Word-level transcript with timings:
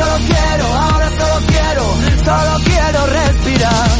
Solo 0.00 0.16
quiero, 0.26 0.64
ahora 0.64 1.10
solo 1.10 1.46
quiero, 1.46 1.82
solo 2.24 2.64
quiero 2.64 3.06
respirar. 3.06 3.99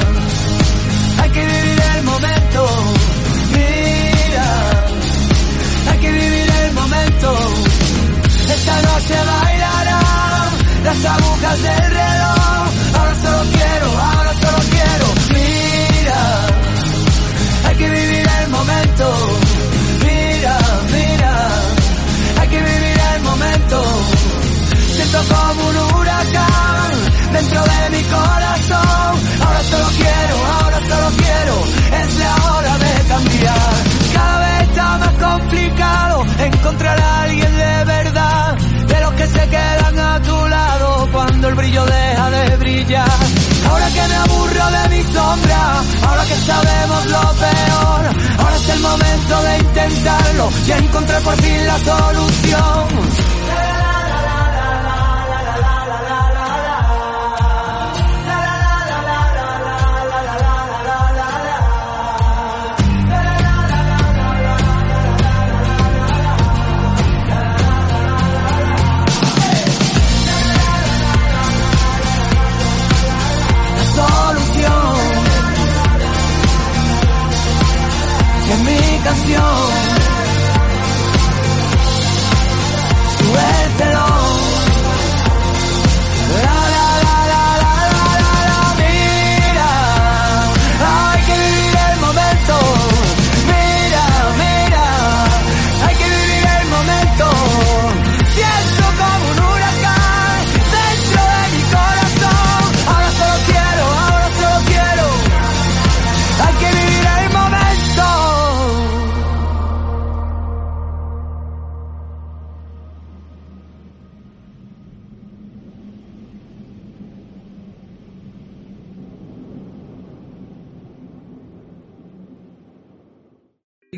momento 48.81 49.43
de 49.43 49.57
intentarlo, 49.59 50.49
ya 50.65 50.77
encontré 50.77 51.19
por 51.21 51.35
fin 51.35 51.65
la 51.67 51.77
solución. 51.79 52.90
habitación. 79.11 79.80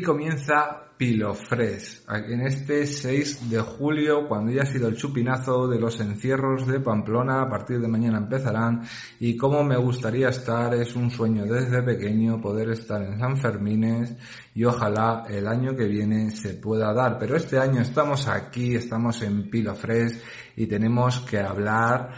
Comienza 0.04 0.84
Pilofres, 0.96 2.04
en 2.08 2.42
este 2.42 2.86
6 2.86 3.50
de 3.50 3.58
julio, 3.60 4.28
cuando 4.28 4.52
ya 4.52 4.62
ha 4.62 4.66
sido 4.66 4.86
el 4.86 4.96
chupinazo 4.96 5.66
de 5.66 5.80
los 5.80 5.98
encierros 5.98 6.68
de 6.68 6.78
Pamplona, 6.78 7.42
a 7.42 7.48
partir 7.48 7.80
de 7.80 7.88
mañana 7.88 8.18
empezarán, 8.18 8.82
y 9.18 9.36
como 9.36 9.64
me 9.64 9.76
gustaría 9.76 10.28
estar, 10.28 10.72
es 10.74 10.94
un 10.94 11.10
sueño 11.10 11.46
desde 11.46 11.82
pequeño 11.82 12.40
poder 12.40 12.70
estar 12.70 13.02
en 13.02 13.18
San 13.18 13.36
Fermines, 13.36 14.14
y 14.54 14.64
ojalá 14.64 15.24
el 15.28 15.48
año 15.48 15.74
que 15.74 15.86
viene 15.86 16.30
se 16.30 16.54
pueda 16.54 16.92
dar, 16.92 17.18
pero 17.18 17.36
este 17.36 17.58
año 17.58 17.80
estamos 17.80 18.28
aquí, 18.28 18.76
estamos 18.76 19.20
en 19.22 19.50
Pilofres, 19.50 20.22
y 20.54 20.68
tenemos 20.68 21.18
que 21.20 21.40
hablar 21.40 22.12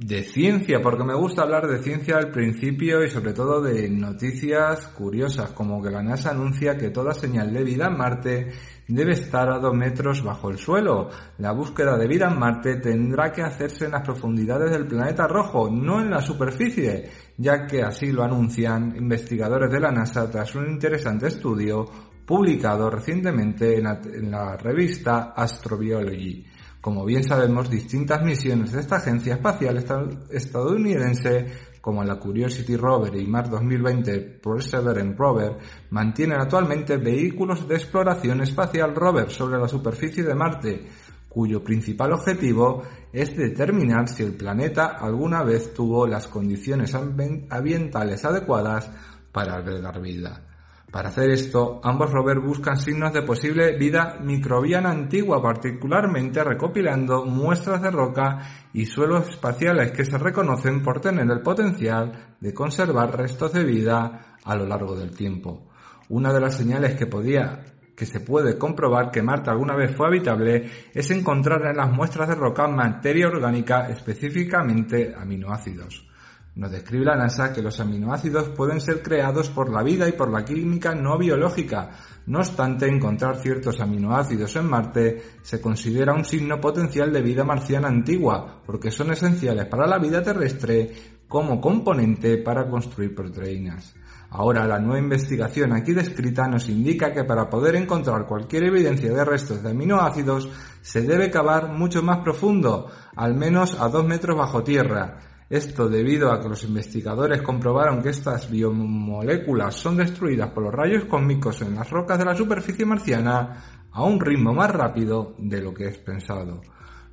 de 0.00 0.22
ciencia, 0.24 0.80
porque 0.80 1.04
me 1.04 1.14
gusta 1.14 1.42
hablar 1.42 1.66
de 1.66 1.82
ciencia 1.82 2.16
al 2.16 2.30
principio 2.30 3.04
y 3.04 3.10
sobre 3.10 3.34
todo 3.34 3.60
de 3.60 3.90
noticias 3.90 4.86
curiosas, 4.86 5.50
como 5.50 5.82
que 5.82 5.90
la 5.90 6.02
NASA 6.02 6.30
anuncia 6.30 6.78
que 6.78 6.88
toda 6.88 7.12
señal 7.12 7.52
de 7.52 7.62
vida 7.62 7.88
en 7.88 7.98
Marte 7.98 8.52
debe 8.88 9.12
estar 9.12 9.50
a 9.50 9.58
dos 9.58 9.74
metros 9.74 10.24
bajo 10.24 10.48
el 10.48 10.56
suelo. 10.56 11.10
La 11.36 11.52
búsqueda 11.52 11.98
de 11.98 12.08
vida 12.08 12.30
en 12.30 12.38
Marte 12.38 12.76
tendrá 12.76 13.30
que 13.30 13.42
hacerse 13.42 13.84
en 13.84 13.90
las 13.90 14.02
profundidades 14.02 14.70
del 14.70 14.86
planeta 14.86 15.28
rojo, 15.28 15.68
no 15.70 16.00
en 16.00 16.10
la 16.10 16.22
superficie, 16.22 17.10
ya 17.36 17.66
que 17.66 17.82
así 17.82 18.10
lo 18.10 18.24
anuncian 18.24 18.96
investigadores 18.96 19.70
de 19.70 19.80
la 19.80 19.92
NASA 19.92 20.30
tras 20.30 20.54
un 20.54 20.66
interesante 20.66 21.26
estudio 21.26 21.84
publicado 22.24 22.88
recientemente 22.88 23.76
en 23.76 23.84
la, 23.84 24.00
en 24.02 24.30
la 24.30 24.56
revista 24.56 25.34
Astrobiology. 25.36 26.46
Como 26.80 27.04
bien 27.04 27.22
sabemos, 27.24 27.68
distintas 27.68 28.22
misiones 28.22 28.72
de 28.72 28.80
esta 28.80 28.96
agencia 28.96 29.34
espacial 29.34 29.84
estadounidense, 30.30 31.46
como 31.82 32.02
la 32.04 32.16
Curiosity 32.16 32.76
Rover 32.76 33.14
y 33.16 33.26
Mars 33.26 33.50
2020 33.50 34.20
Perseverance 34.42 35.16
Rover, 35.16 35.58
mantienen 35.90 36.40
actualmente 36.40 36.96
vehículos 36.96 37.68
de 37.68 37.74
exploración 37.74 38.40
espacial 38.40 38.94
rover 38.94 39.30
sobre 39.30 39.58
la 39.58 39.68
superficie 39.68 40.22
de 40.22 40.34
Marte, 40.34 40.86
cuyo 41.28 41.62
principal 41.62 42.12
objetivo 42.12 42.82
es 43.12 43.36
determinar 43.36 44.08
si 44.08 44.22
el 44.22 44.32
planeta 44.32 44.96
alguna 44.98 45.42
vez 45.42 45.74
tuvo 45.74 46.06
las 46.06 46.28
condiciones 46.28 46.94
ambientales 46.94 48.24
adecuadas 48.24 48.90
para 49.32 49.54
albergar 49.54 50.00
vida. 50.00 50.49
Para 50.90 51.10
hacer 51.10 51.30
esto, 51.30 51.80
ambos 51.84 52.10
rovers 52.10 52.42
buscan 52.42 52.76
signos 52.76 53.12
de 53.12 53.22
posible 53.22 53.76
vida 53.76 54.18
microbiana 54.20 54.90
antigua, 54.90 55.40
particularmente 55.40 56.42
recopilando 56.42 57.24
muestras 57.24 57.80
de 57.80 57.92
roca 57.92 58.38
y 58.72 58.86
suelos 58.86 59.28
espaciales 59.28 59.92
que 59.92 60.04
se 60.04 60.18
reconocen 60.18 60.82
por 60.82 61.00
tener 61.00 61.30
el 61.30 61.42
potencial 61.42 62.34
de 62.40 62.52
conservar 62.52 63.16
restos 63.16 63.52
de 63.52 63.62
vida 63.62 64.36
a 64.42 64.56
lo 64.56 64.66
largo 64.66 64.96
del 64.96 65.14
tiempo. 65.14 65.68
Una 66.08 66.32
de 66.32 66.40
las 66.40 66.56
señales 66.56 66.96
que 66.96 67.06
podía 67.06 67.60
que 67.94 68.06
se 68.06 68.20
puede 68.20 68.56
comprobar 68.58 69.10
que 69.10 69.22
Marte 69.22 69.50
alguna 69.50 69.76
vez 69.76 69.94
fue 69.94 70.08
habitable 70.08 70.70
es 70.92 71.10
encontrar 71.10 71.66
en 71.66 71.76
las 71.76 71.92
muestras 71.92 72.30
de 72.30 72.34
roca 72.34 72.66
materia 72.66 73.28
orgánica, 73.28 73.90
específicamente 73.90 75.14
aminoácidos. 75.14 76.09
Nos 76.56 76.70
describe 76.70 77.04
la 77.04 77.16
NASA 77.16 77.52
que 77.52 77.62
los 77.62 77.78
aminoácidos 77.78 78.48
pueden 78.50 78.80
ser 78.80 79.02
creados 79.02 79.50
por 79.50 79.70
la 79.70 79.82
vida 79.82 80.08
y 80.08 80.12
por 80.12 80.30
la 80.30 80.44
química 80.44 80.94
no 80.94 81.16
biológica. 81.16 81.90
No 82.26 82.40
obstante, 82.40 82.88
encontrar 82.88 83.36
ciertos 83.36 83.80
aminoácidos 83.80 84.56
en 84.56 84.66
Marte 84.66 85.22
se 85.42 85.60
considera 85.60 86.12
un 86.12 86.24
signo 86.24 86.60
potencial 86.60 87.12
de 87.12 87.22
vida 87.22 87.44
marciana 87.44 87.88
antigua, 87.88 88.62
porque 88.66 88.90
son 88.90 89.12
esenciales 89.12 89.66
para 89.66 89.86
la 89.86 89.98
vida 89.98 90.22
terrestre 90.22 90.92
como 91.28 91.60
componente 91.60 92.38
para 92.38 92.68
construir 92.68 93.14
proteínas. 93.14 93.94
Ahora, 94.30 94.66
la 94.66 94.78
nueva 94.78 94.98
investigación 94.98 95.72
aquí 95.72 95.92
descrita 95.92 96.46
nos 96.46 96.68
indica 96.68 97.12
que 97.12 97.24
para 97.24 97.48
poder 97.48 97.76
encontrar 97.76 98.26
cualquier 98.26 98.64
evidencia 98.64 99.12
de 99.12 99.24
restos 99.24 99.62
de 99.62 99.70
aminoácidos 99.70 100.48
se 100.82 101.02
debe 101.02 101.30
cavar 101.30 101.72
mucho 101.72 102.02
más 102.02 102.18
profundo, 102.18 102.90
al 103.16 103.34
menos 103.34 103.80
a 103.80 103.88
dos 103.88 104.04
metros 104.04 104.36
bajo 104.36 104.62
tierra, 104.62 105.18
esto 105.50 105.88
debido 105.88 106.30
a 106.30 106.40
que 106.40 106.48
los 106.48 106.62
investigadores 106.62 107.42
comprobaron 107.42 108.00
que 108.00 108.10
estas 108.10 108.48
biomoléculas 108.48 109.74
son 109.74 109.96
destruidas 109.96 110.50
por 110.50 110.62
los 110.62 110.72
rayos 110.72 111.06
cósmicos 111.06 111.60
en 111.62 111.74
las 111.74 111.90
rocas 111.90 112.20
de 112.20 112.24
la 112.24 112.36
superficie 112.36 112.86
marciana 112.86 113.88
a 113.90 114.04
un 114.04 114.20
ritmo 114.20 114.54
más 114.54 114.70
rápido 114.70 115.34
de 115.38 115.60
lo 115.60 115.74
que 115.74 115.88
es 115.88 115.98
pensado. 115.98 116.60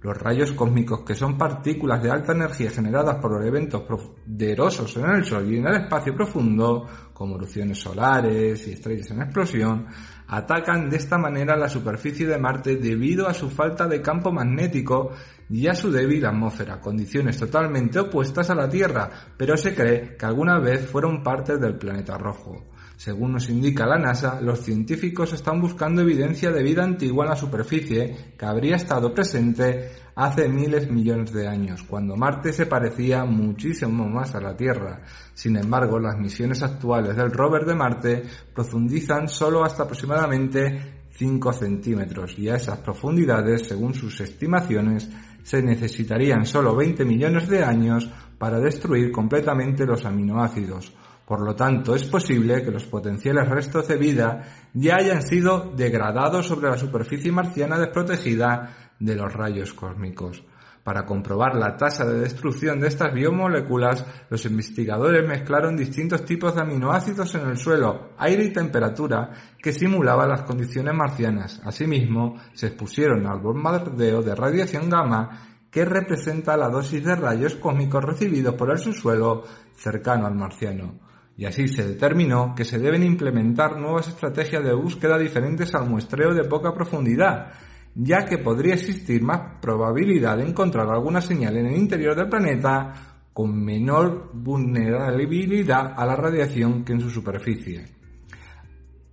Los 0.02 0.16
rayos 0.16 0.52
cósmicos, 0.52 1.02
que 1.02 1.16
son 1.16 1.36
partículas 1.36 2.04
de 2.04 2.12
alta 2.12 2.34
energía 2.34 2.70
generadas 2.70 3.16
por 3.16 3.32
los 3.32 3.44
eventos 3.44 3.82
poderosos 3.82 4.96
en 4.98 5.10
el 5.10 5.26
Sol 5.26 5.52
y 5.52 5.58
en 5.58 5.66
el 5.66 5.82
espacio 5.82 6.14
profundo, 6.14 6.86
como 7.14 7.38
erupciones 7.38 7.80
solares 7.80 8.68
y 8.68 8.74
estrellas 8.74 9.10
en 9.10 9.24
explosión, 9.24 9.88
atacan 10.28 10.92
de 10.92 10.98
esta 10.98 11.18
manera 11.18 11.58
la 11.58 11.68
superficie 11.68 12.28
de 12.28 12.38
Marte 12.38 12.76
debido 12.76 13.28
a 13.28 13.34
su 13.34 13.50
falta 13.50 13.88
de 13.88 14.00
campo 14.00 14.32
magnético 14.32 15.14
y 15.50 15.68
a 15.68 15.76
su 15.76 15.92
débil 15.92 16.26
atmósfera, 16.26 16.80
condiciones 16.80 17.38
totalmente 17.38 18.00
opuestas 18.00 18.50
a 18.50 18.56
la 18.56 18.70
Tierra, 18.70 19.10
pero 19.38 19.56
se 19.58 19.74
cree 19.74 20.18
que 20.18 20.26
alguna 20.26 20.60
vez 20.60 20.90
fueron 20.90 21.24
parte 21.24 21.58
del 21.58 21.78
planeta 21.78 22.18
rojo. 22.18 22.66
Según 22.98 23.34
nos 23.34 23.48
indica 23.50 23.86
la 23.86 24.00
NASA, 24.00 24.42
los 24.42 24.62
científicos 24.62 25.32
están 25.32 25.62
buscando 25.62 26.02
evidencia 26.02 26.52
de 26.52 26.64
vida 26.64 26.84
antigua 26.84 27.26
en 27.26 27.30
la 27.30 27.36
superficie 27.36 28.34
que 28.36 28.46
habría 28.46 28.76
estado 28.76 29.14
presente 29.14 29.92
hace 30.16 30.50
miles 30.50 30.90
millones 30.90 31.32
de 31.32 31.48
años, 31.48 31.84
cuando 31.84 32.16
Marte 32.16 32.52
se 32.52 32.66
parecía 32.66 33.24
muchísimo 33.24 34.10
más 34.10 34.34
a 34.34 34.42
la 34.42 34.58
Tierra. 34.58 35.04
Sin 35.36 35.58
embargo, 35.58 36.00
las 36.00 36.18
misiones 36.18 36.64
actuales 36.64 37.16
del 37.16 37.32
rover 37.32 37.66
de 37.66 37.76
Marte 37.76 38.24
profundizan 38.52 39.30
solo 39.30 39.64
hasta 39.64 39.84
aproximadamente 39.84 41.06
5 41.12 41.54
centímetros 41.54 42.38
y 42.40 42.50
a 42.50 42.56
esas 42.56 42.80
profundidades, 42.80 43.68
según 43.68 43.94
sus 43.94 44.20
estimaciones, 44.22 45.08
se 45.48 45.62
necesitarían 45.62 46.46
solo 46.46 46.76
20 46.76 47.06
millones 47.06 47.48
de 47.48 47.64
años 47.64 48.10
para 48.38 48.60
destruir 48.60 49.14
completamente 49.14 49.86
los 49.86 50.04
aminoácidos. 50.04 50.94
Por 51.26 51.40
lo 51.42 51.56
tanto, 51.56 51.96
es 51.96 52.04
posible 52.04 52.62
que 52.62 52.72
los 52.72 52.84
potenciales 52.84 53.48
restos 53.48 53.88
de 53.88 53.96
vida 53.96 54.44
ya 54.74 54.98
hayan 54.98 55.22
sido 55.22 55.72
degradados 55.74 56.48
sobre 56.48 56.70
la 56.70 56.78
superficie 56.78 57.32
marciana 57.32 57.80
desprotegida 57.80 58.92
de 59.00 59.16
los 59.16 59.32
rayos 59.32 59.74
cósmicos. 59.74 60.44
Para 60.88 61.06
comprobar 61.06 61.54
la 61.54 61.76
tasa 61.76 62.06
de 62.06 62.22
destrucción 62.22 62.80
de 62.80 62.88
estas 62.88 63.14
biomoléculas, 63.14 64.06
los 64.30 64.46
investigadores 64.46 65.28
mezclaron 65.28 65.76
distintos 65.76 66.24
tipos 66.24 66.56
de 66.56 66.62
aminoácidos 66.62 67.36
en 67.36 67.50
el 67.50 67.58
suelo, 67.58 68.12
aire 68.18 68.46
y 68.46 68.54
temperatura 68.54 69.32
que 69.62 69.74
simulaban 69.74 70.30
las 70.30 70.44
condiciones 70.44 70.94
marcianas. 70.94 71.60
Asimismo, 71.66 72.38
se 72.54 72.68
expusieron 72.68 73.28
al 73.28 73.42
bombardeo 73.42 74.22
de 74.22 74.34
radiación 74.34 74.90
gamma 74.90 75.66
que 75.70 75.84
representa 75.84 76.56
la 76.56 76.70
dosis 76.70 77.04
de 77.04 77.16
rayos 77.18 77.56
cósmicos 77.56 78.06
recibidos 78.06 78.54
por 78.54 78.72
el 78.72 78.78
subsuelo 78.78 79.44
cercano 79.76 80.26
al 80.26 80.36
marciano. 80.36 81.02
Y 81.36 81.48
así 81.48 81.68
se 81.68 81.86
determinó 81.86 82.56
que 82.56 82.64
se 82.64 82.80
deben 82.80 83.04
implementar 83.04 83.78
nuevas 83.78 84.08
estrategias 84.08 84.64
de 84.64 84.74
búsqueda 84.74 85.18
diferentes 85.18 85.76
al 85.76 85.90
muestreo 85.90 86.34
de 86.34 86.46
poca 86.46 86.74
profundidad, 86.74 87.52
ya 88.00 88.26
que 88.26 88.38
podría 88.38 88.76
existir 88.76 89.24
más 89.24 89.60
probabilidad 89.60 90.38
de 90.38 90.48
encontrar 90.48 90.88
alguna 90.88 91.20
señal 91.20 91.58
en 91.58 91.66
el 91.66 91.78
interior 91.78 92.16
del 92.16 92.30
planeta 92.30 92.94
con 93.34 93.64
menor 93.64 94.30
vulnerabilidad 94.34 95.94
a 95.98 96.06
la 96.06 96.16
radiación 96.16 96.84
que 96.86 96.94
en 96.94 97.02
su 97.02 97.10
superficie. 97.10 97.86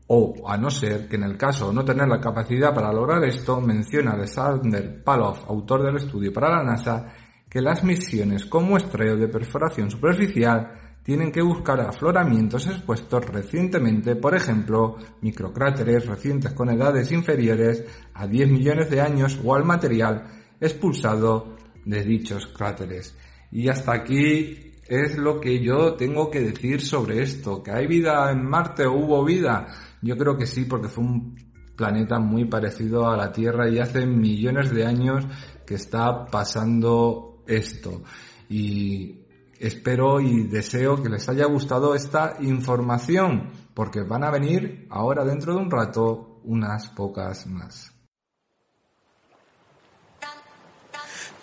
O, 0.08 0.34
a 0.46 0.58
no 0.58 0.68
ser 0.68 1.08
que 1.08 1.16
en 1.16 1.22
el 1.22 1.38
caso 1.38 1.68
de 1.68 1.74
no 1.74 1.84
tener 1.84 2.06
la 2.06 2.20
capacidad 2.20 2.74
para 2.74 2.92
lograr 2.92 3.24
esto, 3.24 3.58
menciona 3.58 4.12
Alexander 4.12 5.02
Palov, 5.02 5.46
autor 5.48 5.82
del 5.82 5.96
estudio 5.96 6.30
para 6.30 6.50
la 6.50 6.62
NASA, 6.62 7.06
que 7.48 7.62
las 7.62 7.82
misiones 7.84 8.44
con 8.44 8.64
muestreo 8.64 9.16
de 9.16 9.28
perforación 9.28 9.90
superficial 9.90 10.83
tienen 11.04 11.30
que 11.30 11.42
buscar 11.42 11.80
afloramientos 11.80 12.66
expuestos 12.66 13.26
recientemente, 13.26 14.16
por 14.16 14.34
ejemplo, 14.34 14.96
microcráteres 15.20 16.06
recientes 16.06 16.52
con 16.54 16.70
edades 16.70 17.12
inferiores 17.12 17.84
a 18.14 18.26
10 18.26 18.50
millones 18.50 18.90
de 18.90 19.02
años 19.02 19.38
o 19.44 19.54
al 19.54 19.64
material 19.64 20.24
expulsado 20.60 21.56
de 21.84 22.02
dichos 22.02 22.46
cráteres. 22.46 23.14
Y 23.52 23.68
hasta 23.68 23.92
aquí 23.92 24.72
es 24.88 25.18
lo 25.18 25.40
que 25.40 25.62
yo 25.62 25.94
tengo 25.94 26.30
que 26.30 26.40
decir 26.40 26.80
sobre 26.80 27.22
esto. 27.22 27.62
¿Que 27.62 27.72
hay 27.72 27.86
vida 27.86 28.30
en 28.32 28.42
Marte 28.42 28.86
o 28.86 28.94
hubo 28.94 29.24
vida? 29.24 29.66
Yo 30.00 30.16
creo 30.16 30.38
que 30.38 30.46
sí, 30.46 30.64
porque 30.64 30.88
fue 30.88 31.04
un 31.04 31.36
planeta 31.76 32.18
muy 32.18 32.46
parecido 32.46 33.08
a 33.08 33.16
la 33.16 33.30
Tierra 33.30 33.68
y 33.68 33.78
hace 33.78 34.06
millones 34.06 34.72
de 34.72 34.86
años 34.86 35.26
que 35.66 35.74
está 35.74 36.24
pasando 36.26 37.42
esto. 37.46 38.02
Y 38.48 39.23
espero 39.58 40.20
y 40.20 40.46
deseo 40.46 41.02
que 41.02 41.08
les 41.08 41.28
haya 41.28 41.46
gustado 41.46 41.94
esta 41.94 42.36
información, 42.40 43.52
porque 43.74 44.02
van 44.02 44.24
a 44.24 44.30
venir 44.30 44.86
ahora 44.90 45.24
dentro 45.24 45.54
de 45.54 45.60
un 45.60 45.70
rato 45.70 46.40
unas 46.44 46.88
pocas 46.88 47.46
más. 47.46 47.94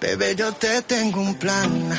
Bebé, 0.02 0.36
yo 0.36 0.52
te 0.54 0.82
tengo 0.82 1.22
un 1.22 1.36
plan. 1.36 1.92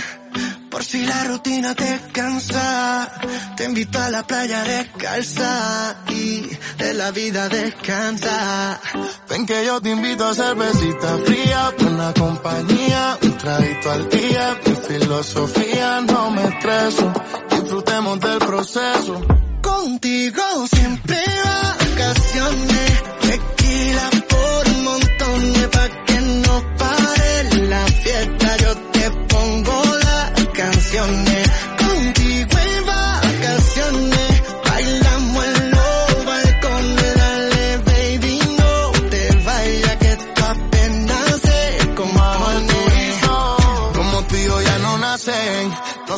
Por 0.69 0.83
si 0.83 1.07
la 1.07 1.23
rutina 1.25 1.75
te 1.75 2.01
cansa, 2.13 3.13
te 3.57 3.65
invito 3.67 4.01
a 4.01 4.11
la 4.11 4.27
playa 4.27 4.65
descalza 4.65 6.03
y 6.09 6.51
de 6.79 6.95
la 6.95 7.13
vida 7.13 7.49
descansa. 7.49 8.81
Ven 9.29 9.47
que 9.47 9.65
yo 9.65 9.81
te 9.81 9.91
invito 9.91 10.27
a 10.27 10.35
cervecita 10.35 11.19
fría, 11.25 11.73
buena 11.79 12.13
compañía, 12.15 13.19
un 13.23 13.39
traguito 13.39 13.91
al 13.91 14.09
día, 14.09 14.61
mi 14.73 14.79
filosofía 14.79 16.01
no 16.01 16.31
me 16.31 16.45
estreso, 16.45 17.13
disfrutemos 17.51 18.21
del 18.21 18.39
proceso. 18.39 19.21
Contigo 19.61 20.43
siempre 20.73 21.19
vacaciones, 21.45 23.03
tequila 23.21 24.11
por 24.29 24.69
un 24.75 24.85
montón 24.85 25.71
pa' 25.73 26.05
que 26.07 26.21
no 26.21 26.77
pare 26.79 27.67
la 27.69 27.85
fiesta, 27.87 28.57
yo 28.59 28.75
te 28.93 29.11
pongo 29.29 29.83
la 30.05 30.33
canciones. 30.53 31.52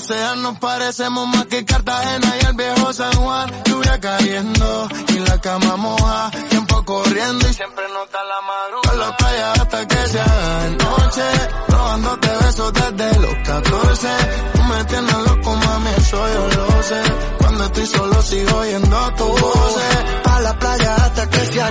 Sean, 0.00 0.42
nos 0.42 0.58
parecemos 0.58 1.26
más 1.28 1.46
que 1.46 1.64
Cartagena 1.64 2.34
y 2.40 2.46
el 2.46 2.54
viejo 2.54 2.92
San 2.92 3.12
Juan. 3.14 3.50
Lluvia 3.64 4.00
cayendo 4.00 4.88
y 5.08 5.18
la 5.20 5.40
cama 5.40 5.76
moja. 5.76 6.30
Tiempo 6.50 6.84
corriendo 6.84 7.48
y 7.48 7.54
siempre 7.54 7.84
nota 7.92 8.18
la 8.24 8.40
madrugada. 8.42 9.10
La 9.10 9.16
playa 9.16 9.52
hasta 9.52 9.88
que 9.88 10.08
se 10.08 10.20
haga 10.20 10.70
noche. 10.70 11.22
Robándote 11.68 12.28
besos 12.28 12.72
desde 12.72 13.20
los 13.20 13.34
14. 13.34 14.08
Tú 14.54 14.62
me 14.62 14.84
tienes 14.84 15.14
loco, 15.14 15.56
mami, 15.56 15.90
eso 15.96 16.28
yo 16.34 16.48
lo 16.56 16.82
sé. 16.82 17.02
Cuando 17.38 17.64
estoy 17.64 17.86
solo 17.86 18.22
sigo 18.22 18.58
oyendo 18.58 19.12
tu 19.16 19.26
voz. 19.26 19.93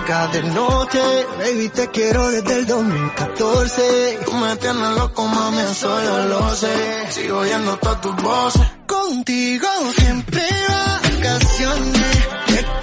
A 0.03 0.05
la 0.05 0.11
playa 0.11 0.11
hasta 0.11 0.11
que 0.11 0.11
se 0.11 0.13
haga 0.13 0.27
de 0.27 0.43
noche. 0.43 1.01
Baby, 1.39 1.69
te 1.69 1.87
quiero 1.89 2.27
desde 2.29 2.55
el 2.59 2.65
2014. 2.65 4.19
Tú 4.25 4.33
me 4.33 4.55
tienes 4.57 4.97
loco, 4.97 5.27
mami, 5.27 5.59
eso 5.59 6.03
yo 6.03 6.25
lo 6.25 6.55
sé. 6.55 7.11
Sigo 7.11 7.39
oyendo 7.39 7.77
todas 7.77 8.01
tus 8.01 8.15
voces. 8.17 8.61
Contigo 8.85 9.67
siempre 9.95 10.41
vacaciones. 11.23 12.82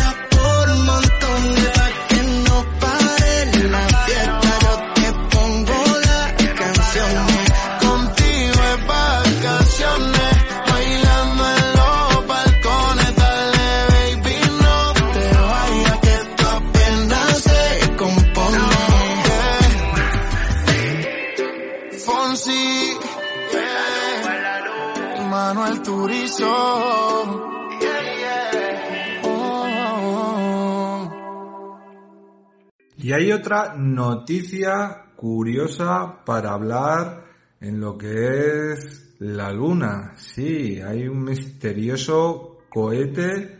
Y 33.03 33.13
hay 33.13 33.31
otra 33.31 33.73
noticia 33.75 35.05
curiosa 35.15 36.23
para 36.23 36.51
hablar 36.51 37.25
en 37.59 37.79
lo 37.79 37.97
que 37.97 38.73
es 38.73 39.15
la 39.17 39.51
Luna. 39.51 40.13
Sí, 40.17 40.79
hay 40.79 41.07
un 41.07 41.23
misterioso 41.23 42.59
cohete 42.69 43.59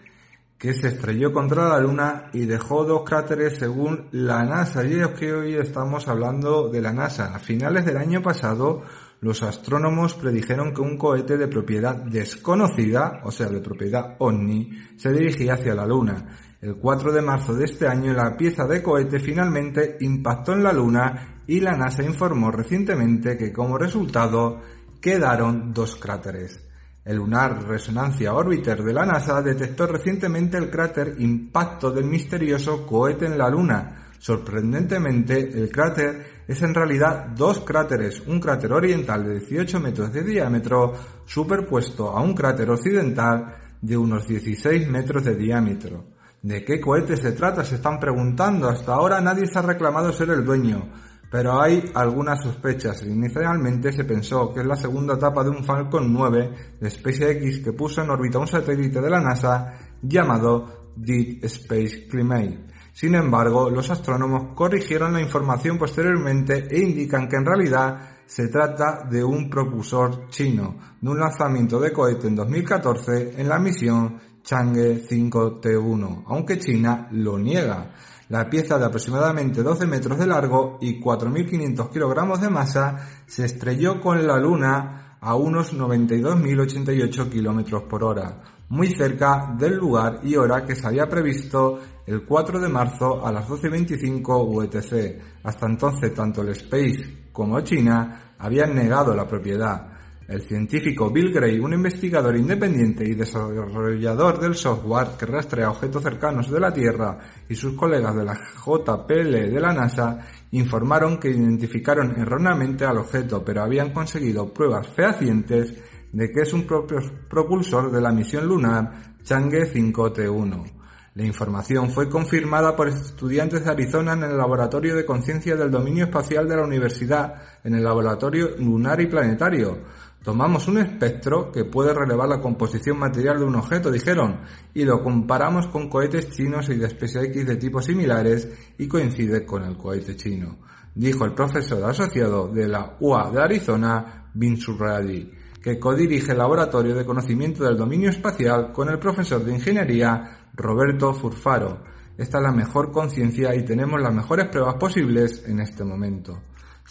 que 0.59 0.75
se 0.75 0.89
estrelló 0.89 1.33
contra 1.33 1.69
la 1.69 1.79
Luna 1.79 2.29
y 2.33 2.45
dejó 2.45 2.83
dos 2.83 3.01
cráteres 3.03 3.57
según 3.57 4.09
la 4.11 4.43
NASA. 4.43 4.85
Y 4.85 4.99
es 4.99 5.07
que 5.07 5.33
hoy 5.33 5.55
estamos 5.55 6.07
hablando 6.07 6.69
de 6.69 6.79
la 6.79 6.93
NASA. 6.93 7.33
A 7.33 7.39
finales 7.39 7.83
del 7.83 7.97
año 7.97 8.21
pasado, 8.21 8.83
los 9.21 9.41
astrónomos 9.41 10.13
predijeron 10.13 10.71
que 10.71 10.81
un 10.81 10.99
cohete 10.99 11.37
de 11.37 11.47
propiedad 11.47 11.95
desconocida, 11.95 13.21
o 13.23 13.31
sea, 13.31 13.47
de 13.47 13.59
propiedad 13.59 14.17
OVNI, 14.19 14.69
se 14.97 15.11
dirigía 15.11 15.55
hacia 15.55 15.73
la 15.73 15.87
Luna. 15.87 16.27
El 16.61 16.75
4 16.75 17.11
de 17.11 17.23
marzo 17.23 17.55
de 17.55 17.65
este 17.65 17.87
año 17.87 18.13
la 18.13 18.37
pieza 18.37 18.67
de 18.67 18.83
cohete 18.83 19.19
finalmente 19.19 19.97
impactó 20.01 20.53
en 20.53 20.61
la 20.61 20.71
Luna 20.71 21.41
y 21.47 21.59
la 21.59 21.75
NASA 21.75 22.03
informó 22.03 22.51
recientemente 22.51 23.35
que 23.35 23.51
como 23.51 23.79
resultado 23.79 24.61
quedaron 25.01 25.73
dos 25.73 25.95
cráteres. 25.95 26.63
El 27.03 27.17
Lunar 27.17 27.67
Resonancia 27.67 28.35
Orbiter 28.35 28.83
de 28.83 28.93
la 28.93 29.07
NASA 29.07 29.41
detectó 29.41 29.87
recientemente 29.87 30.55
el 30.57 30.69
cráter 30.69 31.15
impacto 31.17 31.89
del 31.89 32.05
misterioso 32.05 32.85
cohete 32.85 33.25
en 33.25 33.39
la 33.39 33.49
Luna. 33.49 34.11
Sorprendentemente, 34.19 35.39
el 35.39 35.71
cráter 35.71 36.43
es 36.47 36.61
en 36.61 36.75
realidad 36.75 37.29
dos 37.35 37.61
cráteres, 37.61 38.21
un 38.27 38.39
cráter 38.39 38.71
oriental 38.71 39.23
de 39.23 39.39
18 39.39 39.79
metros 39.79 40.13
de 40.13 40.21
diámetro 40.21 40.93
superpuesto 41.25 42.15
a 42.15 42.21
un 42.21 42.35
cráter 42.35 42.69
occidental 42.69 43.55
de 43.81 43.97
unos 43.97 44.27
16 44.27 44.87
metros 44.87 45.25
de 45.25 45.35
diámetro. 45.35 46.10
¿De 46.41 46.65
qué 46.65 46.81
cohete 46.81 47.17
se 47.17 47.33
trata? 47.33 47.63
Se 47.63 47.75
están 47.75 47.99
preguntando. 47.99 48.67
Hasta 48.67 48.93
ahora 48.93 49.21
nadie 49.21 49.45
se 49.45 49.59
ha 49.59 49.61
reclamado 49.61 50.11
ser 50.11 50.31
el 50.31 50.43
dueño. 50.43 50.89
Pero 51.29 51.61
hay 51.61 51.91
algunas 51.93 52.43
sospechas. 52.43 53.03
Inicialmente 53.03 53.93
se 53.93 54.03
pensó 54.05 54.51
que 54.51 54.61
es 54.61 54.65
la 54.65 54.75
segunda 54.75 55.13
etapa 55.13 55.43
de 55.43 55.51
un 55.51 55.63
Falcon 55.63 56.11
9 56.11 56.77
de 56.79 56.89
SpaceX 56.89 57.59
que 57.59 57.73
puso 57.73 58.01
en 58.01 58.09
órbita 58.09 58.39
un 58.39 58.47
satélite 58.47 58.99
de 58.99 59.09
la 59.09 59.21
NASA 59.21 59.73
llamado 60.01 60.91
Deep 60.95 61.45
Space 61.45 62.07
Climate. 62.09 62.65
Sin 62.91 63.15
embargo, 63.15 63.69
los 63.69 63.89
astrónomos 63.89 64.53
corrigieron 64.53 65.13
la 65.13 65.21
información 65.21 65.77
posteriormente 65.77 66.67
e 66.69 66.79
indican 66.79 67.29
que 67.29 67.37
en 67.37 67.45
realidad 67.45 67.99
se 68.25 68.47
trata 68.49 69.07
de 69.09 69.23
un 69.23 69.49
propulsor 69.49 70.27
chino, 70.29 70.75
de 70.99 71.09
un 71.09 71.19
lanzamiento 71.19 71.79
de 71.79 71.93
cohete 71.93 72.27
en 72.27 72.35
2014 72.35 73.39
en 73.39 73.47
la 73.47 73.59
misión 73.59 74.19
Chang'e 74.43 75.01
5T1, 75.07 76.23
aunque 76.27 76.59
China 76.59 77.07
lo 77.11 77.37
niega. 77.37 77.93
La 78.29 78.49
pieza 78.49 78.77
de 78.77 78.85
aproximadamente 78.85 79.61
12 79.61 79.85
metros 79.87 80.17
de 80.17 80.25
largo 80.25 80.77
y 80.79 81.01
4.500 81.01 81.89
kilogramos 81.89 82.39
de 82.39 82.49
masa 82.49 82.97
se 83.25 83.45
estrelló 83.45 83.99
con 83.99 84.25
la 84.25 84.37
Luna 84.37 85.17
a 85.19 85.35
unos 85.35 85.73
92.088 85.77 87.29
kilómetros 87.29 87.83
por 87.83 88.03
hora, 88.03 88.41
muy 88.69 88.87
cerca 88.87 89.53
del 89.57 89.75
lugar 89.75 90.21
y 90.23 90.35
hora 90.35 90.65
que 90.65 90.75
se 90.75 90.87
había 90.87 91.07
previsto 91.09 91.79
el 92.07 92.25
4 92.25 92.59
de 92.59 92.69
marzo 92.69 93.25
a 93.25 93.31
las 93.31 93.47
12.25 93.47 94.65
UTC. 94.65 95.43
Hasta 95.43 95.65
entonces 95.67 96.13
tanto 96.13 96.41
el 96.41 96.49
Space 96.49 97.29
como 97.31 97.59
China 97.61 98.33
habían 98.39 98.73
negado 98.73 99.13
la 99.13 99.27
propiedad. 99.27 99.90
El 100.31 100.43
científico 100.43 101.11
Bill 101.11 101.33
Gray, 101.33 101.59
un 101.59 101.73
investigador 101.73 102.37
independiente 102.37 103.03
y 103.03 103.15
desarrollador 103.15 104.39
del 104.39 104.55
software 104.55 105.09
que 105.19 105.25
rastrea 105.25 105.69
objetos 105.69 106.01
cercanos 106.01 106.49
de 106.49 106.57
la 106.57 106.71
Tierra, 106.71 107.19
y 107.49 107.55
sus 107.55 107.73
colegas 107.73 108.15
de 108.15 108.23
la 108.23 108.35
JPL 108.35 109.51
de 109.51 109.59
la 109.59 109.73
NASA 109.73 110.19
informaron 110.51 111.19
que 111.19 111.31
identificaron 111.31 112.17
erróneamente 112.17 112.85
al 112.85 112.99
objeto, 112.99 113.43
pero 113.43 113.61
habían 113.61 113.91
conseguido 113.91 114.53
pruebas 114.53 114.87
fehacientes 114.87 115.75
de 116.13 116.31
que 116.31 116.43
es 116.43 116.53
un 116.53 116.65
propulsor 116.65 117.91
de 117.91 117.99
la 117.99 118.13
misión 118.13 118.47
lunar 118.47 119.17
Chang'e 119.23 119.69
5T1. 119.69 120.81
La 121.13 121.25
información 121.25 121.89
fue 121.89 122.07
confirmada 122.07 122.73
por 122.73 122.87
estudiantes 122.87 123.65
de 123.65 123.71
Arizona 123.71 124.13
en 124.13 124.23
el 124.23 124.37
Laboratorio 124.37 124.95
de 124.95 125.05
Conciencia 125.05 125.57
del 125.57 125.69
Dominio 125.69 126.05
Espacial 126.05 126.47
de 126.47 126.55
la 126.55 126.63
Universidad, 126.63 127.35
en 127.65 127.75
el 127.75 127.83
Laboratorio 127.83 128.55
Lunar 128.57 129.01
y 129.01 129.07
Planetario. 129.07 129.79
Tomamos 130.23 130.67
un 130.67 130.77
espectro 130.77 131.51
que 131.51 131.65
puede 131.65 131.95
relevar 131.95 132.29
la 132.29 132.39
composición 132.39 132.99
material 132.99 133.39
de 133.39 133.45
un 133.45 133.55
objeto, 133.55 133.89
dijeron, 133.89 134.41
y 134.71 134.83
lo 134.83 135.01
comparamos 135.01 135.65
con 135.65 135.89
cohetes 135.89 136.29
chinos 136.29 136.69
y 136.69 136.75
de 136.75 136.91
SpaceX 136.91 137.43
de 137.43 137.55
tipos 137.55 137.85
similares 137.85 138.47
y 138.77 138.87
coincide 138.87 139.43
con 139.43 139.63
el 139.63 139.75
cohete 139.75 140.15
chino, 140.15 140.59
dijo 140.93 141.25
el 141.25 141.33
profesor 141.33 141.83
asociado 141.89 142.47
de 142.49 142.67
la 142.67 142.97
UA 142.99 143.31
de 143.31 143.41
Arizona, 143.41 144.29
Vince 144.35 144.71
Reddy, 144.77 145.31
que 145.59 145.79
codirige 145.79 146.33
el 146.33 146.37
Laboratorio 146.37 146.93
de 146.93 147.05
Conocimiento 147.05 147.63
del 147.63 147.77
Dominio 147.77 148.11
Espacial 148.11 148.71
con 148.71 148.89
el 148.89 148.99
profesor 148.99 149.43
de 149.43 149.53
Ingeniería 149.53 150.49
Roberto 150.53 151.15
Furfaro. 151.15 151.83
Esta 152.15 152.37
es 152.37 152.43
la 152.43 152.51
mejor 152.51 152.91
conciencia 152.91 153.55
y 153.55 153.65
tenemos 153.65 153.99
las 153.99 154.13
mejores 154.13 154.49
pruebas 154.49 154.75
posibles 154.75 155.43
en 155.47 155.61
este 155.61 155.83
momento. 155.83 156.41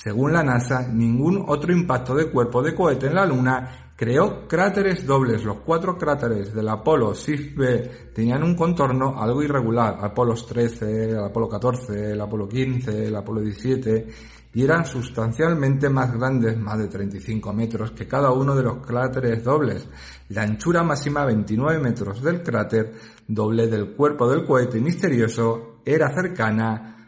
Según 0.03 0.33
la 0.33 0.43
NASA, 0.43 0.89
ningún 0.89 1.45
otro 1.47 1.75
impacto 1.75 2.15
de 2.15 2.31
cuerpo 2.31 2.63
de 2.63 2.75
cohete 2.75 3.09
en 3.09 3.17
la 3.17 3.27
Luna 3.27 3.93
creó 3.95 4.49
cráteres 4.49 5.05
dobles. 5.05 5.45
Los 5.45 5.59
cuatro 5.59 5.99
cráteres 5.99 6.55
del 6.55 6.71
Apolo 6.71 7.13
6B 7.13 8.15
tenían 8.15 8.43
un 8.43 8.55
contorno 8.55 9.21
algo 9.21 9.43
irregular. 9.43 9.99
Apolo 10.01 10.33
13, 10.33 11.11
el 11.11 11.19
Apolo 11.19 11.51
14, 11.51 12.13
el 12.13 12.21
Apolo 12.23 12.49
15, 12.49 13.09
el 13.09 13.15
Apolo 13.15 13.43
17 13.43 14.07
y 14.55 14.65
eran 14.65 14.87
sustancialmente 14.87 15.91
más 15.91 16.15
grandes, 16.15 16.57
más 16.57 16.79
de 16.79 16.89
35 16.89 17.53
metros, 17.53 17.91
que 17.91 18.09
cada 18.09 18.33
uno 18.33 18.57
de 18.57 18.63
los 18.63 18.79
cráteres 18.79 19.45
dobles. 19.45 19.87
La 20.31 20.45
anchura 20.45 20.83
máxima 20.83 21.27
29 21.27 21.79
metros 21.79 22.23
del 22.23 22.43
cráter 22.43 22.95
doble 23.29 23.67
del 23.67 23.95
cuerpo 23.95 24.31
del 24.31 24.47
cohete 24.47 24.81
misterioso 24.81 25.83
era 25.85 26.09
cercana 26.15 27.00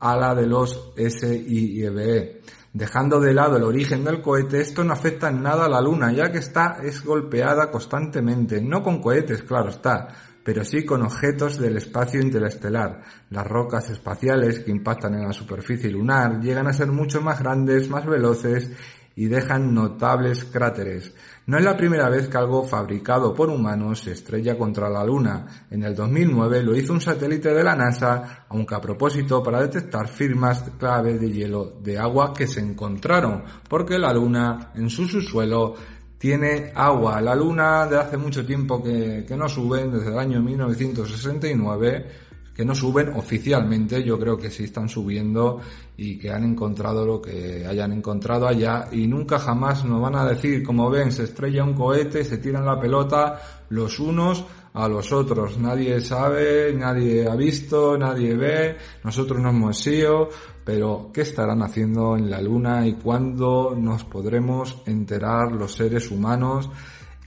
a 0.00 0.16
la 0.16 0.34
de 0.34 0.46
los 0.46 0.92
SIBE. 0.96 2.42
Dejando 2.72 3.20
de 3.20 3.34
lado 3.34 3.56
el 3.56 3.64
origen 3.64 4.04
del 4.04 4.22
cohete, 4.22 4.60
esto 4.60 4.84
no 4.84 4.92
afecta 4.92 5.28
en 5.28 5.42
nada 5.42 5.66
a 5.66 5.68
la 5.68 5.80
Luna, 5.80 6.12
ya 6.12 6.30
que 6.30 6.38
está 6.38 6.78
es 6.82 7.04
golpeada 7.04 7.70
constantemente, 7.70 8.62
no 8.62 8.82
con 8.82 9.00
cohetes, 9.00 9.42
claro 9.42 9.70
está, 9.70 10.08
pero 10.44 10.64
sí 10.64 10.84
con 10.84 11.02
objetos 11.02 11.58
del 11.58 11.76
espacio 11.76 12.20
interestelar. 12.20 13.02
Las 13.30 13.46
rocas 13.46 13.90
espaciales 13.90 14.60
que 14.60 14.70
impactan 14.70 15.14
en 15.14 15.26
la 15.26 15.32
superficie 15.32 15.90
lunar 15.90 16.40
llegan 16.40 16.68
a 16.68 16.72
ser 16.72 16.88
mucho 16.92 17.20
más 17.20 17.40
grandes, 17.40 17.90
más 17.90 18.06
veloces 18.06 18.70
y 19.16 19.26
dejan 19.26 19.74
notables 19.74 20.44
cráteres. 20.44 21.12
No 21.50 21.58
es 21.58 21.64
la 21.64 21.76
primera 21.76 22.08
vez 22.08 22.28
que 22.28 22.38
algo 22.38 22.62
fabricado 22.62 23.34
por 23.34 23.50
humanos 23.50 24.02
se 24.02 24.12
estrella 24.12 24.56
contra 24.56 24.88
la 24.88 25.04
Luna. 25.04 25.66
En 25.68 25.82
el 25.82 25.96
2009 25.96 26.62
lo 26.62 26.76
hizo 26.76 26.92
un 26.92 27.00
satélite 27.00 27.52
de 27.52 27.64
la 27.64 27.74
NASA, 27.74 28.44
aunque 28.50 28.76
a 28.76 28.80
propósito 28.80 29.42
para 29.42 29.60
detectar 29.60 30.06
firmas 30.06 30.62
claves 30.78 31.20
de 31.20 31.28
hielo 31.28 31.72
de 31.82 31.98
agua 31.98 32.32
que 32.32 32.46
se 32.46 32.60
encontraron, 32.60 33.42
porque 33.68 33.98
la 33.98 34.12
Luna 34.12 34.70
en 34.76 34.88
su 34.88 35.08
subsuelo 35.08 35.74
tiene 36.18 36.70
agua. 36.72 37.20
La 37.20 37.34
luna 37.34 37.84
de 37.88 37.98
hace 37.98 38.16
mucho 38.16 38.46
tiempo 38.46 38.80
que, 38.80 39.26
no 39.36 39.48
suben, 39.48 39.90
desde 39.90 40.12
el 40.12 40.20
año 40.20 40.40
1969, 40.40 42.06
que 42.54 42.64
no 42.64 42.74
suben 42.74 43.10
oficialmente, 43.16 44.02
yo 44.04 44.18
creo 44.18 44.36
que 44.36 44.50
sí 44.50 44.64
están 44.64 44.88
subiendo 44.88 45.60
y 45.96 46.18
que 46.18 46.30
han 46.30 46.44
encontrado 46.44 47.06
lo 47.06 47.20
que 47.20 47.66
hayan 47.66 47.92
encontrado 47.92 48.46
allá 48.46 48.88
y 48.92 49.06
nunca 49.06 49.38
jamás 49.38 49.84
nos 49.84 50.00
van 50.00 50.16
a 50.16 50.26
decir, 50.26 50.62
como 50.62 50.90
ven, 50.90 51.12
se 51.12 51.24
estrella 51.24 51.64
un 51.64 51.74
cohete, 51.74 52.24
se 52.24 52.38
tiran 52.38 52.66
la 52.66 52.78
pelota 52.78 53.40
los 53.70 53.98
unos 54.00 54.44
a 54.72 54.88
los 54.88 55.12
otros. 55.12 55.58
Nadie 55.58 56.00
sabe, 56.00 56.72
nadie 56.74 57.28
ha 57.28 57.34
visto, 57.34 57.96
nadie 57.98 58.36
ve, 58.36 58.76
nosotros 59.04 59.40
no 59.40 59.50
hemos 59.50 59.78
sido, 59.78 60.28
pero 60.64 61.10
¿qué 61.12 61.22
estarán 61.22 61.62
haciendo 61.62 62.16
en 62.16 62.30
la 62.30 62.40
Luna 62.40 62.86
y 62.86 62.94
cuándo 62.94 63.74
nos 63.76 64.04
podremos 64.04 64.82
enterar 64.86 65.52
los 65.52 65.72
seres 65.72 66.10
humanos? 66.10 66.70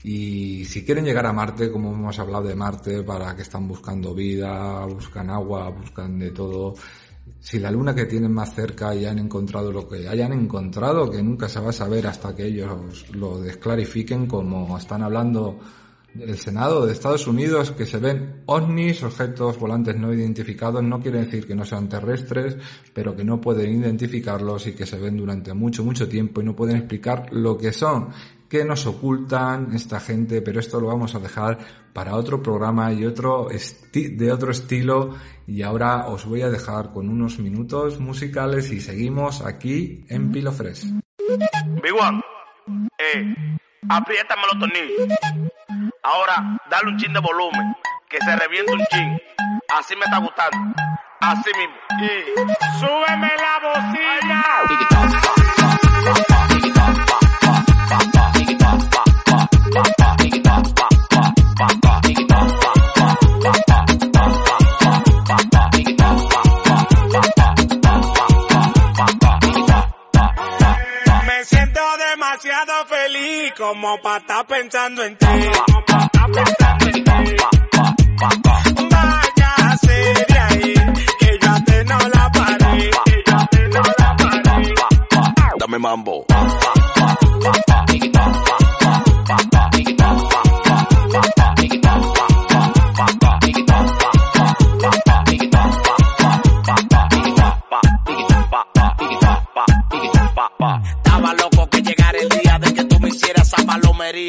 Y 0.04 0.66
si 0.66 0.84
quieren 0.84 1.06
llegar 1.06 1.24
a 1.24 1.32
Marte, 1.32 1.72
como 1.72 1.90
hemos 1.92 2.18
hablado 2.18 2.46
de 2.46 2.54
Marte, 2.54 3.02
para 3.02 3.34
que 3.34 3.40
están 3.40 3.66
buscando 3.66 4.14
vida, 4.14 4.84
buscan 4.84 5.30
agua, 5.30 5.70
buscan 5.70 6.18
de 6.18 6.30
todo, 6.30 6.74
si 7.40 7.58
la 7.58 7.70
luna 7.70 7.94
que 7.94 8.04
tienen 8.04 8.30
más 8.30 8.54
cerca 8.54 8.94
ya 8.94 9.12
han 9.12 9.18
encontrado 9.18 9.72
lo 9.72 9.88
que 9.88 10.06
hayan 10.06 10.34
encontrado, 10.34 11.10
que 11.10 11.22
nunca 11.22 11.48
se 11.48 11.58
va 11.58 11.70
a 11.70 11.72
saber 11.72 12.06
hasta 12.06 12.34
que 12.34 12.44
ellos 12.44 13.10
lo 13.12 13.40
desclarifiquen, 13.40 14.26
como 14.26 14.76
están 14.76 15.02
hablando 15.02 15.58
el 16.20 16.38
Senado 16.38 16.86
de 16.86 16.92
Estados 16.92 17.26
Unidos 17.26 17.72
que 17.72 17.86
se 17.86 17.98
ven 17.98 18.42
ovnis, 18.46 19.02
objetos 19.02 19.58
volantes 19.58 19.96
no 19.96 20.12
identificados, 20.12 20.82
no 20.82 21.00
quiere 21.00 21.20
decir 21.20 21.46
que 21.46 21.54
no 21.54 21.64
sean 21.64 21.88
terrestres, 21.88 22.56
pero 22.92 23.16
que 23.16 23.24
no 23.24 23.40
pueden 23.40 23.80
identificarlos 23.80 24.66
y 24.66 24.72
que 24.72 24.86
se 24.86 24.98
ven 24.98 25.16
durante 25.16 25.54
mucho, 25.54 25.82
mucho 25.82 26.08
tiempo 26.08 26.40
y 26.40 26.44
no 26.44 26.54
pueden 26.54 26.76
explicar 26.76 27.32
lo 27.32 27.58
que 27.58 27.72
son, 27.72 28.10
que 28.54 28.64
nos 28.64 28.86
ocultan 28.86 29.74
esta 29.74 29.98
gente, 29.98 30.40
pero 30.40 30.60
esto 30.60 30.78
lo 30.78 30.86
vamos 30.86 31.16
a 31.16 31.18
dejar 31.18 31.58
para 31.92 32.14
otro 32.14 32.40
programa 32.40 32.92
y 32.92 33.04
otro 33.04 33.48
de 33.92 34.32
otro 34.32 34.52
estilo 34.52 35.16
y 35.44 35.62
ahora 35.62 36.06
os 36.06 36.24
voy 36.24 36.42
a 36.42 36.50
dejar 36.50 36.92
con 36.92 37.08
unos 37.08 37.40
minutos 37.40 37.98
musicales 37.98 38.70
y 38.70 38.80
seguimos 38.80 39.44
aquí 39.44 40.04
en 40.08 40.30
Pilo 40.30 40.52
Fresh. 40.52 40.84
Big 41.82 41.94
One, 41.98 42.22
eh, 42.96 43.34
apriétame 43.88 44.42
los 44.52 44.60
tornillos. 44.60 45.18
Ahora, 46.04 46.56
dale 46.70 46.90
un 46.92 46.96
chin 46.96 47.12
de 47.12 47.18
volumen, 47.18 47.74
que 48.08 48.18
se 48.20 48.36
reviente 48.36 48.72
un 48.72 48.84
chin. 48.86 49.20
Así 49.76 49.96
me 49.96 50.04
está 50.04 50.18
gustando. 50.18 50.80
Así 51.22 51.50
mismo. 51.58 51.74
Y 52.06 52.22
súbeme 52.78 53.32
la 53.36 53.58
bocina. 53.64 54.44
Feliz 72.86 73.52
como 73.56 74.00
para 74.00 74.18
estar 74.18 74.46
pensando 74.46 75.04
en 75.04 75.16
ti. 75.16 75.26
Váyase 78.90 80.14
de 80.28 80.38
ahí, 80.38 80.74
que 81.20 81.38
yo 81.40 81.64
te 81.64 81.84
no 81.84 81.98
la 81.98 82.30
paré, 82.32 82.90
que 83.04 83.22
yo 83.26 83.36
te 83.50 83.68
no 83.68 83.82
la 83.98 84.16
paré. 84.16 84.74
Dame 85.58 85.78
mambo. 85.78 86.26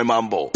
Dame 0.00 0.04
mambo. 0.04 0.50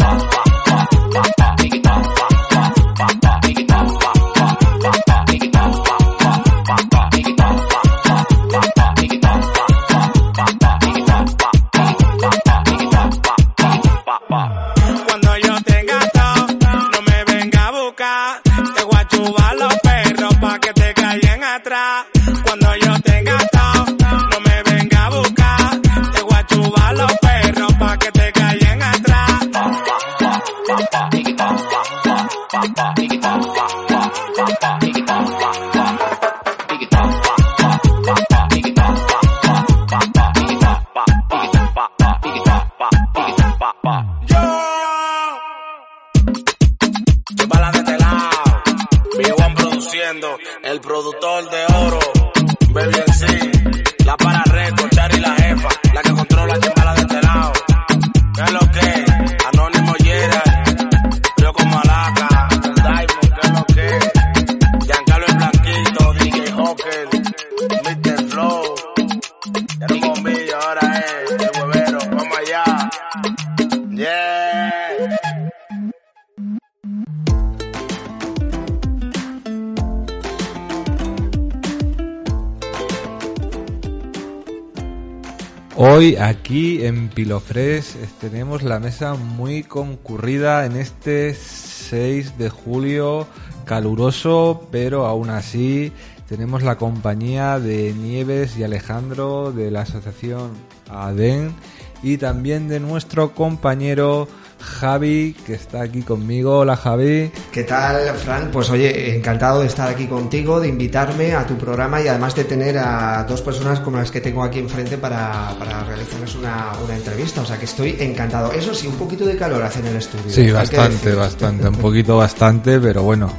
Pilofres 87.15 87.95
tenemos 88.19 88.61
la 88.61 88.79
mesa 88.79 89.15
muy 89.15 89.63
concurrida 89.63 90.65
en 90.65 90.75
este 90.75 91.33
6 91.33 92.37
de 92.37 92.49
julio, 92.49 93.25
caluroso, 93.63 94.67
pero 94.69 95.05
aún 95.05 95.29
así 95.29 95.93
tenemos 96.27 96.61
la 96.61 96.77
compañía 96.77 97.57
de 97.57 97.93
Nieves 97.93 98.57
y 98.57 98.65
Alejandro 98.65 99.53
de 99.53 99.71
la 99.71 99.81
asociación 99.81 100.51
ADEN 100.89 101.55
y 102.03 102.17
también 102.17 102.67
de 102.67 102.81
nuestro 102.81 103.33
compañero 103.33 104.27
Javi, 104.59 105.35
que 105.45 105.53
está 105.53 105.81
aquí 105.81 106.01
conmigo. 106.01 106.59
Hola 106.59 106.75
Javi. 106.75 107.31
¿Qué 107.51 107.63
tal, 107.63 108.15
Fran? 108.15 108.49
Pues 108.51 108.69
oye, 108.69 109.15
encantado 109.15 109.61
de 109.61 109.67
estar 109.67 109.89
aquí 109.89 110.07
contigo, 110.07 110.59
de 110.59 110.67
invitarme 110.67 111.33
a 111.33 111.45
tu 111.45 111.57
programa 111.57 112.01
y 112.01 112.07
además 112.07 112.35
de 112.35 112.45
tener 112.45 112.77
a 112.77 113.23
dos 113.23 113.41
personas 113.41 113.79
como 113.79 113.97
las 113.97 114.11
que 114.11 114.21
tengo 114.21 114.43
aquí 114.43 114.59
enfrente 114.59 114.97
para, 114.97 115.55
para 115.57 115.83
realizarles 115.83 116.35
una, 116.35 116.71
una 116.83 116.95
entrevista. 116.95 117.41
O 117.41 117.45
sea 117.45 117.57
que 117.57 117.65
estoy 117.65 117.95
encantado. 117.99 118.51
Eso 118.51 118.73
sí, 118.73 118.87
un 118.87 118.95
poquito 118.95 119.25
de 119.25 119.37
calor 119.37 119.61
hace 119.63 119.79
en 119.79 119.87
el 119.87 119.97
estudio. 119.97 120.29
Sí, 120.29 120.51
bastante, 120.51 121.13
bastante. 121.13 121.67
Un 121.67 121.75
poquito 121.81 122.17
bastante, 122.17 122.79
pero 122.79 123.03
bueno, 123.03 123.31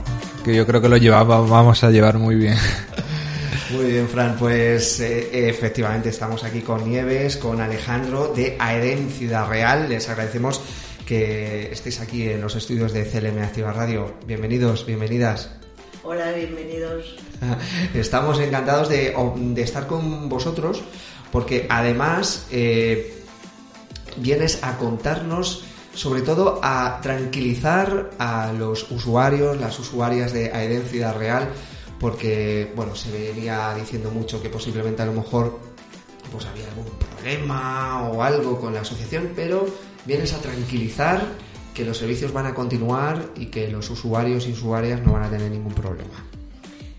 que 0.44 0.54
yo 0.54 0.66
creo 0.66 0.80
que 0.80 0.88
lo 0.88 0.96
llevamos, 0.96 1.48
vamos 1.48 1.82
a 1.82 1.90
llevar 1.90 2.18
muy 2.18 2.36
bien. 2.36 2.56
Muy 3.70 3.86
bien, 3.86 4.08
Fran. 4.08 4.36
Pues 4.38 5.00
eh, 5.00 5.48
efectivamente 5.48 6.10
estamos 6.10 6.44
aquí 6.44 6.60
con 6.60 6.88
Nieves, 6.88 7.36
con 7.36 7.60
Alejandro 7.60 8.32
de 8.34 8.56
Aeden 8.58 9.10
Ciudad 9.10 9.48
Real. 9.48 9.88
Les 9.88 10.08
agradecemos 10.08 10.60
que 11.06 11.70
estéis 11.72 12.00
aquí 12.00 12.28
en 12.28 12.40
los 12.40 12.56
estudios 12.56 12.92
de 12.92 13.04
CLM 13.04 13.38
Activa 13.42 13.72
Radio. 13.72 14.14
Bienvenidos, 14.26 14.84
bienvenidas. 14.84 15.50
Hola, 16.02 16.32
bienvenidos. 16.32 17.16
Estamos 17.94 18.40
encantados 18.40 18.88
de, 18.88 19.14
de 19.36 19.62
estar 19.62 19.86
con 19.86 20.28
vosotros 20.28 20.82
porque 21.30 21.66
además 21.70 22.46
eh, 22.50 23.22
vienes 24.16 24.62
a 24.62 24.76
contarnos, 24.78 25.64
sobre 25.94 26.22
todo 26.22 26.58
a 26.62 26.98
tranquilizar 27.02 28.10
a 28.18 28.52
los 28.52 28.90
usuarios, 28.90 29.60
las 29.60 29.78
usuarias 29.78 30.32
de 30.32 30.52
Aeden 30.52 30.82
Ciudad 30.86 31.16
Real, 31.16 31.48
porque 32.00 32.72
bueno, 32.74 32.96
se 32.96 33.12
venía 33.12 33.72
diciendo 33.78 34.10
mucho 34.10 34.42
que 34.42 34.48
posiblemente 34.48 35.02
a 35.02 35.06
lo 35.06 35.12
mejor 35.12 35.60
pues 36.32 36.46
había 36.46 36.66
algún 36.66 36.86
problema 36.98 38.08
o 38.10 38.22
algo 38.22 38.60
con 38.60 38.74
la 38.74 38.80
asociación, 38.80 39.32
pero 39.36 39.66
vienes 40.06 40.32
a 40.32 40.38
tranquilizar 40.38 41.24
que 41.74 41.84
los 41.84 41.98
servicios 41.98 42.32
van 42.32 42.46
a 42.46 42.54
continuar 42.54 43.30
y 43.36 43.46
que 43.46 43.68
los 43.68 43.90
usuarios 43.90 44.46
y 44.46 44.52
usuarias 44.52 45.02
no 45.02 45.12
van 45.12 45.24
a 45.24 45.30
tener 45.30 45.50
ningún 45.50 45.74
problema. 45.74 46.24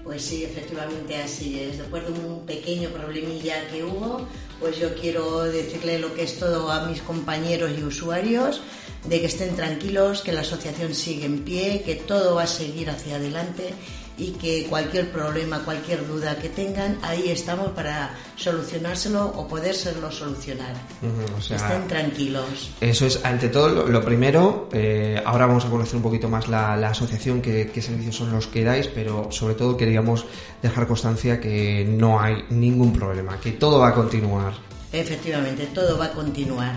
Pues 0.03 0.21
sí, 0.21 0.45
efectivamente 0.45 1.17
así 1.17 1.59
es. 1.59 1.79
Después 1.79 2.05
de 2.05 2.13
un 2.13 2.45
pequeño 2.45 2.89
problemilla 2.89 3.67
que 3.69 3.83
hubo, 3.83 4.25
pues 4.59 4.79
yo 4.79 4.93
quiero 4.95 5.43
decirle 5.43 5.99
lo 5.99 6.13
que 6.13 6.23
es 6.23 6.39
todo 6.39 6.71
a 6.71 6.85
mis 6.85 7.01
compañeros 7.01 7.71
y 7.77 7.83
usuarios, 7.83 8.61
de 9.09 9.19
que 9.19 9.25
estén 9.25 9.55
tranquilos, 9.55 10.21
que 10.21 10.31
la 10.31 10.41
asociación 10.41 10.93
sigue 10.93 11.25
en 11.25 11.43
pie, 11.43 11.81
que 11.83 11.95
todo 11.95 12.35
va 12.35 12.43
a 12.43 12.47
seguir 12.47 12.89
hacia 12.89 13.17
adelante 13.17 13.73
y 14.17 14.31
que 14.31 14.65
cualquier 14.67 15.11
problema, 15.11 15.59
cualquier 15.59 16.07
duda 16.07 16.35
que 16.37 16.49
tengan, 16.49 16.97
ahí 17.03 17.29
estamos 17.29 17.69
para 17.71 18.15
solucionárselo 18.35 19.25
o 19.35 19.47
podérselo 19.47 20.11
solucionar. 20.11 20.73
Uh, 21.01 21.37
o 21.37 21.41
sea, 21.41 21.57
Estén 21.57 21.87
tranquilos. 21.87 22.71
Eso 22.81 23.05
es, 23.05 23.23
ante 23.23 23.49
todo, 23.49 23.69
lo, 23.69 23.87
lo 23.87 24.03
primero, 24.03 24.69
eh, 24.73 25.21
ahora 25.23 25.45
vamos 25.45 25.65
a 25.65 25.69
conocer 25.69 25.97
un 25.97 26.01
poquito 26.01 26.29
más 26.29 26.47
la, 26.47 26.75
la 26.75 26.89
asociación, 26.89 27.41
qué, 27.41 27.69
qué 27.71 27.81
servicios 27.81 28.15
son 28.15 28.31
los 28.31 28.47
que 28.47 28.63
dais, 28.63 28.87
pero 28.87 29.31
sobre 29.31 29.53
todo 29.53 29.77
queríamos 29.77 30.25
dejar 30.61 30.87
constancia 30.87 31.39
que 31.39 31.85
no 31.87 32.19
hay 32.19 32.43
ningún 32.49 32.93
problema, 32.93 33.39
que 33.39 33.51
todo 33.51 33.79
va 33.79 33.89
a 33.89 33.93
continuar. 33.93 34.53
Efectivamente, 34.91 35.67
todo 35.67 35.97
va 35.97 36.05
a 36.05 36.11
continuar. 36.11 36.73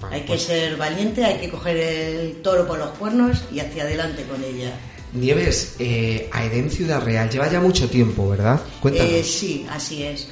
Vale, 0.00 0.14
hay 0.16 0.20
que 0.22 0.28
pues- 0.28 0.42
ser 0.44 0.76
valiente, 0.76 1.24
hay 1.24 1.38
que 1.40 1.48
coger 1.48 1.76
el 1.76 2.42
toro 2.42 2.66
por 2.66 2.78
los 2.78 2.90
cuernos 2.90 3.42
y 3.50 3.58
hacia 3.58 3.82
adelante 3.82 4.22
con 4.24 4.42
ella. 4.44 4.72
Nieves, 5.14 5.76
eh, 5.78 6.28
Aeden 6.32 6.70
Ciudad 6.70 7.02
Real 7.02 7.30
lleva 7.30 7.50
ya 7.50 7.60
mucho 7.60 7.88
tiempo, 7.88 8.28
¿verdad? 8.28 8.60
Cuéntanos. 8.80 9.12
Eh, 9.12 9.24
sí, 9.24 9.66
así 9.70 10.02
es. 10.02 10.28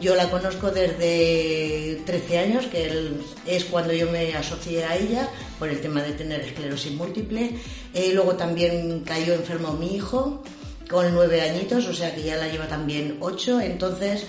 Yo 0.00 0.14
la 0.14 0.30
conozco 0.30 0.70
desde 0.70 2.02
13 2.04 2.38
años, 2.38 2.66
que 2.66 3.10
es 3.46 3.64
cuando 3.64 3.92
yo 3.94 4.10
me 4.10 4.34
asocié 4.34 4.84
a 4.84 4.96
ella 4.96 5.28
por 5.58 5.68
el 5.68 5.80
tema 5.80 6.02
de 6.02 6.12
tener 6.12 6.40
esclerosis 6.40 6.92
múltiple. 6.92 7.56
Eh, 7.94 8.10
luego 8.12 8.34
también 8.34 9.00
cayó 9.00 9.32
enfermo 9.32 9.72
mi 9.72 9.96
hijo 9.96 10.42
con 10.90 11.14
nueve 11.14 11.40
añitos, 11.40 11.86
o 11.86 11.94
sea 11.94 12.14
que 12.14 12.22
ya 12.22 12.36
la 12.36 12.48
lleva 12.48 12.68
también 12.68 13.16
ocho, 13.20 13.60
entonces 13.60 14.26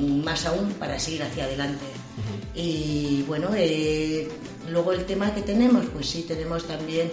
más 0.00 0.46
aún 0.46 0.72
para 0.74 0.98
seguir 0.98 1.22
hacia 1.22 1.44
adelante. 1.44 1.84
Y 2.54 3.22
bueno, 3.28 3.50
eh, 3.54 4.28
luego 4.70 4.92
el 4.92 5.04
tema 5.04 5.34
que 5.34 5.42
tenemos, 5.42 5.86
pues 5.92 6.08
sí, 6.08 6.22
tenemos 6.22 6.66
también 6.66 7.10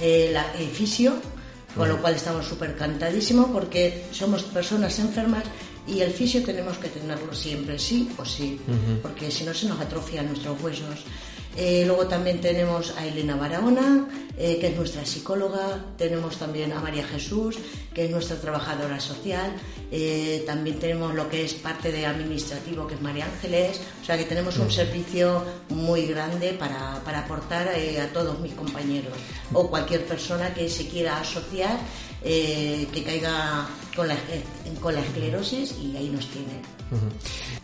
eh, 0.00 0.30
la, 0.32 0.52
el 0.58 0.68
fisio, 0.68 1.14
con 1.76 1.88
lo 1.88 2.00
cual 2.00 2.14
estamos 2.14 2.46
súper 2.46 2.74
cantadísimos 2.76 3.50
porque 3.50 4.06
somos 4.10 4.42
personas 4.44 4.98
enfermas 4.98 5.44
y 5.86 6.00
el 6.00 6.10
fisio 6.10 6.42
tenemos 6.42 6.78
que 6.78 6.88
tenerlo 6.88 7.32
siempre, 7.34 7.78
sí 7.78 8.10
o 8.16 8.24
sí, 8.24 8.58
porque 9.02 9.30
si 9.30 9.44
no 9.44 9.54
se 9.54 9.68
nos 9.68 9.80
atrofian 9.80 10.26
nuestros 10.26 10.60
huesos. 10.62 11.04
Eh, 11.56 11.84
luego 11.86 12.06
también 12.06 12.40
tenemos 12.40 12.94
a 12.98 13.06
Elena 13.06 13.34
Barahona, 13.34 14.06
eh, 14.36 14.58
que 14.60 14.68
es 14.68 14.76
nuestra 14.76 15.06
psicóloga, 15.06 15.86
tenemos 15.96 16.36
también 16.36 16.70
a 16.72 16.80
María 16.80 17.04
Jesús, 17.04 17.56
que 17.94 18.04
es 18.04 18.10
nuestra 18.10 18.36
trabajadora 18.36 19.00
social, 19.00 19.54
eh, 19.90 20.42
también 20.46 20.78
tenemos 20.78 21.14
lo 21.14 21.30
que 21.30 21.44
es 21.44 21.54
parte 21.54 21.90
de 21.92 22.04
administrativo, 22.04 22.86
que 22.86 22.96
es 22.96 23.00
María 23.00 23.24
Ángeles, 23.24 23.80
o 24.02 24.04
sea 24.04 24.18
que 24.18 24.24
tenemos 24.24 24.58
un 24.58 24.70
servicio 24.70 25.42
muy 25.70 26.04
grande 26.04 26.52
para, 26.52 27.02
para 27.04 27.20
aportar 27.20 27.68
a 27.68 28.12
todos 28.12 28.38
mis 28.40 28.52
compañeros. 28.52 29.14
O 29.54 29.70
cualquier 29.70 30.04
persona 30.04 30.52
que 30.52 30.68
se 30.68 30.86
quiera 30.88 31.20
asociar, 31.20 31.78
que 32.22 33.02
caiga 33.04 33.66
con 33.94 34.08
la, 34.08 34.16
con 34.80 34.94
la 34.94 35.00
esclerosis 35.00 35.74
y 35.78 35.96
ahí 35.96 36.10
nos 36.10 36.26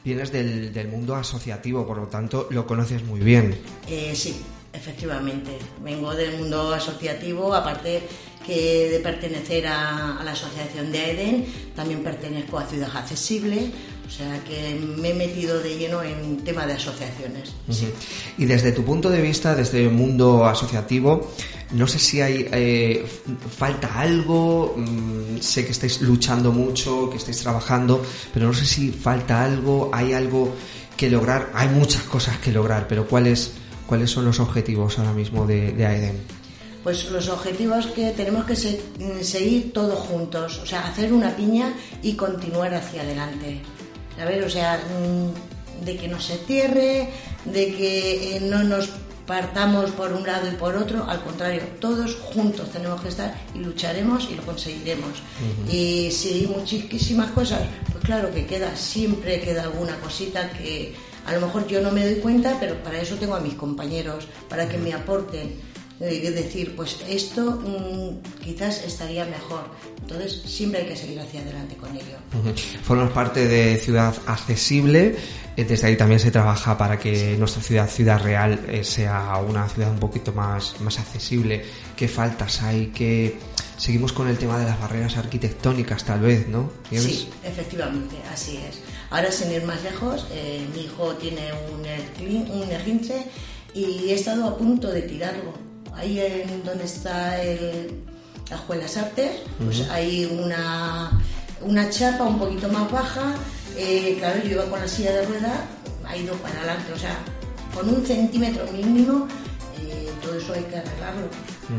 Vienes 0.05 0.33
del, 0.33 0.73
del 0.73 0.89
mundo 0.89 1.15
asociativo, 1.15 1.87
por 1.87 1.97
lo 1.99 2.07
tanto 2.07 2.49
lo 2.51 2.67
conoces 2.67 3.05
muy 3.05 3.21
bien. 3.21 3.57
Eh, 3.89 4.15
sí, 4.17 4.43
efectivamente. 4.73 5.59
Vengo 5.83 6.15
del 6.15 6.39
mundo 6.39 6.73
asociativo, 6.73 7.55
aparte 7.55 8.03
que 8.45 8.91
de 8.91 8.99
pertenecer 8.99 9.69
a, 9.69 10.19
a 10.19 10.25
la 10.25 10.33
asociación 10.33 10.91
de 10.91 10.99
AEDEN, 10.99 11.47
también 11.77 12.03
pertenezco 12.03 12.59
a 12.59 12.67
Ciudad 12.67 12.91
Accesible, 12.97 13.71
o 14.07 14.11
sea 14.11 14.43
que 14.45 14.79
me 14.99 15.11
he 15.11 15.15
metido 15.15 15.61
de 15.61 15.79
lleno 15.79 16.03
en 16.03 16.39
tema 16.45 16.67
de 16.67 16.75
asociaciones. 16.75 17.53
Sí. 17.71 17.89
Y 18.39 18.45
desde 18.45 18.73
tu 18.73 18.85
punto 18.85 19.09
de 19.11 19.21
vista, 19.23 19.55
desde 19.55 19.83
el 19.85 19.91
mundo 19.91 20.45
asociativo, 20.47 21.33
no 21.73 21.87
sé 21.87 21.99
si 21.99 22.21
hay 22.21 22.47
eh, 22.53 23.07
falta 23.57 23.99
algo, 24.01 24.75
mm, 24.77 25.39
sé 25.41 25.65
que 25.65 25.73
estáis 25.73 26.01
luchando 26.03 26.53
mucho, 26.53 27.09
que 27.11 27.17
estáis 27.17 27.39
trabajando, 27.39 28.03
pero 28.35 28.47
no 28.49 28.53
sé 28.55 28.67
si 28.67 28.91
falta 28.91 29.43
algo, 29.45 29.91
hay 29.93 30.13
algo 30.13 30.55
que 30.97 31.09
lograr, 31.09 31.51
hay 31.55 31.69
muchas 31.69 32.03
cosas 32.03 32.37
que 32.39 32.53
lograr, 32.53 32.87
pero 32.89 33.07
¿cuáles, 33.09 33.53
cuáles 33.87 34.11
son 34.11 34.25
los 34.27 34.39
objetivos 34.41 34.99
ahora 34.99 35.13
mismo 35.13 35.47
de, 35.47 35.73
de 35.73 35.87
AEDEN? 35.87 36.17
Pues 36.83 37.11
los 37.13 37.29
objetivos 37.29 37.87
que 37.87 38.11
tenemos 38.11 38.45
que 38.45 38.57
se- 38.57 38.83
mm, 38.99 39.23
seguir 39.23 39.73
todos 39.73 39.99
juntos, 40.01 40.59
o 40.59 40.67
sea, 40.67 40.87
hacer 40.87 41.13
una 41.13 41.35
piña 41.37 41.73
y 42.03 42.15
continuar 42.15 42.75
hacia 42.75 43.03
adelante. 43.03 43.61
¿Sabes? 44.17 44.45
O 44.45 44.51
sea, 44.51 44.79
mm, 44.79 45.85
de 45.85 45.97
que 45.97 46.09
no 46.09 46.21
se 46.21 46.39
cierre, 46.39 47.09
de 47.45 47.75
que 47.75 48.37
eh, 48.37 48.41
no 48.41 48.63
nos 48.63 48.91
partamos 49.27 49.91
por 49.93 50.13
un 50.13 50.27
lado 50.27 50.49
y 50.49 50.55
por 50.57 50.77
otro, 50.77 51.05
al 51.09 51.23
contrario, 51.23 51.63
todos 51.81 52.17
juntos 52.17 52.71
tenemos 52.71 53.01
que 53.01 53.09
estar 53.09 53.35
y 53.55 53.59
lucharemos 53.59 54.29
y 54.31 54.35
lo 54.35 54.43
conseguiremos. 54.43 55.23
Y 55.71 56.11
si 56.11 56.47
muchísimas 56.55 57.31
cosas, 57.31 57.63
pues 57.91 58.05
claro 58.05 58.33
que 58.33 58.47
queda, 58.47 58.77
siempre 58.77 59.41
queda 59.41 59.63
alguna 59.63 59.97
cosita 59.97 60.51
que 60.51 60.95
a 61.25 61.33
lo 61.33 61.41
mejor 61.41 61.67
yo 61.69 61.81
no 61.81 61.93
me 61.93 62.05
doy 62.05 62.17
cuenta, 62.17 62.57
pero 62.59 62.83
para 62.83 63.01
eso 63.01 63.15
tengo 63.15 63.35
a 63.35 63.41
mis 63.41 63.55
compañeros, 63.55 64.27
para 64.49 64.69
que 64.69 64.77
me 64.77 64.93
aporten 64.93 65.53
eh, 66.03 66.31
decir, 66.31 66.75
pues 66.77 66.99
esto 67.09 67.61
mm, 67.65 68.43
quizás 68.43 68.83
estaría 68.85 69.25
mejor. 69.25 69.65
Entonces 70.01 70.43
siempre 70.45 70.81
hay 70.83 70.87
que 70.89 70.97
seguir 70.97 71.21
hacia 71.21 71.41
adelante 71.41 71.77
con 71.77 71.95
ello. 71.95 72.17
Ujú. 72.39 72.53
Formas 72.83 73.11
parte 73.13 73.47
de 73.47 73.77
Ciudad 73.79 74.15
Accesible. 74.27 75.17
eh, 75.57 75.65
Desde 75.65 75.87
ahí 75.87 75.97
también 75.97 76.19
se 76.21 76.31
trabaja 76.31 76.77
para 76.77 76.99
que 76.99 77.37
nuestra 77.39 77.63
ciudad, 77.63 77.89
Ciudad 77.89 78.21
Real, 78.23 78.59
eh, 78.69 78.83
sea 78.85 79.37
una 79.49 79.69
ciudad 79.69 79.91
un 79.91 79.99
poquito 80.01 80.33
más, 80.33 80.81
más 80.81 80.99
accesible. 80.99 81.65
¿Qué 81.97 82.09
faltas 82.09 82.63
hay? 82.63 82.87
¿Qué... 82.89 83.39
Seguimos 83.79 84.13
con 84.13 84.29
el 84.29 84.39
tema 84.39 84.59
de 84.59 84.67
las 84.67 84.79
barreras 84.81 85.17
arquitectónicas, 85.17 86.05
tal 86.05 86.21
vez, 86.21 86.47
¿no? 86.47 86.71
Sí, 86.91 87.29
efectivamente, 87.43 88.15
así 88.33 88.57
es. 88.59 88.79
Ahora, 89.11 89.33
sin 89.33 89.51
ir 89.51 89.65
más 89.65 89.83
lejos, 89.83 90.27
eh, 90.33 90.65
mi 90.75 90.83
hijo 90.85 91.15
tiene 91.15 91.51
un, 91.73 91.81
un 92.61 92.71
esguince 92.71 93.25
y 93.75 94.11
he 94.11 94.15
estado 94.15 94.47
a 94.47 94.57
punto 94.57 94.89
de 94.91 95.03
tirarlo. 95.03 95.72
Ahí 95.95 96.19
en 96.21 96.65
donde 96.65 96.85
está 96.85 97.41
el, 97.43 98.03
la 98.51 98.57
Escuelas 98.57 98.97
Artes, 98.97 99.43
pues 99.63 99.89
hay 99.91 100.25
una, 100.25 101.11
una 101.61 101.91
chapa 101.91 102.25
un 102.25 102.39
poquito 102.39 102.69
más 102.69 102.91
baja. 102.91 103.35
eh, 103.77 104.17
claro, 104.19 104.43
yo 104.43 104.51
iba 104.51 104.65
con 104.67 104.81
la 104.81 104.89
silla 104.89 105.13
de 105.13 105.27
rueda, 105.27 105.65
ha 106.07 106.17
ido 106.17 106.35
para 106.37 106.59
adelante. 106.59 106.93
O 106.93 106.99
sea, 106.99 107.17
con 107.75 107.89
un 107.89 108.05
centímetro 108.05 108.65
mínimo, 108.73 109.27
eh, 109.81 110.11
todo 110.23 110.37
eso 110.37 110.53
hay 110.55 110.65
que 110.65 110.77
arreglarlo. 110.77 111.29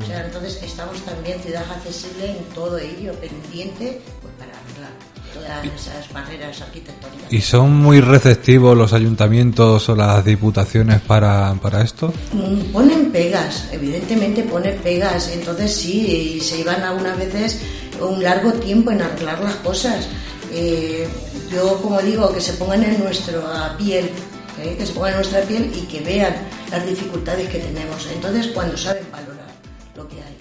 O 0.01 0.05
sea, 0.05 0.25
entonces 0.25 0.61
estamos 0.63 0.99
también 1.01 1.39
ciudad 1.39 1.63
accesible 1.69 2.31
en 2.31 2.43
todo 2.55 2.77
ello, 2.79 3.13
pendiente 3.19 4.01
pues, 4.21 4.33
para 4.39 4.51
arreglar 4.57 5.12
todas 5.33 5.65
esas 5.65 6.11
barreras 6.13 6.61
arquitectónicas. 6.61 7.31
¿Y 7.31 7.41
son 7.41 7.75
muy 7.75 7.99
receptivos 8.01 8.77
los 8.77 8.93
ayuntamientos 8.93 9.89
o 9.89 9.95
las 9.95 10.23
diputaciones 10.23 11.01
para, 11.01 11.53
para 11.55 11.81
esto? 11.81 12.13
Mm, 12.31 12.71
Ponen 12.71 13.11
pegas, 13.11 13.67
evidentemente 13.71 14.43
ponen 14.43 14.77
pegas, 14.79 15.29
entonces 15.29 15.73
sí, 15.75 16.37
y 16.37 16.41
se 16.41 16.59
iban 16.59 16.81
algunas 16.81 17.17
veces 17.17 17.59
un 17.99 18.21
largo 18.23 18.53
tiempo 18.53 18.91
en 18.91 19.01
arreglar 19.01 19.39
las 19.41 19.55
cosas. 19.57 20.07
Eh, 20.51 21.07
yo, 21.51 21.77
como 21.81 22.01
digo, 22.01 22.31
que 22.33 22.41
se 22.41 22.53
pongan 22.53 22.83
en 22.83 22.99
nuestra 23.03 23.75
piel, 23.77 24.09
¿eh? 24.61 24.75
que 24.77 24.85
se 24.85 24.93
pongan 24.93 25.11
en 25.11 25.17
nuestra 25.17 25.41
piel 25.41 25.71
y 25.75 25.81
que 25.87 26.01
vean 26.01 26.35
las 26.71 26.85
dificultades 26.85 27.49
que 27.49 27.59
tenemos. 27.59 28.07
Entonces, 28.13 28.47
cuando 28.47 28.77
saben 28.77 29.05
valorar 29.11 29.47
lo 29.95 30.07
que 30.07 30.15
hay. 30.15 30.32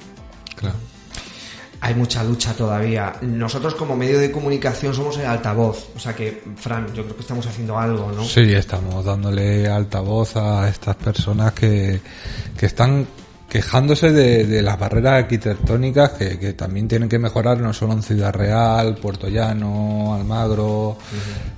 Hay 1.84 1.94
mucha 1.96 2.22
lucha 2.22 2.52
todavía. 2.54 3.12
Nosotros 3.22 3.74
como 3.74 3.96
medio 3.96 4.18
de 4.20 4.30
comunicación 4.30 4.94
somos 4.94 5.18
el 5.18 5.26
altavoz. 5.26 5.88
O 5.96 5.98
sea 5.98 6.14
que, 6.14 6.40
Fran, 6.56 6.86
yo 6.94 7.02
creo 7.02 7.16
que 7.16 7.22
estamos 7.22 7.44
haciendo 7.46 7.76
algo, 7.76 8.12
¿no? 8.12 8.22
Sí, 8.24 8.52
estamos 8.54 9.04
dándole 9.04 9.68
altavoz 9.68 10.36
a 10.36 10.68
estas 10.68 10.94
personas 10.94 11.52
que, 11.52 12.00
que 12.56 12.66
están 12.66 13.04
quejándose 13.48 14.12
de, 14.12 14.46
de 14.46 14.62
las 14.62 14.78
barreras 14.78 15.24
arquitectónicas 15.24 16.10
que, 16.12 16.38
que 16.38 16.52
también 16.54 16.88
tienen 16.88 17.06
que 17.08 17.18
mejorar 17.18 17.60
no 17.60 17.72
solo 17.74 17.92
en 17.94 18.02
Ciudad 18.02 18.32
Real, 18.32 18.94
Puerto 18.94 19.28
Llano, 19.28 20.14
Almagro, 20.14 20.96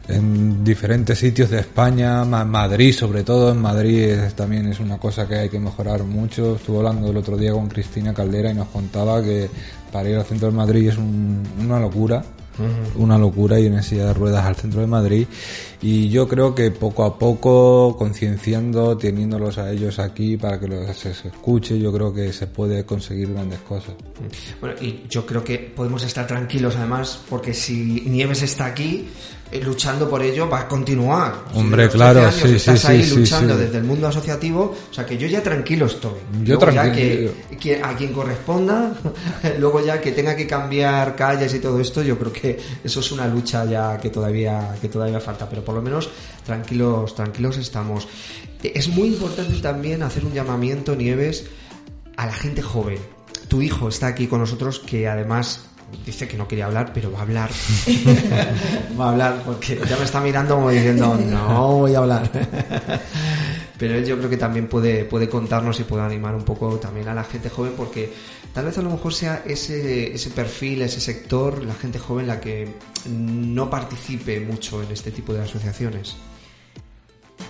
en 0.08 0.64
diferentes 0.64 1.18
sitios 1.18 1.50
de 1.50 1.60
España, 1.60 2.24
Ma- 2.24 2.44
Madrid 2.44 2.92
sobre 2.92 3.22
todo, 3.22 3.52
en 3.52 3.58
Madrid 3.60 4.10
es- 4.10 4.34
también 4.34 4.66
es 4.72 4.80
una 4.80 4.98
cosa 4.98 5.28
que 5.28 5.36
hay 5.36 5.48
que 5.48 5.60
mejorar 5.60 6.02
mucho. 6.02 6.56
Estuve 6.56 6.78
hablando 6.78 7.10
el 7.10 7.16
otro 7.16 7.36
día 7.36 7.52
con 7.52 7.68
Cristina 7.68 8.12
Caldera 8.12 8.50
y 8.50 8.54
nos 8.54 8.68
contaba 8.68 9.22
que 9.22 9.48
para 9.94 10.10
ir 10.10 10.16
al 10.16 10.24
centro 10.24 10.50
de 10.50 10.56
Madrid 10.56 10.88
es 10.88 10.98
un- 10.98 11.40
una 11.64 11.78
locura 11.78 12.22
una 12.96 13.18
locura 13.18 13.58
ir 13.58 13.72
en 13.72 13.82
silla 13.82 14.06
de 14.06 14.14
ruedas 14.14 14.44
al 14.46 14.54
centro 14.54 14.80
de 14.80 14.86
Madrid. 14.86 15.26
Y 15.82 16.08
yo 16.08 16.28
creo 16.28 16.54
que 16.54 16.70
poco 16.70 17.02
a 17.04 17.18
poco 17.18 17.96
concienciando 17.98 18.96
teniéndolos 18.96 19.58
a 19.58 19.72
ellos 19.72 19.98
aquí 19.98 20.36
para 20.36 20.60
que 20.60 20.68
los, 20.68 20.96
se, 20.96 21.12
se 21.14 21.28
escuche 21.28 21.80
yo 21.80 21.92
creo 21.92 22.14
que 22.14 22.32
se 22.32 22.46
puede 22.46 22.84
conseguir 22.84 23.32
grandes 23.32 23.58
cosas. 23.58 23.94
Bueno, 24.60 24.76
y 24.80 25.02
yo 25.10 25.26
creo 25.26 25.42
que 25.42 25.58
podemos 25.58 26.04
estar 26.04 26.28
tranquilos 26.28 26.76
además, 26.76 27.18
porque 27.28 27.52
si 27.52 28.04
Nieves 28.06 28.42
está 28.42 28.66
aquí 28.66 29.08
luchando 29.62 30.08
por 30.10 30.22
ello, 30.22 30.48
va 30.48 30.60
a 30.60 30.68
continuar. 30.68 31.44
Hombre, 31.54 31.84
los 31.84 31.92
13 31.92 31.96
claro, 31.96 32.20
años 32.20 32.34
sí, 32.34 32.54
estás 32.56 32.80
sí, 32.80 32.86
ahí 32.88 33.04
sí, 33.04 33.16
luchando 33.16 33.56
desde 33.56 33.78
el 33.78 33.84
mundo 33.84 34.08
asociativo, 34.08 34.74
o 34.90 34.94
sea 34.94 35.06
que 35.06 35.16
yo 35.16 35.26
ya 35.28 35.42
tranquilo 35.42 35.86
estoy. 35.86 36.18
Yo 36.42 36.56
Luego 36.56 36.70
ya 36.72 36.82
tranquilo. 36.82 37.32
que, 37.50 37.56
que 37.56 37.82
a 37.82 37.94
quien 37.96 38.12
corresponda, 38.12 38.92
luego 39.58 39.84
ya 39.84 40.00
que 40.00 40.12
tenga 40.12 40.34
que 40.34 40.46
cambiar 40.46 41.14
calles 41.14 41.54
y 41.54 41.60
todo 41.60 41.80
esto, 41.80 42.02
yo 42.02 42.18
creo 42.18 42.32
que 42.32 42.58
eso 42.82 43.00
es 43.00 43.12
una 43.12 43.28
lucha 43.28 43.64
ya 43.64 43.98
que 43.98 44.10
todavía, 44.10 44.74
que 44.80 44.88
todavía 44.88 45.20
falta, 45.20 45.48
pero 45.48 45.64
por 45.64 45.74
lo 45.76 45.82
menos 45.82 46.08
tranquilos, 46.44 47.14
tranquilos 47.14 47.56
estamos. 47.58 48.08
Eh, 48.62 48.72
Es 48.74 48.88
muy 48.88 49.08
importante 49.08 49.54
también 49.60 50.02
hacer 50.02 50.24
un 50.24 50.32
llamamiento, 50.32 50.96
Nieves, 50.96 51.44
a 52.16 52.26
la 52.26 52.32
gente 52.32 52.60
joven. 52.62 52.98
Tu 53.48 53.62
hijo 53.62 53.88
está 53.88 54.08
aquí 54.08 54.26
con 54.26 54.40
nosotros 54.40 54.80
que 54.80 55.06
además 55.06 55.66
dice 56.04 56.28
que 56.28 56.36
no 56.36 56.48
quería 56.48 56.66
hablar, 56.66 56.92
pero 56.92 57.10
va 57.12 57.20
a 57.20 57.22
hablar. 57.22 57.50
va 58.98 59.06
a 59.06 59.10
hablar 59.10 59.42
porque 59.44 59.80
ya 59.88 59.96
me 59.96 60.04
está 60.04 60.20
mirando 60.20 60.54
como 60.56 60.70
diciendo, 60.70 61.16
no 61.16 61.78
voy 61.78 61.94
a 61.94 61.98
hablar. 61.98 62.30
pero 63.78 63.94
él 63.94 64.04
yo 64.04 64.16
creo 64.18 64.30
que 64.30 64.36
también 64.36 64.68
puede, 64.68 65.04
puede 65.04 65.28
contarnos 65.28 65.78
y 65.80 65.84
puede 65.84 66.02
animar 66.02 66.34
un 66.34 66.44
poco 66.44 66.76
también 66.76 67.08
a 67.08 67.14
la 67.14 67.24
gente 67.24 67.50
joven 67.50 67.72
porque 67.76 68.12
tal 68.52 68.66
vez 68.66 68.78
a 68.78 68.82
lo 68.82 68.90
mejor 68.90 69.12
sea 69.12 69.42
ese, 69.44 70.14
ese 70.14 70.30
perfil, 70.30 70.82
ese 70.82 71.00
sector, 71.00 71.64
la 71.64 71.74
gente 71.74 71.98
joven 71.98 72.26
la 72.26 72.40
que 72.40 72.68
no 73.08 73.68
participe 73.68 74.40
mucho 74.40 74.82
en 74.82 74.90
este 74.90 75.10
tipo 75.10 75.32
de 75.32 75.42
asociaciones. 75.42 76.16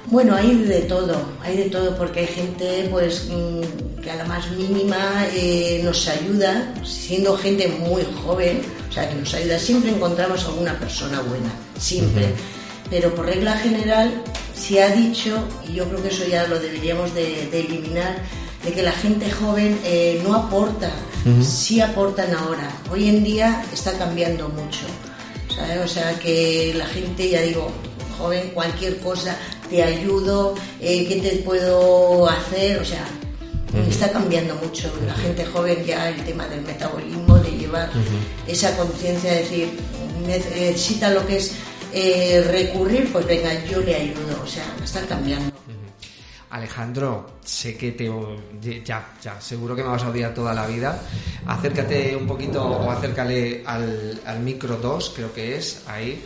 Bueno, 0.07 0.35
hay 0.35 0.55
de 0.55 0.83
todo, 0.83 1.15
hay 1.43 1.57
de 1.57 1.65
todo, 1.65 1.97
porque 1.97 2.21
hay 2.21 2.27
gente 2.27 2.89
pues 2.91 3.29
mm, 3.31 4.01
que 4.03 4.11
a 4.11 4.17
la 4.17 4.25
más 4.25 4.51
mínima 4.51 5.27
eh, 5.33 5.81
nos 5.83 6.07
ayuda, 6.09 6.75
siendo 6.85 7.37
gente 7.37 7.69
muy 7.69 8.03
joven, 8.23 8.61
o 8.89 8.93
sea, 8.93 9.09
que 9.09 9.15
nos 9.15 9.33
ayuda. 9.35 9.59
Siempre 9.59 9.91
encontramos 9.91 10.45
alguna 10.45 10.79
persona 10.79 11.21
buena, 11.21 11.51
siempre. 11.79 12.35
Pero 12.91 13.15
por 13.15 13.27
regla 13.27 13.57
general 13.57 14.23
se 14.55 14.83
ha 14.83 14.91
dicho, 14.91 15.43
y 15.69 15.75
yo 15.75 15.89
creo 15.89 16.03
que 16.03 16.09
eso 16.09 16.27
ya 16.27 16.47
lo 16.47 16.61
deberíamos 16.61 17.15
de, 17.15 17.49
de 17.51 17.61
eliminar, 17.61 18.17
de 18.63 18.73
que 18.73 18.83
la 18.83 18.93
gente 18.93 19.31
joven 19.31 19.81
eh, 19.85 20.21
no 20.23 20.35
aporta, 20.35 20.91
sí 21.43 21.81
aportan 21.81 22.35
ahora. 22.35 22.71
Hoy 22.91 23.09
en 23.09 23.25
día 23.25 23.65
está 23.73 23.97
cambiando 23.97 24.49
mucho. 24.51 24.87
¿sabes? 25.55 25.79
O 25.85 25.89
sea 25.89 26.19
que 26.19 26.75
la 26.77 26.87
gente, 26.87 27.29
ya 27.29 27.41
digo, 27.43 27.71
joven, 28.19 28.51
cualquier 28.55 28.99
cosa, 28.99 29.37
te 29.71 29.83
ayudo, 29.83 30.55
eh, 30.81 31.07
¿qué 31.09 31.17
te 31.17 31.37
puedo 31.39 32.29
hacer? 32.29 32.79
O 32.79 32.85
sea, 32.85 33.05
está 33.89 34.11
cambiando 34.13 34.55
mucho. 34.57 34.93
La 35.07 35.15
gente 35.15 35.45
joven 35.47 35.85
ya 35.85 36.09
el 36.11 36.25
tema 36.25 36.47
del 36.49 36.63
metabolismo, 36.63 37.37
de 37.39 37.51
llevar 37.51 37.91
esa 38.47 38.77
conciencia, 38.77 39.33
de 39.33 39.39
decir, 39.41 39.69
"Ne- 40.27 40.39
necesita 40.39 41.11
lo 41.11 41.27
que 41.27 41.37
es 41.39 41.53
eh, 41.97 42.45
recurrir, 42.51 43.09
pues 43.13 43.25
venga, 43.27 43.53
yo 43.67 43.81
le 43.81 43.95
ayudo. 43.95 44.43
O 44.43 44.47
sea, 44.49 44.65
está 44.83 45.01
cambiando. 45.07 45.53
Alejandro, 46.51 47.27
sé 47.45 47.77
que 47.77 47.93
te... 47.93 48.11
Ya, 48.85 49.13
ya, 49.23 49.41
seguro 49.41 49.75
que 49.75 49.83
me 49.83 49.89
vas 49.89 50.03
a 50.05 50.09
odiar 50.11 50.33
toda 50.35 50.55
la 50.55 50.67
vida. 50.67 51.01
Acércate 51.47 52.15
un 52.17 52.27
poquito 52.27 52.65
o 52.65 52.91
acércale 52.91 53.63
al, 53.67 54.21
al 54.25 54.39
micro 54.41 54.77
2, 54.77 55.13
creo 55.17 55.33
que 55.33 55.57
es, 55.57 55.83
ahí. 55.89 56.23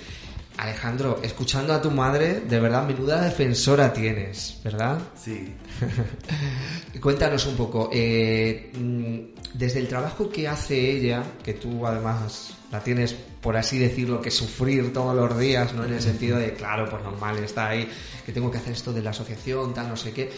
Alejandro, 0.59 1.21
escuchando 1.23 1.73
a 1.73 1.81
tu 1.81 1.93
madre, 1.93 2.41
de 2.41 2.59
verdad, 2.59 2.85
menuda 2.85 3.21
defensora 3.21 3.93
tienes, 3.93 4.61
¿verdad? 4.65 4.99
Sí. 5.15 5.55
Cuéntanos 7.01 7.47
un 7.47 7.57
poco, 7.57 7.89
eh, 7.93 8.73
mm, 8.77 9.57
desde 9.57 9.79
el 9.79 9.87
trabajo 9.87 10.29
que 10.29 10.49
hace 10.49 10.91
ella, 10.91 11.23
que 11.45 11.55
tú 11.55 11.87
además 11.87 12.55
la 12.73 12.81
tienes, 12.81 13.15
por 13.41 13.57
así 13.57 13.79
decirlo, 13.79 14.21
que 14.21 14.33
sufrir 14.33 14.93
todos 14.93 15.15
los 15.15 15.39
días, 15.39 15.73
¿no? 15.75 15.85
En 15.85 15.93
el 15.93 16.03
sentido 16.03 16.37
de, 16.39 16.53
claro, 16.55 16.91
pues 16.91 17.05
normal, 17.05 17.39
está 17.39 17.69
ahí, 17.69 17.89
que 18.27 18.33
tengo 18.33 18.51
que 18.51 18.59
hacer 18.59 18.73
esto 18.73 18.93
de 18.93 19.01
la 19.01 19.11
asociación, 19.11 19.73
tal, 19.73 19.89
no 19.89 19.97
sé 19.97 20.13
qué. 20.13 20.29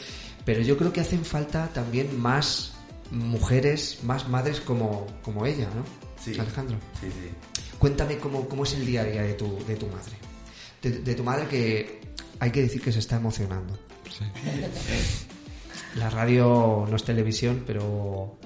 Pero 0.44 0.60
yo 0.60 0.76
creo 0.76 0.92
que 0.92 1.00
hacen 1.00 1.24
falta 1.24 1.68
también 1.72 2.20
más 2.20 2.72
mujeres, 3.10 4.00
más 4.02 4.28
madres 4.28 4.60
como, 4.60 5.06
como 5.22 5.46
ella, 5.46 5.68
¿no? 5.74 5.82
Sí. 6.22 6.38
Alejandro. 6.38 6.76
Sí, 7.00 7.06
sí. 7.06 7.30
Cuéntame 7.80 8.18
cómo, 8.18 8.46
cómo 8.46 8.64
es 8.64 8.74
el 8.74 8.84
día 8.84 9.00
a 9.00 9.04
día 9.04 9.22
de 9.22 9.32
tu, 9.34 9.64
de 9.66 9.74
tu 9.74 9.86
madre. 9.86 10.12
De, 10.82 10.90
de 10.90 11.14
tu 11.14 11.24
madre 11.24 11.48
que 11.48 12.00
hay 12.38 12.50
que 12.52 12.60
decir 12.60 12.82
que 12.82 12.92
se 12.92 12.98
está 12.98 13.16
emocionando. 13.16 13.76
La 15.96 16.10
radio 16.10 16.86
no 16.88 16.94
es 16.94 17.02
televisión, 17.04 17.64
pero... 17.66 18.36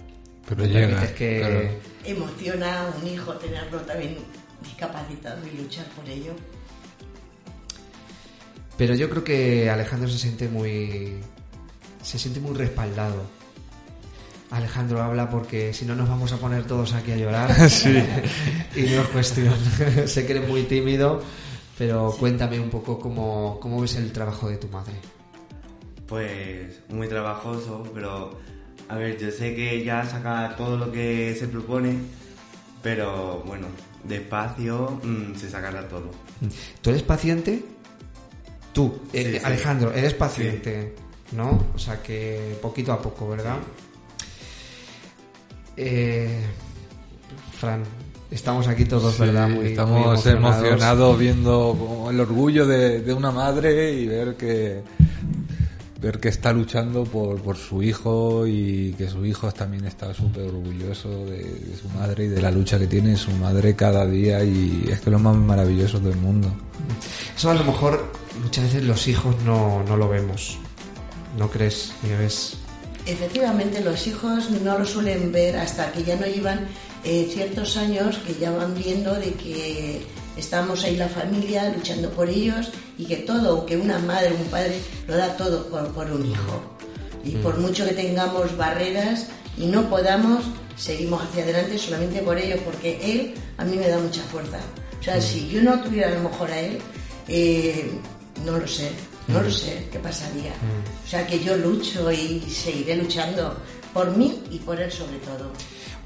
pero 0.49 0.64
llega 0.64 1.12
que... 1.14 1.38
claro. 1.40 1.68
Emociona 2.05 2.83
a 2.83 2.90
un 2.90 3.09
hijo 3.09 3.33
tenerlo 3.35 3.81
también 3.81 4.16
discapacitado 4.62 5.40
y 5.47 5.57
luchar 5.61 5.87
por 5.90 6.09
ello. 6.09 6.33
Pero 8.79 8.94
yo 8.94 9.11
creo 9.11 9.25
que 9.25 9.68
Alejandro 9.68 10.09
se 10.09 10.18
siente 10.18 10.49
muy... 10.49 11.18
Se 12.03 12.20
siente 12.20 12.38
muy 12.38 12.55
respaldado. 12.55 13.23
Alejandro 14.57 15.03
habla 15.03 15.29
porque 15.29 15.73
si 15.73 15.85
no 15.85 15.95
nos 15.95 16.09
vamos 16.09 16.33
a 16.33 16.37
poner 16.37 16.64
todos 16.64 16.93
aquí 16.95 17.12
a 17.12 17.17
llorar. 17.17 17.51
Sí. 17.69 17.90
y 18.77 18.83
no 18.83 19.03
es 19.03 19.09
cuestión. 19.09 19.55
sé 20.07 20.27
que 20.27 20.33
eres 20.33 20.49
muy 20.49 20.62
tímido, 20.62 21.23
pero 21.77 22.14
cuéntame 22.19 22.61
un 22.61 22.71
poco 22.71 22.99
cómo, 22.99 23.59
cómo 23.61 23.81
ves 23.81 23.97
el 23.97 24.12
trabajo 24.12 24.49
de 24.49 24.57
tu 24.57 24.69
madre. 24.69 24.95
Pues 26.07 26.81
muy 26.88 27.09
trabajoso, 27.09 27.83
pero 27.95 28.38
a 28.88 28.97
ver, 28.97 29.19
yo 29.19 29.31
sé 29.31 29.55
que 29.55 29.75
ella 29.75 30.05
saca 30.05 30.55
todo 30.57 30.77
lo 30.77 30.93
que 30.93 31.35
se 31.38 31.49
propone, 31.49 31.97
pero 32.83 33.43
bueno, 33.47 33.67
despacio 34.05 35.01
mm, 35.03 35.35
se 35.35 35.51
sacará 35.51 35.88
todo. 35.88 36.11
¿Tú 36.83 36.90
eres 36.90 37.03
paciente? 37.03 37.64
Tú, 38.73 39.01
eh, 39.12 39.38
Sí. 39.38 39.45
Alejandro, 39.45 39.93
eres 39.95 40.14
paciente, 40.14 40.95
¿no? 41.33 41.64
O 41.75 41.79
sea 41.79 42.03
que 42.03 42.59
poquito 42.61 42.93
a 42.93 43.01
poco, 43.01 43.29
¿verdad? 43.29 43.57
Eh, 45.77 46.41
Fran, 47.59 47.83
estamos 48.31 48.67
aquí 48.69 48.85
todos, 48.85 49.15
Sí, 49.15 49.23
¿verdad? 49.23 49.49
Muy, 49.49 49.59
muy 49.59 49.67
estamos 49.69 50.27
emocionados 50.27 51.19
viendo 51.19 52.09
el 52.11 52.21
orgullo 52.21 52.67
de, 52.67 53.01
de 53.01 53.13
una 53.15 53.31
madre 53.31 53.93
y 53.93 54.07
ver 54.07 54.37
que 54.37 54.83
ver 56.01 56.21
que 56.21 56.29
está 56.29 56.53
luchando 56.53 57.05
por, 57.05 57.41
por 57.41 57.57
su 57.57 57.83
hijo 57.83 58.47
y 58.47 58.93
que 58.99 59.09
su 59.09 59.25
hijo 59.25 59.51
también 59.53 59.87
está 59.87 60.13
súper 60.13 60.49
orgulloso 60.49 61.09
de, 61.25 61.39
de 61.39 61.77
su 61.81 61.89
madre 61.99 62.27
y 62.27 62.29
de 62.29 62.43
la 62.43 62.51
lucha 62.51 62.79
que 62.79 62.87
tiene 62.87 63.17
su 63.17 63.31
madre 63.33 63.75
cada 63.75 64.05
día 64.05 64.45
y 64.45 64.83
es 64.91 65.01
que 65.01 65.07
es 65.09 65.13
lo 65.13 65.19
más 65.19 65.35
maravilloso 65.35 65.99
del 66.01 66.17
mundo. 66.17 66.53
Eso 67.35 67.51
a 67.51 67.55
lo 67.55 67.65
mejor 67.65 68.13
muchas 68.43 68.65
veces 68.65 68.85
los 68.85 69.09
hijos 69.09 69.35
no, 69.47 69.83
no 69.89 69.97
lo 69.97 70.07
vemos. 70.11 70.59
¿No 71.39 71.49
crees, 71.51 71.95
Nieves? 72.03 72.59
Efectivamente, 73.07 73.81
los 73.81 74.07
hijos 74.07 74.51
no 74.51 74.79
lo 74.79 74.85
suelen 74.87 75.31
ver 75.31 75.57
hasta 75.57 75.93
que 75.93 76.05
ya 76.05 76.17
no 76.17 76.27
llevan 76.27 76.67
eh, 77.05 77.29
ciertos 77.31 77.77
años, 77.77 78.19
que 78.27 78.35
ya 78.35 78.51
van 78.51 78.75
viendo 78.75 79.14
de 79.14 79.33
que 79.35 80.07
estamos 80.38 80.85
ahí 80.85 80.97
la 80.97 81.09
familia 81.09 81.71
luchando 81.71 82.09
por 82.11 82.31
ellos 82.31 82.71
y 82.97 83.05
que 83.05 83.17
todo, 83.17 83.67
que 83.67 83.77
una 83.77 83.99
madre, 83.99 84.33
un 84.33 84.47
padre, 84.47 84.81
lo 85.07 85.17
da 85.17 85.37
todo 85.37 85.67
por, 85.67 85.93
por 85.93 86.11
un 86.11 86.31
hijo. 86.31 86.62
Y 87.25 87.33
por 87.37 87.59
mucho 87.59 87.87
que 87.87 87.93
tengamos 87.93 88.57
barreras 88.57 89.27
y 89.59 89.67
no 89.67 89.88
podamos, 89.90 90.45
seguimos 90.77 91.23
hacia 91.23 91.43
adelante 91.43 91.79
solamente 91.79 92.23
por 92.23 92.38
ello, 92.38 92.57
porque 92.64 92.99
él 93.03 93.35
a 93.59 93.64
mí 93.64 93.77
me 93.77 93.88
da 93.88 93.99
mucha 93.99 94.23
fuerza. 94.23 94.59
O 94.99 95.03
sea, 95.03 95.21
si 95.21 95.49
yo 95.49 95.62
no 95.62 95.79
tuviera 95.83 96.09
a 96.09 96.14
lo 96.14 96.31
mejor 96.31 96.51
a 96.51 96.59
él, 96.59 96.79
eh, 97.29 97.90
no 98.45 98.59
lo 98.59 98.67
sé, 98.67 98.90
no 99.29 99.43
lo 99.43 99.51
sé 99.51 99.89
qué 99.91 99.99
pasaría. 99.99 100.53
O 101.05 101.09
sea, 101.09 101.27
que 101.27 101.43
yo 101.43 101.57
lucho 101.57 102.11
y 102.13 102.41
seguiré 102.41 102.97
luchando 102.97 103.57
por 103.93 104.17
mí 104.17 104.43
y 104.51 104.59
por 104.59 104.81
él 104.81 104.91
sobre 104.91 105.19
todo. 105.19 105.51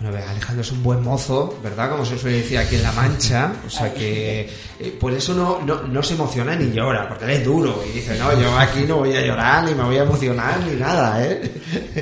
Bueno, 0.00 0.16
ve, 0.16 0.22
Alejandro 0.22 0.62
es 0.62 0.70
un 0.70 0.82
buen 0.82 1.02
mozo, 1.02 1.58
¿verdad? 1.60 1.90
Como 1.90 2.04
se 2.04 2.16
suele 2.16 2.36
decir 2.36 2.56
aquí 2.56 2.76
en 2.76 2.84
La 2.84 2.92
Mancha. 2.92 3.52
O 3.66 3.70
sea 3.70 3.92
que 3.92 4.48
eh, 4.78 4.96
por 5.00 5.12
eso 5.12 5.34
no, 5.34 5.60
no, 5.62 5.82
no 5.82 6.02
se 6.02 6.14
emociona 6.14 6.54
ni 6.54 6.70
llora, 6.70 7.08
porque 7.08 7.24
él 7.24 7.30
es 7.32 7.44
duro 7.44 7.82
y 7.88 7.96
dice, 7.96 8.16
no, 8.16 8.40
yo 8.40 8.56
aquí 8.56 8.84
no 8.86 8.98
voy 8.98 9.16
a 9.16 9.22
llorar, 9.22 9.64
ni 9.64 9.74
me 9.74 9.82
voy 9.82 9.96
a 9.96 10.02
emocionar, 10.02 10.60
ni 10.60 10.76
nada, 10.76 11.24
¿eh? 11.24 11.52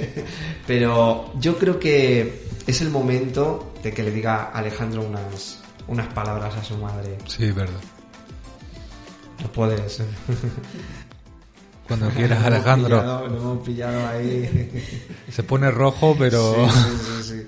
Pero 0.67 1.33
yo 1.39 1.57
creo 1.57 1.79
que 1.79 2.47
es 2.67 2.81
el 2.83 2.91
momento 2.91 3.73
de 3.83 3.93
que 3.93 4.03
le 4.03 4.11
diga 4.11 4.51
a 4.53 4.59
Alejandro 4.59 5.03
unas, 5.03 5.61
unas 5.87 6.09
palabras 6.09 6.55
a 6.55 6.63
su 6.63 6.77
madre. 6.77 7.17
Sí, 7.27 7.51
verdad. 7.53 7.81
No 9.43 9.53
puedes. 9.53 10.03
Cuando 11.87 12.09
quieras, 12.11 12.44
Alejandro. 12.44 12.99
pillado, 13.01 13.29
Lo 13.29 13.37
hemos 13.37 13.66
pillado 13.66 14.07
ahí. 14.09 14.85
Se 15.31 15.42
pone 15.42 15.70
rojo, 15.70 16.16
pero... 16.18 16.68
Sí, 16.68 16.72
sí, 16.72 16.99
sí, 16.99 17.22
sí. 17.33 17.46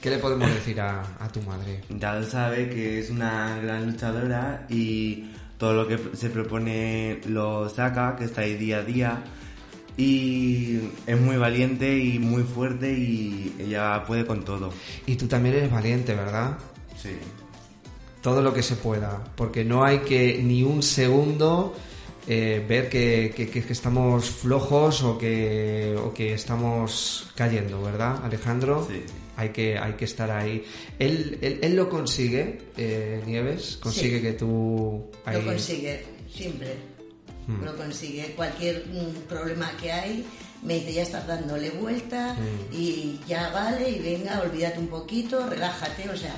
¿Qué 0.00 0.10
le 0.10 0.18
podemos 0.18 0.48
decir 0.52 0.80
a, 0.80 1.00
a 1.18 1.28
tu 1.28 1.40
madre? 1.42 1.80
Ya 1.88 2.14
lo 2.14 2.26
sabe 2.26 2.68
que 2.68 2.98
es 3.00 3.10
una 3.10 3.58
gran 3.62 3.86
luchadora 3.86 4.66
y 4.68 5.30
todo 5.56 5.72
lo 5.72 5.88
que 5.88 5.98
se 6.14 6.28
propone 6.28 7.20
lo 7.26 7.68
saca, 7.70 8.14
que 8.16 8.24
está 8.24 8.42
ahí 8.42 8.54
día 8.56 8.78
a 8.78 8.82
día. 8.82 9.22
Y 9.96 10.80
es 11.06 11.18
muy 11.18 11.36
valiente 11.36 11.96
y 11.98 12.18
muy 12.18 12.42
fuerte 12.42 12.92
y 12.92 13.54
ella 13.58 14.04
puede 14.06 14.26
con 14.26 14.44
todo. 14.44 14.72
Y 15.06 15.16
tú 15.16 15.26
también 15.26 15.54
eres 15.54 15.70
valiente, 15.70 16.14
¿verdad? 16.14 16.58
Sí. 17.00 17.10
todo 18.22 18.40
lo 18.42 18.52
que 18.54 18.62
se 18.62 18.76
pueda, 18.76 19.22
porque 19.36 19.64
no 19.64 19.84
hay 19.84 19.98
que 20.00 20.40
ni 20.42 20.62
un 20.62 20.82
segundo 20.82 21.76
eh, 22.26 22.64
ver 22.68 22.88
que, 22.88 23.32
que- 23.36 23.72
estamos 23.72 24.26
flojos 24.30 25.02
o 25.02 25.18
que, 25.18 25.94
o 26.02 26.12
que 26.14 26.34
estamos 26.34 27.26
cayendo, 27.34 27.82
¿verdad, 27.82 28.24
Alejandro? 28.24 28.86
Sí. 28.90 29.02
Hay 29.36 29.48
que, 29.48 29.76
hay 29.76 29.94
que 29.94 30.04
estar 30.04 30.30
ahí. 30.30 30.64
Él, 30.98 31.38
él, 31.42 31.58
él 31.60 31.74
lo 31.74 31.88
consigue, 31.90 32.58
eh, 32.76 33.20
Nieves, 33.26 33.78
consigue 33.82 34.16
Sí. 34.18 34.22
que 34.22 34.32
tú... 34.34 35.10
ahí- 35.24 35.42
Lo 35.42 35.46
consigue, 35.46 36.04
siempre. 36.32 36.74
Hmm. 37.46 37.64
Lo 37.64 37.76
consigue. 37.76 38.32
Cualquier 38.36 38.86
mm, 38.86 39.28
problema 39.28 39.70
que 39.80 39.90
hay, 39.92 40.24
me 40.62 40.74
dice, 40.76 40.92
ya 40.94 41.02
estás 41.02 41.26
dándole 41.26 41.70
vuelta 41.70 42.34
Hmm. 42.34 42.72
y 42.74 43.20
ya 43.26 43.50
vale, 43.50 43.90
y 43.90 43.98
venga, 43.98 44.40
olvídate 44.40 44.78
un 44.78 44.86
poquito, 44.88 45.46
relájate. 45.48 46.08
O 46.08 46.16
sea, 46.16 46.34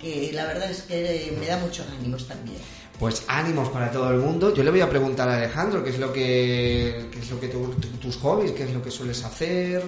que 0.00 0.30
la 0.32 0.44
verdad 0.46 0.70
es 0.70 0.82
que 0.82 1.32
me 1.38 1.46
da 1.46 1.56
muchos 1.58 1.86
ánimos 1.98 2.26
también. 2.26 2.58
Pues 3.00 3.24
ánimos 3.26 3.68
para 3.70 3.90
todo 3.90 4.10
el 4.10 4.18
mundo. 4.18 4.54
Yo 4.54 4.62
le 4.62 4.70
voy 4.70 4.82
a 4.82 4.88
preguntar 4.90 5.28
a 5.28 5.36
Alejandro 5.36 5.82
qué 5.82 5.88
es 5.90 5.98
lo 5.98 6.12
que, 6.12 7.06
qué 7.10 7.18
es 7.18 7.30
lo 7.30 7.40
que 7.40 7.48
tu- 7.48 7.70
tu- 7.74 7.88
tus 7.98 8.16
hobbies, 8.18 8.52
qué 8.52 8.64
es 8.64 8.72
lo 8.74 8.82
que 8.82 8.90
sueles 8.90 9.24
hacer. 9.24 9.82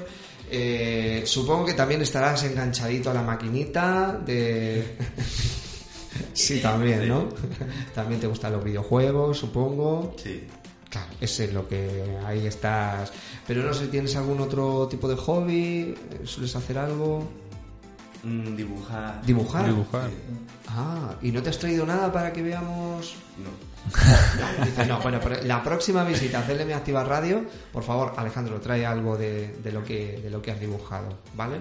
Eh, 0.50 1.22
supongo 1.26 1.66
que 1.66 1.74
también 1.74 2.00
estarás 2.02 2.42
enganchadito 2.44 3.10
a 3.10 3.14
la 3.14 3.22
maquinita 3.22 4.18
de. 4.24 4.96
sí, 6.32 6.60
también, 6.60 7.06
¿no? 7.08 7.28
también 7.94 8.20
te 8.20 8.26
gustan 8.26 8.52
los 8.52 8.64
videojuegos, 8.64 9.36
supongo. 9.38 10.14
Sí. 10.22 10.44
Claro, 10.88 11.08
ese 11.20 11.44
es 11.46 11.52
lo 11.54 11.66
que 11.68 12.16
ahí 12.26 12.46
estás. 12.46 13.12
Pero 13.46 13.62
no 13.62 13.72
sé, 13.72 13.86
¿tienes 13.88 14.14
algún 14.16 14.40
otro 14.40 14.88
tipo 14.88 15.08
de 15.08 15.16
hobby? 15.16 15.94
¿Sueles 16.24 16.54
hacer 16.56 16.76
algo? 16.78 17.24
Mm, 18.22 18.56
dibujar. 18.56 19.22
¿Dibujar? 19.26 19.66
Dibujar. 19.66 20.10
Ah, 20.68 21.14
¿y 21.22 21.32
no 21.32 21.42
te 21.42 21.50
has 21.50 21.58
traído 21.58 21.84
nada 21.84 22.12
para 22.12 22.32
que 22.32 22.42
veamos? 22.42 23.16
No. 23.38 23.71
Dice, 24.64 24.86
no, 24.86 25.00
bueno, 25.00 25.18
pero 25.22 25.42
la 25.42 25.62
próxima 25.62 26.04
visita 26.04 26.38
a 26.40 26.42
CLM 26.46 26.72
Activa 26.72 27.04
Radio, 27.04 27.44
por 27.72 27.82
favor, 27.82 28.12
Alejandro, 28.16 28.60
trae 28.60 28.86
algo 28.86 29.16
de, 29.16 29.56
de 29.62 29.72
lo, 29.72 29.82
que, 29.84 30.20
de 30.22 30.30
lo 30.30 30.40
que 30.40 30.52
has 30.52 30.60
dibujado, 30.60 31.18
¿vale? 31.34 31.56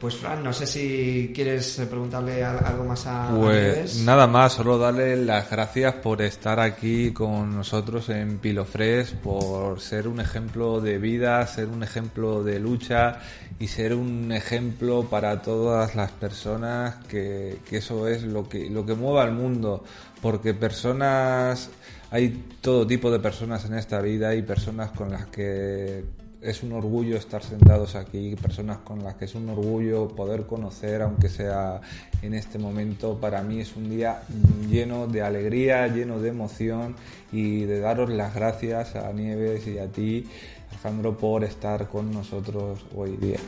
Pues 0.00 0.16
Fran, 0.16 0.42
no 0.42 0.52
sé 0.52 0.66
si 0.66 1.30
quieres 1.32 1.78
eh, 1.78 1.86
preguntarle 1.86 2.42
al- 2.44 2.64
algo 2.64 2.82
más 2.84 3.06
a 3.06 3.30
Pues 3.38 3.98
nada 4.00 4.26
más, 4.26 4.54
solo 4.54 4.76
darle 4.76 5.14
las 5.16 5.48
gracias 5.48 5.94
por 5.94 6.20
estar 6.22 6.58
aquí 6.58 7.12
con 7.12 7.54
nosotros 7.54 8.08
en 8.08 8.38
Pilofres, 8.38 9.12
por 9.12 9.80
ser 9.80 10.08
un 10.08 10.18
ejemplo 10.18 10.80
de 10.80 10.98
vida, 10.98 11.46
ser 11.46 11.68
un 11.68 11.84
ejemplo 11.84 12.42
de 12.42 12.58
lucha 12.58 13.20
y 13.60 13.68
ser 13.68 13.94
un 13.94 14.32
ejemplo 14.32 15.04
para 15.08 15.40
todas 15.40 15.94
las 15.94 16.10
personas 16.10 16.96
que, 17.06 17.58
que 17.70 17.76
eso 17.76 18.08
es 18.08 18.24
lo 18.24 18.48
que, 18.48 18.68
lo 18.68 18.84
que 18.84 18.94
mueve 18.94 19.20
al 19.20 19.30
mundo, 19.32 19.84
porque 20.22 20.54
personas, 20.54 21.68
hay 22.10 22.44
todo 22.60 22.86
tipo 22.86 23.10
de 23.10 23.18
personas 23.18 23.64
en 23.66 23.74
esta 23.74 24.00
vida 24.00 24.34
y 24.34 24.42
personas 24.42 24.92
con 24.92 25.10
las 25.10 25.26
que 25.26 26.04
es 26.40 26.62
un 26.62 26.72
orgullo 26.72 27.16
estar 27.16 27.42
sentados 27.42 27.96
aquí, 27.96 28.34
personas 28.36 28.78
con 28.78 29.02
las 29.02 29.16
que 29.16 29.26
es 29.26 29.34
un 29.34 29.48
orgullo 29.48 30.08
poder 30.08 30.46
conocer, 30.46 31.02
aunque 31.02 31.28
sea 31.28 31.80
en 32.22 32.34
este 32.34 32.58
momento. 32.58 33.18
Para 33.20 33.42
mí 33.42 33.60
es 33.60 33.76
un 33.76 33.90
día 33.90 34.22
lleno 34.70 35.06
de 35.06 35.22
alegría, 35.22 35.86
lleno 35.88 36.20
de 36.20 36.30
emoción 36.30 36.96
y 37.32 37.64
de 37.64 37.80
daros 37.80 38.08
las 38.08 38.34
gracias 38.34 38.96
a 38.96 39.12
Nieves 39.12 39.66
y 39.66 39.78
a 39.78 39.88
ti, 39.88 40.28
Alejandro, 40.70 41.16
por 41.16 41.44
estar 41.44 41.88
con 41.88 42.12
nosotros 42.12 42.80
hoy 42.94 43.16
día. 43.16 43.38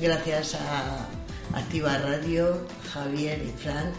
Gracias 0.00 0.56
a 0.56 1.06
Activa 1.56 1.98
Radio, 1.98 2.66
Javier 2.92 3.40
y 3.44 3.50
Fran 3.60 3.92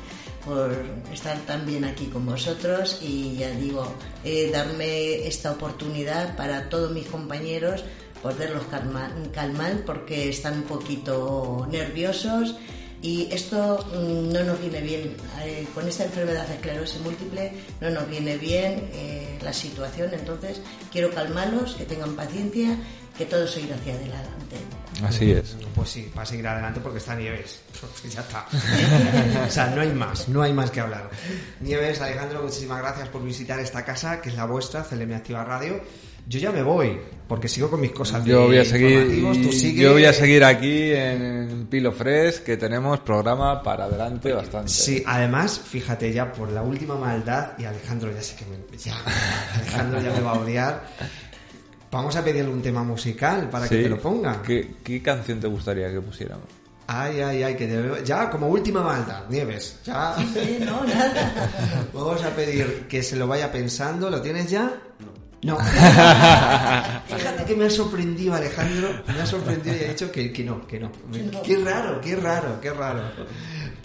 por 0.45 0.71
estar 1.11 1.37
también 1.39 1.83
aquí 1.83 2.05
con 2.05 2.25
vosotros 2.25 2.99
y 3.01 3.35
ya 3.37 3.49
digo, 3.49 3.85
eh, 4.23 4.49
darme 4.51 5.27
esta 5.27 5.51
oportunidad 5.51 6.35
para 6.37 6.69
todos 6.69 6.91
mis 6.91 7.07
compañeros 7.07 7.83
poderlos 8.21 8.63
calmar, 8.71 9.11
calmar 9.33 9.83
porque 9.85 10.29
están 10.29 10.55
un 10.55 10.63
poquito 10.63 11.67
nerviosos 11.69 12.55
y 13.01 13.27
esto 13.31 13.85
mm, 13.93 14.33
no 14.33 14.43
nos 14.43 14.59
viene 14.59 14.81
bien. 14.81 15.15
Eh, 15.43 15.67
con 15.75 15.87
esta 15.87 16.05
enfermedad 16.05 16.47
de 16.47 16.55
esclerosis 16.55 17.01
múltiple 17.01 17.51
no 17.81 17.91
nos 17.91 18.09
viene 18.09 18.37
bien 18.37 18.89
eh, 18.93 19.37
la 19.43 19.53
situación, 19.53 20.09
entonces 20.13 20.59
quiero 20.91 21.11
calmarlos, 21.11 21.75
que 21.75 21.85
tengan 21.85 22.15
paciencia, 22.15 22.79
que 23.17 23.25
todo 23.25 23.47
se 23.47 23.61
irá 23.61 23.75
hacia 23.75 23.93
adelante. 23.93 24.57
Así 25.03 25.31
es. 25.31 25.57
Pues 25.73 25.89
sí, 25.89 26.11
va 26.17 26.23
a 26.23 26.25
seguir 26.25 26.47
adelante 26.47 26.79
porque 26.81 26.99
está 26.99 27.15
Nieves. 27.15 27.61
ya 28.09 28.21
está. 28.21 28.45
o 29.47 29.49
sea, 29.49 29.67
no 29.67 29.81
hay 29.81 29.91
más, 29.91 30.27
no 30.29 30.41
hay 30.41 30.53
más 30.53 30.71
que 30.71 30.81
hablar. 30.81 31.09
Nieves, 31.61 32.01
Alejandro, 32.01 32.43
muchísimas 32.43 32.79
gracias 32.79 33.09
por 33.09 33.23
visitar 33.23 33.59
esta 33.59 33.83
casa, 33.83 34.21
que 34.21 34.29
es 34.29 34.35
la 34.35 34.45
vuestra, 34.45 34.83
CLM 34.83 35.13
Activa 35.13 35.43
Radio. 35.43 35.81
Yo 36.27 36.39
ya 36.39 36.51
me 36.51 36.63
voy, 36.63 36.99
porque 37.27 37.47
sigo 37.47 37.69
con 37.69 37.79
mis 37.79 37.91
cosas 37.91 38.25
de 38.25 38.31
Yo 38.31 38.47
voy 38.47 38.57
a 38.57 38.65
seguir, 38.65 38.93
informativos, 38.93 39.41
tú 39.43 39.51
sigue. 39.51 39.83
yo 39.83 39.91
voy 39.91 40.05
a 40.05 40.13
seguir 40.13 40.43
aquí 40.43 40.91
en 40.91 41.67
Pilo 41.69 41.91
Fresh, 41.91 42.39
que 42.39 42.57
tenemos 42.57 42.99
programa 43.01 43.61
para 43.61 43.83
adelante 43.83 44.33
bastante. 44.33 44.71
Sí, 44.71 45.03
además, 45.05 45.61
fíjate 45.63 46.11
ya 46.11 46.31
por 46.33 46.49
la 46.49 46.63
última 46.63 46.95
maldad, 46.95 47.51
y 47.59 47.65
Alejandro 47.65 48.11
ya 48.11 48.23
sé 48.23 48.35
que 48.37 48.45
me, 48.45 48.57
ya, 48.75 48.95
Alejandro 49.53 50.01
ya 50.01 50.11
me 50.13 50.21
va 50.21 50.31
a 50.31 50.39
odiar. 50.39 50.87
Vamos 51.95 52.13
a 52.17 52.21
pedirle 52.25 52.51
un 52.51 52.61
tema 52.61 52.83
musical 52.83 53.49
para 53.49 53.69
que 53.69 53.83
te 53.83 53.87
lo 53.89 53.97
ponga. 53.97 54.41
¿Qué, 54.41 54.75
qué 54.83 55.01
canción 55.01 55.39
te 55.39 55.47
gustaría 55.47 55.89
que 55.89 56.01
pusiéramos? 56.01 56.43
Ay, 56.87 57.21
ay, 57.21 57.41
ay, 57.43 57.55
que 57.55 57.67
debe- 57.67 58.03
ya 58.03 58.29
como 58.29 58.49
última 58.49 58.83
maldad, 58.83 59.23
Nieves, 59.29 59.79
ya. 59.85 60.13
Sí, 60.33 60.57
no, 60.59 60.83
nada. 60.83 61.41
Vamos 61.93 62.21
a 62.21 62.31
pedir 62.31 62.85
que 62.89 63.01
se 63.01 63.15
lo 63.15 63.27
vaya 63.27 63.49
pensando, 63.49 64.09
¿lo 64.09 64.21
tienes 64.21 64.49
ya? 64.49 64.73
No. 65.43 65.57
Fíjate 67.07 67.45
que 67.47 67.55
me 67.55 67.65
ha 67.65 67.69
sorprendido 67.69 68.33
Alejandro, 68.33 68.89
me 69.07 69.21
ha 69.21 69.25
sorprendido 69.25 69.73
y 69.77 69.85
ha 69.85 69.87
dicho 69.89 70.11
que, 70.11 70.33
que 70.33 70.43
no, 70.43 70.67
que 70.67 70.79
no. 70.81 70.91
Qué 71.45 71.55
raro, 71.63 72.01
qué 72.01 72.17
raro, 72.17 72.59
qué 72.59 72.71
raro. 72.71 73.03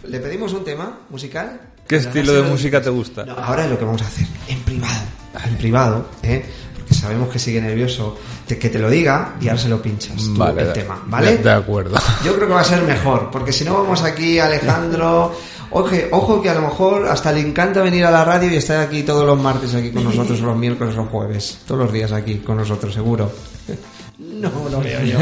¿Le 0.02 0.18
pedimos 0.18 0.52
un 0.52 0.64
tema 0.64 0.98
musical? 1.10 1.60
¿Qué 1.86 1.96
estilo 1.96 2.32
de 2.34 2.42
música 2.42 2.82
te 2.82 2.90
gusta? 2.90 3.24
No, 3.24 3.34
ahora 3.34 3.64
es 3.66 3.70
lo 3.70 3.78
que 3.78 3.84
vamos 3.84 4.02
a 4.02 4.06
hacer, 4.06 4.26
en 4.48 4.58
privado, 4.62 5.02
en 5.44 5.56
privado, 5.58 6.08
¿eh? 6.24 6.44
Sabemos 6.90 7.28
que 7.28 7.38
sigue 7.38 7.60
nervioso, 7.60 8.18
te- 8.46 8.58
que 8.58 8.68
te 8.68 8.78
lo 8.78 8.90
diga 8.90 9.34
y 9.40 9.48
ahora 9.48 9.60
se 9.60 9.68
lo 9.68 9.80
pinchas 9.80 10.16
tú 10.16 10.34
Vale, 10.36 10.62
el 10.62 10.66
de- 10.68 10.72
tema, 10.74 11.02
¿vale? 11.06 11.36
de- 11.36 11.42
de 11.44 11.50
acuerdo. 11.52 11.96
Yo 12.24 12.34
creo 12.36 12.48
que 12.48 12.54
va 12.54 12.60
a 12.60 12.64
ser 12.64 12.82
mejor, 12.82 13.30
porque 13.30 13.52
si 13.52 13.64
no 13.64 13.74
vamos 13.74 14.02
aquí, 14.02 14.38
Alejandro, 14.38 15.34
Oje, 15.72 16.08
ojo 16.10 16.42
que 16.42 16.50
a 16.50 16.54
lo 16.54 16.62
mejor 16.62 17.06
hasta 17.06 17.30
le 17.30 17.38
encanta 17.38 17.80
venir 17.80 18.04
a 18.04 18.10
la 18.10 18.24
radio 18.24 18.50
y 18.50 18.56
estar 18.56 18.80
aquí 18.80 19.04
todos 19.04 19.24
los 19.24 19.40
martes 19.40 19.72
aquí 19.72 19.92
con 19.92 20.02
nosotros, 20.02 20.40
o 20.42 20.46
los 20.46 20.56
miércoles 20.56 20.94
o 20.94 21.02
los 21.02 21.08
jueves. 21.08 21.60
Todos 21.64 21.82
los 21.84 21.92
días 21.92 22.10
aquí 22.10 22.38
con 22.38 22.56
nosotros, 22.56 22.92
seguro. 22.92 23.30
No 24.18 24.50
lo 24.70 24.80
veo 24.80 25.00
yo. 25.02 25.18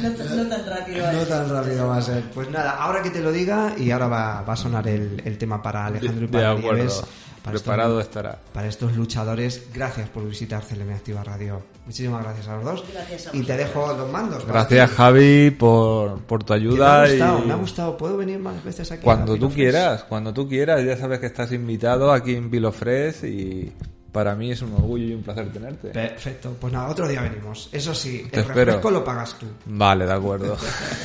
No, 0.00 0.08
no 0.10 0.48
tan 0.48 0.66
rápido. 0.66 1.12
No 1.12 1.18
tan 1.22 1.48
rápido 1.50 1.88
va 1.88 1.96
a 1.96 2.02
ser. 2.02 2.22
Pues 2.34 2.48
nada, 2.50 2.72
ahora 2.72 3.02
que 3.02 3.10
te 3.10 3.20
lo 3.20 3.32
diga, 3.32 3.72
y 3.76 3.90
ahora 3.90 4.06
va, 4.08 4.42
va 4.42 4.52
a 4.52 4.56
sonar 4.56 4.86
el, 4.86 5.20
el 5.24 5.36
tema 5.38 5.60
para 5.60 5.86
Alejandro 5.86 6.24
y 6.24 6.28
De 6.28 6.32
para 6.38 6.50
acuerdo. 6.52 6.74
Nieves, 6.76 7.02
para 7.42 7.56
Preparado 7.56 8.00
estos, 8.00 8.08
estará. 8.16 8.38
para 8.52 8.68
estos 8.68 8.96
luchadores. 8.96 9.68
Gracias 9.72 10.08
por 10.08 10.26
visitar 10.28 10.62
CLM 10.62 10.92
Activa 10.94 11.22
Radio. 11.24 11.62
Muchísimas 11.86 12.22
gracias 12.22 12.48
a 12.48 12.56
los 12.56 12.64
dos. 12.64 12.84
Gracias 12.92 13.26
a 13.28 13.36
y 13.36 13.42
te 13.42 13.56
dejo 13.56 13.92
los 13.94 14.10
mandos. 14.12 14.44
Gracias 14.46 14.90
ti. 14.90 14.96
Javi 14.96 15.50
por, 15.52 16.20
por 16.22 16.44
tu 16.44 16.54
Que 16.54 16.60
Me 16.60 16.66
ha 16.66 16.70
ayuda. 16.70 17.08
gustado, 17.08 17.38
y 17.42 17.46
me 17.46 17.52
ha 17.52 17.56
gustado. 17.56 17.96
¿Puedo 17.96 18.16
venir 18.16 18.38
más 18.38 18.62
veces 18.64 18.90
aquí? 18.92 19.02
Cuando 19.02 19.36
tú 19.36 19.50
quieras, 19.50 20.04
cuando 20.04 20.32
tú 20.34 20.48
quieras, 20.48 20.84
ya 20.84 20.96
sabes 20.96 21.18
que 21.20 21.26
estás 21.26 21.52
invitado 21.52 22.12
aquí 22.12 22.34
en 22.34 22.50
Pilofres 22.50 23.24
y 23.24 23.72
para 24.12 24.34
mí 24.34 24.50
es 24.50 24.62
un 24.62 24.72
orgullo 24.74 25.04
y 25.04 25.14
un 25.14 25.22
placer 25.22 25.52
tenerte. 25.52 25.88
Perfecto, 25.90 26.56
pues 26.60 26.72
nada, 26.72 26.88
otro 26.88 27.06
día 27.06 27.20
venimos. 27.22 27.68
Eso 27.72 27.94
sí, 27.94 28.26
Te 28.30 28.40
el 28.40 28.46
espero. 28.46 28.64
refresco 28.64 28.90
lo 28.90 29.04
pagas 29.04 29.34
tú. 29.38 29.46
Vale, 29.66 30.06
de 30.06 30.12
acuerdo. 30.12 30.56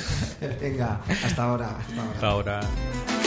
Venga, 0.62 1.02
hasta 1.24 1.44
ahora. 1.44 1.78
Hasta 1.78 2.28
ahora. 2.28 2.60
ahora. 2.60 3.23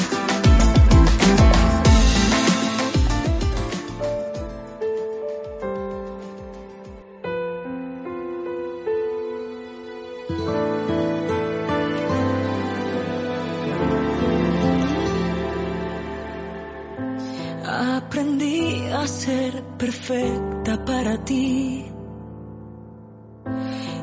Ser 19.07 19.63
perfecta 19.79 20.85
para 20.85 21.25
ti 21.25 21.87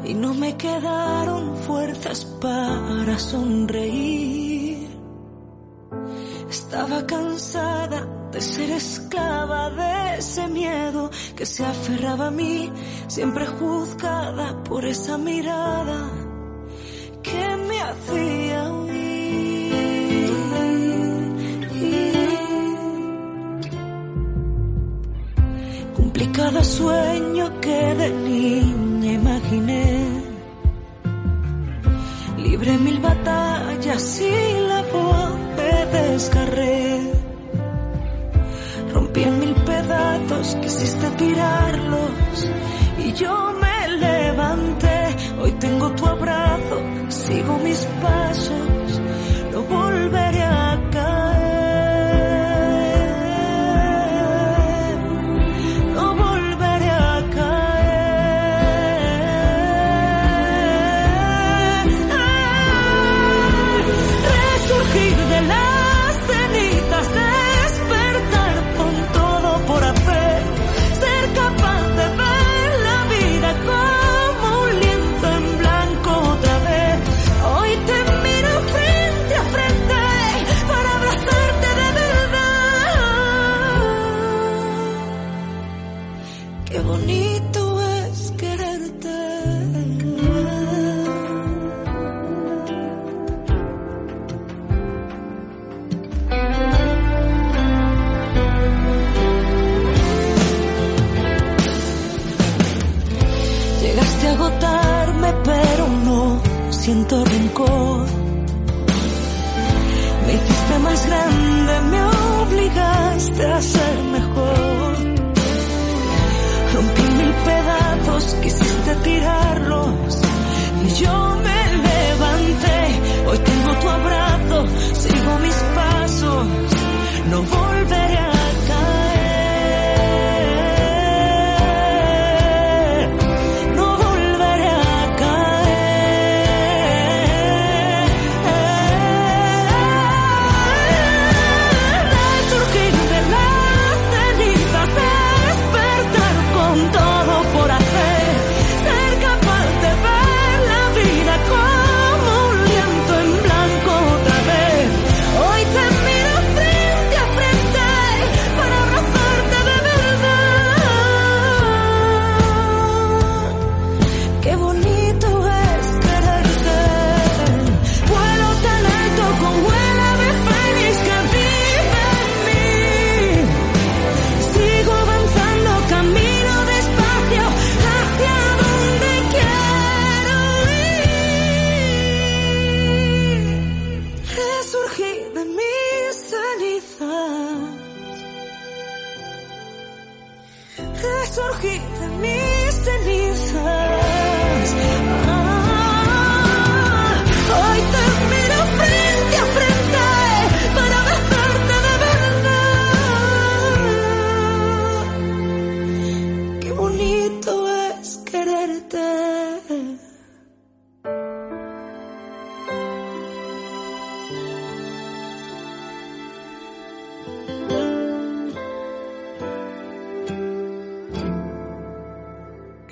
y 0.06 0.14
no 0.14 0.34
me 0.34 0.56
quedaron 0.58 1.56
fuerzas 1.58 2.26
para 2.41 3.18
sonreír. 3.18 4.88
Estaba 6.49 7.06
cansada 7.06 8.08
de 8.32 8.41
ser 8.41 8.70
esclava 8.72 9.70
de 9.70 10.18
ese 10.18 10.47
miedo 10.47 11.10
que 11.36 11.45
se 11.45 11.66
aferraba 11.66 12.28
a 12.28 12.32
mí, 12.32 12.72
siempre 13.08 13.45
juzgada 13.45 14.64
por 14.64 14.86
esa 14.86 15.18
mirada 15.18 16.10
que 17.22 17.58
me 17.68 17.80
hacía 17.82 18.72
huir. 18.72 19.03
Cada 26.43 26.61
sueño 26.61 27.45
que 27.61 27.79
de 28.01 28.09
niña 28.09 29.11
imaginé. 29.13 29.87
Libré 32.37 32.77
mil 32.79 32.99
batallas 32.99 34.03
y 34.19 34.35
la 34.71 34.81
voz 34.93 35.31
me 35.57 35.73
desgarré. 35.97 37.13
Rompí 38.93 39.21
en 39.23 39.39
mil 39.39 39.55
pedazos, 39.71 40.57
quisiste 40.61 41.07
tirarlos 41.21 42.35
y 43.05 43.13
yo 43.13 43.33
me 43.63 43.77
levanté. 44.05 44.99
Hoy 45.41 45.51
tengo 45.65 45.87
tu 45.91 46.05
abrazo, 46.05 46.77
sigo 47.07 47.57
mis 47.59 47.81
pasos, 48.03 48.63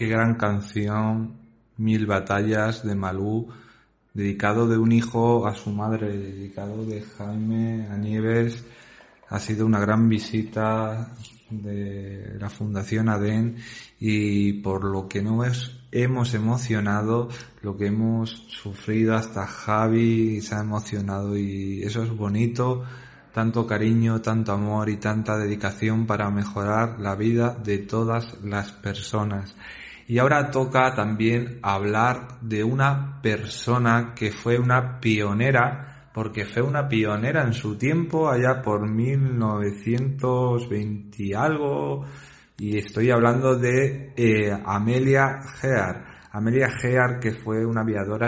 Qué 0.01 0.07
gran 0.07 0.33
canción, 0.33 1.33
Mil 1.77 2.07
batallas 2.07 2.83
de 2.83 2.95
Malú. 2.95 3.49
dedicado 4.15 4.67
de 4.67 4.79
un 4.79 4.91
hijo 4.91 5.45
a 5.45 5.53
su 5.53 5.69
madre, 5.69 6.17
dedicado 6.17 6.83
de 6.87 7.03
Jaime 7.03 7.87
a 7.87 7.97
Nieves. 7.97 8.65
Ha 9.29 9.37
sido 9.37 9.63
una 9.67 9.79
gran 9.79 10.09
visita 10.09 11.11
de 11.51 12.35
la 12.39 12.49
Fundación 12.49 13.09
ADEN 13.09 13.57
y 13.99 14.53
por 14.53 14.85
lo 14.85 15.07
que 15.07 15.21
nos 15.21 15.79
hemos 15.91 16.33
emocionado, 16.33 17.29
lo 17.61 17.77
que 17.77 17.85
hemos 17.85 18.31
sufrido, 18.47 19.15
hasta 19.15 19.45
Javi 19.45 20.41
se 20.41 20.55
ha 20.55 20.61
emocionado 20.61 21.37
y 21.37 21.83
eso 21.83 22.01
es 22.01 22.09
bonito, 22.09 22.83
tanto 23.35 23.67
cariño, 23.67 24.19
tanto 24.19 24.51
amor 24.51 24.89
y 24.89 24.97
tanta 24.97 25.37
dedicación 25.37 26.07
para 26.07 26.31
mejorar 26.31 26.99
la 26.99 27.13
vida 27.13 27.53
de 27.53 27.77
todas 27.77 28.43
las 28.43 28.71
personas. 28.71 29.55
Y 30.11 30.19
ahora 30.19 30.51
toca 30.51 30.93
también 30.93 31.59
hablar 31.61 32.41
de 32.41 32.65
una 32.65 33.21
persona 33.21 34.13
que 34.13 34.33
fue 34.33 34.59
una 34.59 34.99
pionera, 34.99 36.09
porque 36.13 36.43
fue 36.43 36.63
una 36.63 36.89
pionera 36.89 37.43
en 37.43 37.53
su 37.53 37.77
tiempo, 37.77 38.29
allá 38.29 38.61
por 38.61 38.89
1920 38.89 41.23
y 41.23 41.33
algo, 41.33 42.03
y 42.57 42.77
estoy 42.77 43.09
hablando 43.09 43.55
de 43.55 44.11
eh, 44.17 44.51
Amelia 44.65 45.39
Gear. 45.61 46.03
Amelia 46.33 46.69
Gear, 46.69 47.21
que 47.21 47.31
fue 47.31 47.65
una 47.65 47.83
aviadora 47.83 48.27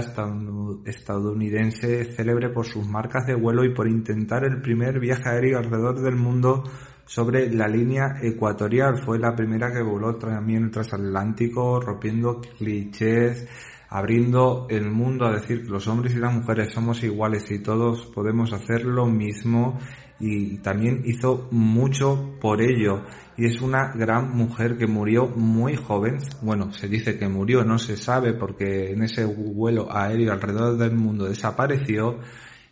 estadounidense 0.85 2.15
célebre 2.15 2.47
por 2.47 2.65
sus 2.65 2.87
marcas 2.87 3.27
de 3.27 3.35
vuelo 3.35 3.65
y 3.65 3.73
por 3.73 3.89
intentar 3.89 4.45
el 4.45 4.61
primer 4.61 5.01
viaje 5.01 5.27
aéreo 5.27 5.57
alrededor 5.57 5.99
del 5.99 6.15
mundo 6.15 6.63
sobre 7.05 7.51
la 7.51 7.67
línea 7.67 8.15
ecuatorial. 8.21 8.97
Fue 9.03 9.19
la 9.19 9.35
primera 9.35 9.71
que 9.71 9.81
voló 9.81 10.15
también 10.15 10.65
el 10.65 10.71
transatlántico, 10.71 11.79
rompiendo 11.79 12.41
clichés, 12.57 13.47
abriendo 13.89 14.67
el 14.69 14.89
mundo 14.89 15.25
a 15.25 15.33
decir 15.33 15.63
que 15.63 15.69
los 15.69 15.87
hombres 15.87 16.15
y 16.15 16.19
las 16.19 16.33
mujeres 16.33 16.73
somos 16.73 17.03
iguales 17.03 17.49
y 17.51 17.59
todos 17.59 18.07
podemos 18.07 18.51
hacer 18.51 18.85
lo 18.85 19.05
mismo 19.05 19.77
y 20.19 20.57
también 20.59 21.01
hizo 21.05 21.47
mucho 21.51 22.37
por 22.39 22.61
ello. 22.61 23.03
Y 23.37 23.45
es 23.45 23.61
una 23.61 23.91
gran 23.93 24.35
mujer 24.35 24.77
que 24.77 24.87
murió 24.87 25.27
muy 25.27 25.75
joven, 25.75 26.17
bueno, 26.41 26.71
se 26.71 26.87
dice 26.87 27.17
que 27.17 27.27
murió, 27.27 27.63
no 27.63 27.77
se 27.77 27.97
sabe 27.97 28.33
porque 28.33 28.91
en 28.91 29.03
ese 29.03 29.25
vuelo 29.25 29.91
aéreo 29.91 30.31
alrededor 30.31 30.77
del 30.77 30.95
mundo 30.95 31.25
desapareció. 31.25 32.19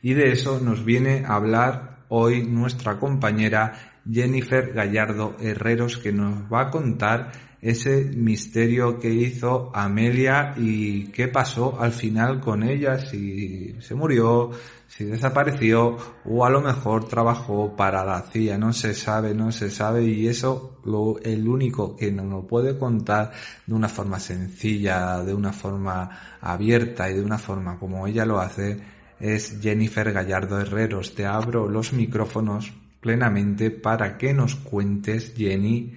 Y 0.01 0.13
de 0.13 0.31
eso 0.31 0.59
nos 0.59 0.83
viene 0.83 1.23
a 1.25 1.35
hablar 1.35 2.05
hoy 2.09 2.47
nuestra 2.47 2.99
compañera 2.99 3.90
Jennifer 4.09 4.73
Gallardo 4.73 5.35
Herreros 5.39 5.97
que 5.97 6.11
nos 6.11 6.51
va 6.51 6.61
a 6.61 6.69
contar 6.69 7.31
ese 7.61 8.05
misterio 8.15 8.99
que 8.99 9.13
hizo 9.13 9.71
Amelia 9.75 10.55
y 10.57 11.07
qué 11.11 11.27
pasó 11.27 11.79
al 11.79 11.91
final 11.91 12.39
con 12.39 12.63
ella, 12.63 12.97
si 12.97 13.75
se 13.79 13.93
murió, 13.93 14.49
si 14.87 15.05
desapareció 15.05 15.95
o 16.25 16.43
a 16.43 16.49
lo 16.49 16.61
mejor 16.61 17.07
trabajó 17.07 17.75
para 17.75 18.03
la 18.03 18.21
CIA, 18.23 18.57
no 18.57 18.73
se 18.73 18.95
sabe, 18.95 19.35
no 19.35 19.51
se 19.51 19.69
sabe 19.69 20.03
y 20.03 20.27
eso 20.27 20.79
lo, 20.85 21.19
el 21.19 21.47
único 21.47 21.95
que 21.95 22.11
nos 22.11 22.25
lo 22.25 22.47
puede 22.47 22.79
contar 22.79 23.31
de 23.67 23.75
una 23.75 23.89
forma 23.89 24.19
sencilla, 24.19 25.23
de 25.23 25.35
una 25.35 25.53
forma 25.53 26.37
abierta 26.41 27.11
y 27.11 27.13
de 27.13 27.21
una 27.21 27.37
forma 27.37 27.77
como 27.77 28.07
ella 28.07 28.25
lo 28.25 28.39
hace 28.39 28.79
es 29.19 29.59
Jennifer 29.61 30.11
Gallardo 30.11 30.59
Herreros. 30.59 31.13
Te 31.13 31.27
abro 31.27 31.69
los 31.69 31.93
micrófonos 31.93 32.73
plenamente 33.01 33.71
para 33.71 34.17
que 34.17 34.33
nos 34.33 34.55
cuentes, 34.55 35.33
Jenny, 35.35 35.93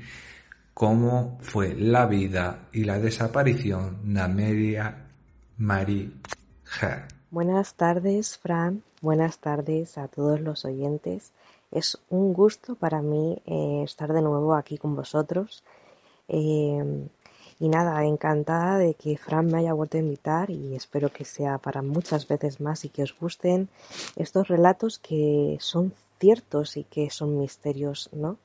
cómo 0.72 1.38
fue 1.40 1.74
la 1.74 2.07
vida 2.07 2.68
y 2.72 2.84
la 2.84 2.98
desaparición 2.98 4.12
de 4.12 4.20
Amelia 4.20 5.07
Marie 5.59 6.11
Buenas 7.30 7.74
tardes, 7.74 8.38
Fran. 8.38 8.82
Buenas 9.00 9.38
tardes 9.38 9.98
a 9.98 10.09
todos 10.09 10.40
los 10.40 10.64
oyentes. 10.64 11.32
Es 11.70 11.98
un 12.09 12.32
gusto 12.32 12.74
para 12.74 13.02
mí 13.02 13.40
eh, 13.46 13.82
estar 13.84 14.12
de 14.12 14.22
nuevo 14.22 14.55
aquí 14.55 14.78
con 14.78 14.96
vosotros. 14.96 15.62
Eh, 16.26 17.09
y 17.61 17.68
nada, 17.68 18.05
encantada 18.05 18.78
de 18.78 18.94
que 18.94 19.16
Fran 19.16 19.46
me 19.46 19.59
haya 19.59 19.72
vuelto 19.72 19.96
a 19.96 20.00
invitar 20.00 20.50
y 20.50 20.74
espero 20.74 21.12
que 21.12 21.24
sea 21.24 21.59
para 21.59 21.82
muchas 21.82 22.26
veces 22.26 22.61
más 22.61 22.84
y 22.84 22.88
que 22.88 23.02
os 23.02 23.16
gusten 23.16 23.68
estos 24.16 24.48
relatos 24.48 24.98
que 24.98 25.57
son 25.61 25.92
y 26.77 26.85
que 26.85 27.11
son 27.11 27.39
misterios, 27.39 28.09
¿no? 28.12 28.39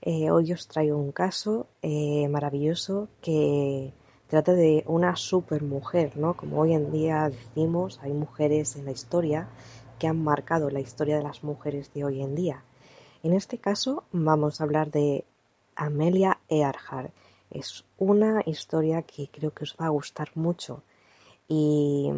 Eh, 0.00 0.30
hoy 0.30 0.52
os 0.52 0.66
traigo 0.66 0.96
un 0.96 1.12
caso 1.12 1.66
eh, 1.82 2.26
maravilloso 2.28 3.08
que 3.20 3.92
trata 4.28 4.54
de 4.54 4.82
una 4.86 5.14
super 5.14 5.62
mujer, 5.62 6.16
¿no? 6.16 6.34
Como 6.34 6.60
hoy 6.60 6.72
en 6.72 6.90
día 6.90 7.28
decimos, 7.28 8.00
hay 8.02 8.12
mujeres 8.12 8.76
en 8.76 8.86
la 8.86 8.92
historia 8.92 9.48
que 9.98 10.08
han 10.08 10.24
marcado 10.24 10.70
la 10.70 10.80
historia 10.80 11.18
de 11.18 11.22
las 11.22 11.44
mujeres 11.44 11.92
de 11.92 12.04
hoy 12.04 12.22
en 12.22 12.34
día. 12.34 12.64
En 13.22 13.34
este 13.34 13.58
caso 13.58 14.04
vamos 14.10 14.60
a 14.60 14.64
hablar 14.64 14.90
de 14.90 15.24
Amelia 15.76 16.40
Earhart. 16.48 17.12
Es 17.50 17.84
una 17.98 18.42
historia 18.46 19.02
que 19.02 19.28
creo 19.30 19.52
que 19.52 19.64
os 19.64 19.76
va 19.78 19.86
a 19.86 19.90
gustar 19.90 20.30
mucho 20.34 20.82
y 21.46 22.10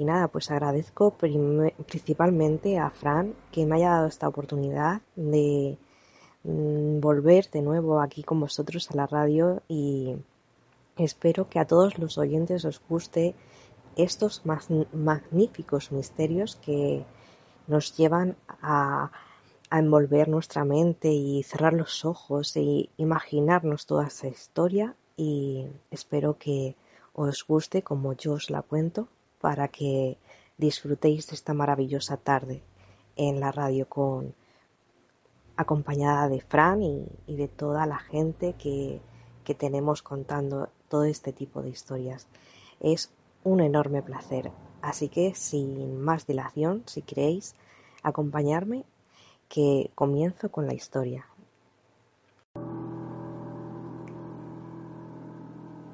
y 0.00 0.04
nada, 0.06 0.28
pues 0.28 0.50
agradezco 0.50 1.10
principalmente 1.10 2.78
a 2.78 2.88
Fran 2.88 3.34
que 3.52 3.66
me 3.66 3.76
haya 3.76 3.90
dado 3.90 4.06
esta 4.06 4.28
oportunidad 4.28 5.02
de 5.14 5.76
mm, 6.42 7.00
volver 7.00 7.50
de 7.50 7.60
nuevo 7.60 8.00
aquí 8.00 8.22
con 8.22 8.40
vosotros 8.40 8.90
a 8.90 8.96
la 8.96 9.06
radio 9.06 9.60
y 9.68 10.16
espero 10.96 11.50
que 11.50 11.58
a 11.58 11.66
todos 11.66 11.98
los 11.98 12.16
oyentes 12.16 12.64
os 12.64 12.80
guste 12.88 13.34
estos 13.94 14.42
magníficos 14.46 15.92
misterios 15.92 16.56
que 16.56 17.04
nos 17.66 17.94
llevan 17.94 18.36
a, 18.62 19.10
a 19.68 19.78
envolver 19.78 20.28
nuestra 20.28 20.64
mente 20.64 21.12
y 21.12 21.42
cerrar 21.42 21.74
los 21.74 22.06
ojos 22.06 22.56
e 22.56 22.88
imaginarnos 22.96 23.84
toda 23.84 24.06
esa 24.06 24.28
historia. 24.28 24.96
Y 25.18 25.66
espero 25.90 26.38
que 26.38 26.74
os 27.12 27.46
guste 27.46 27.82
como 27.82 28.14
yo 28.14 28.32
os 28.32 28.48
la 28.48 28.62
cuento 28.62 29.08
para 29.40 29.68
que 29.68 30.18
disfrutéis 30.58 31.26
de 31.28 31.34
esta 31.34 31.54
maravillosa 31.54 32.16
tarde 32.16 32.62
en 33.16 33.40
la 33.40 33.50
radio 33.52 33.88
con 33.88 34.34
acompañada 35.56 36.28
de 36.28 36.40
Fran 36.40 36.82
y, 36.82 37.06
de 37.26 37.48
toda 37.48 37.86
la 37.86 37.98
gente 37.98 38.54
que, 38.54 39.00
que 39.44 39.54
tenemos 39.54 40.02
contando 40.02 40.68
todo 40.88 41.04
este 41.04 41.32
tipo 41.32 41.62
de 41.62 41.70
historias. 41.70 42.26
Es 42.80 43.10
un 43.44 43.60
enorme 43.60 44.02
placer. 44.02 44.50
Así 44.80 45.08
que 45.08 45.34
sin 45.34 46.00
más 46.00 46.26
dilación, 46.26 46.82
si 46.86 47.02
queréis 47.02 47.54
acompañarme, 48.02 48.84
que 49.48 49.90
comienzo 49.94 50.50
con 50.50 50.66
la 50.66 50.74
historia. 50.74 51.26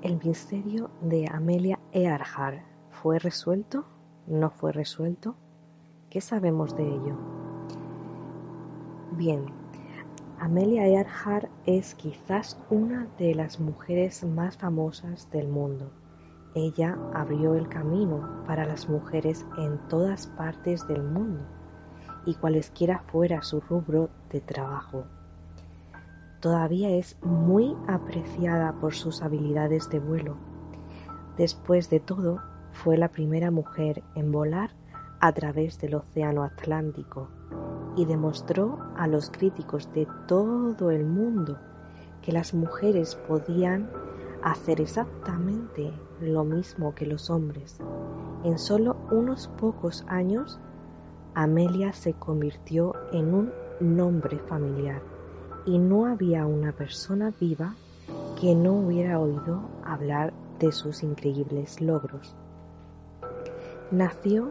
El 0.02 0.20
misterio 0.22 0.90
de 1.00 1.26
Amelia 1.28 1.80
Earhart 1.92 2.75
¿Fue 3.06 3.20
resuelto? 3.20 3.84
¿No 4.26 4.50
fue 4.50 4.72
resuelto? 4.72 5.36
¿Qué 6.10 6.20
sabemos 6.20 6.76
de 6.76 6.88
ello? 6.88 7.16
Bien, 9.12 9.46
Amelia 10.40 10.88
Earhart 10.88 11.48
es 11.66 11.94
quizás 11.94 12.60
una 12.68 13.06
de 13.16 13.36
las 13.36 13.60
mujeres 13.60 14.24
más 14.24 14.56
famosas 14.56 15.30
del 15.30 15.46
mundo. 15.46 15.92
Ella 16.56 16.98
abrió 17.14 17.54
el 17.54 17.68
camino 17.68 18.42
para 18.44 18.66
las 18.66 18.88
mujeres 18.88 19.46
en 19.56 19.78
todas 19.86 20.26
partes 20.26 20.84
del 20.88 21.04
mundo 21.04 21.44
y 22.24 22.34
cualesquiera 22.34 23.04
fuera 23.06 23.40
su 23.42 23.60
rubro 23.60 24.10
de 24.32 24.40
trabajo. 24.40 25.04
Todavía 26.40 26.90
es 26.90 27.16
muy 27.22 27.76
apreciada 27.86 28.72
por 28.80 28.94
sus 28.94 29.22
habilidades 29.22 29.88
de 29.90 30.00
vuelo. 30.00 30.36
Después 31.36 31.88
de 31.88 32.00
todo, 32.00 32.42
fue 32.82 32.98
la 32.98 33.08
primera 33.08 33.50
mujer 33.50 34.02
en 34.14 34.30
volar 34.30 34.70
a 35.20 35.32
través 35.32 35.80
del 35.80 35.94
Océano 35.94 36.44
Atlántico 36.44 37.28
y 37.96 38.04
demostró 38.04 38.78
a 38.96 39.08
los 39.08 39.30
críticos 39.30 39.90
de 39.94 40.06
todo 40.28 40.90
el 40.90 41.04
mundo 41.04 41.58
que 42.22 42.32
las 42.32 42.52
mujeres 42.52 43.14
podían 43.14 43.90
hacer 44.42 44.80
exactamente 44.80 45.90
lo 46.20 46.44
mismo 46.44 46.94
que 46.94 47.06
los 47.06 47.30
hombres. 47.30 47.78
En 48.44 48.58
solo 48.58 48.96
unos 49.10 49.48
pocos 49.48 50.04
años, 50.06 50.60
Amelia 51.34 51.92
se 51.94 52.12
convirtió 52.12 52.94
en 53.12 53.34
un 53.34 53.52
nombre 53.80 54.38
familiar 54.38 55.00
y 55.64 55.78
no 55.78 56.06
había 56.06 56.46
una 56.46 56.72
persona 56.72 57.32
viva 57.40 57.74
que 58.38 58.54
no 58.54 58.74
hubiera 58.74 59.18
oído 59.18 59.62
hablar 59.82 60.34
de 60.58 60.72
sus 60.72 61.02
increíbles 61.02 61.80
logros. 61.80 62.36
Nació 63.92 64.50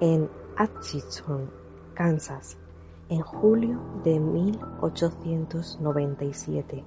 en 0.00 0.28
Atchison, 0.56 1.48
Kansas, 1.94 2.58
en 3.10 3.20
julio 3.20 3.78
de 4.02 4.18
1897, 4.18 6.84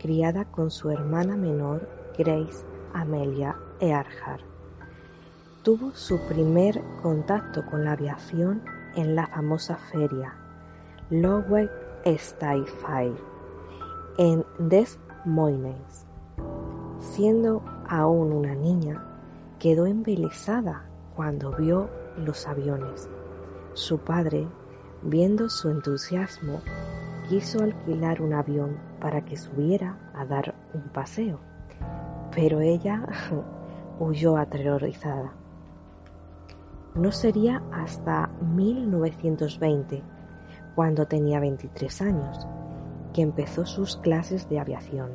criada 0.00 0.50
con 0.50 0.72
su 0.72 0.90
hermana 0.90 1.36
menor 1.36 1.88
Grace 2.18 2.66
Amelia 2.92 3.56
Earhart. 3.78 4.42
tuvo 5.62 5.92
su 5.92 6.18
primer 6.26 6.82
contacto 7.00 7.64
con 7.64 7.84
la 7.84 7.92
aviación 7.92 8.64
en 8.96 9.14
la 9.14 9.28
famosa 9.28 9.76
feria 9.76 10.34
Lowell 11.10 11.70
Sky 12.18 12.64
en 14.18 14.44
Des 14.58 14.98
Moines. 15.24 16.06
Siendo 16.98 17.62
aún 17.88 18.32
una 18.32 18.56
niña, 18.56 19.00
quedó 19.60 19.86
embelesada 19.86 20.89
cuando 21.14 21.52
vio 21.52 21.88
los 22.16 22.46
aviones. 22.46 23.08
Su 23.74 23.98
padre, 23.98 24.48
viendo 25.02 25.48
su 25.48 25.70
entusiasmo, 25.70 26.60
quiso 27.28 27.62
alquilar 27.62 28.22
un 28.22 28.34
avión 28.34 28.78
para 29.00 29.24
que 29.24 29.36
subiera 29.36 29.98
a 30.14 30.24
dar 30.24 30.54
un 30.74 30.82
paseo, 30.92 31.38
pero 32.34 32.60
ella 32.60 33.06
huyó 34.00 34.36
aterrorizada. 34.36 35.32
No 36.94 37.12
sería 37.12 37.62
hasta 37.72 38.28
1920, 38.54 40.02
cuando 40.74 41.06
tenía 41.06 41.38
23 41.38 42.02
años, 42.02 42.48
que 43.12 43.22
empezó 43.22 43.64
sus 43.64 43.96
clases 43.96 44.48
de 44.48 44.58
aviación. 44.58 45.12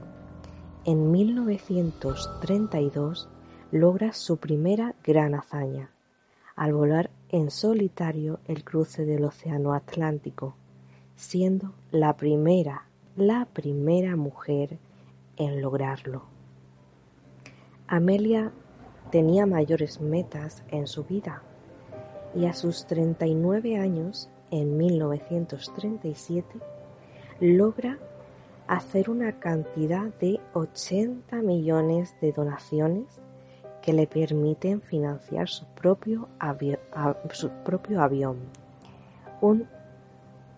En 0.86 1.12
1932 1.12 3.28
logra 3.76 4.13
su 4.13 4.38
primera 4.38 4.95
gran 5.03 5.36
hazaña, 5.36 5.89
al 6.55 6.73
volar 6.73 7.09
en 7.28 7.51
solitario 7.51 8.39
el 8.47 8.63
cruce 8.63 9.03
del 9.05 9.26
Océano 9.26 9.73
Atlántico, 9.73 10.55
siendo 11.17 11.73
la 11.91 12.15
primera, 12.15 12.86
la 13.17 13.45
primera 13.51 14.15
mujer 14.15 14.78
en 15.36 15.61
lograrlo. 15.61 16.23
Amelia 17.86 18.53
tenía 19.11 19.45
mayores 19.45 19.99
metas 19.99 20.63
en 20.69 20.88
su 20.88 21.03
vida 21.03 21.43
y 22.34 22.45
a 22.45 22.53
sus 22.53 22.86
39 22.86 23.78
años, 23.78 24.30
en 24.51 24.78
1937, 24.78 26.59
logra 27.41 27.99
hacer 28.67 29.09
una 29.09 29.38
cantidad 29.38 30.13
de 30.21 30.39
80 30.53 31.41
millones 31.41 32.15
de 32.21 32.32
donaciones 32.32 33.19
que 33.86 33.93
le 33.93 34.07
permiten 34.07 34.81
financiar 34.81 35.47
su 35.47 35.65
propio, 35.67 36.27
avión, 36.39 36.79
un 39.41 39.67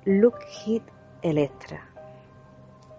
Lockheed 0.05 0.83
Electra, 1.21 1.89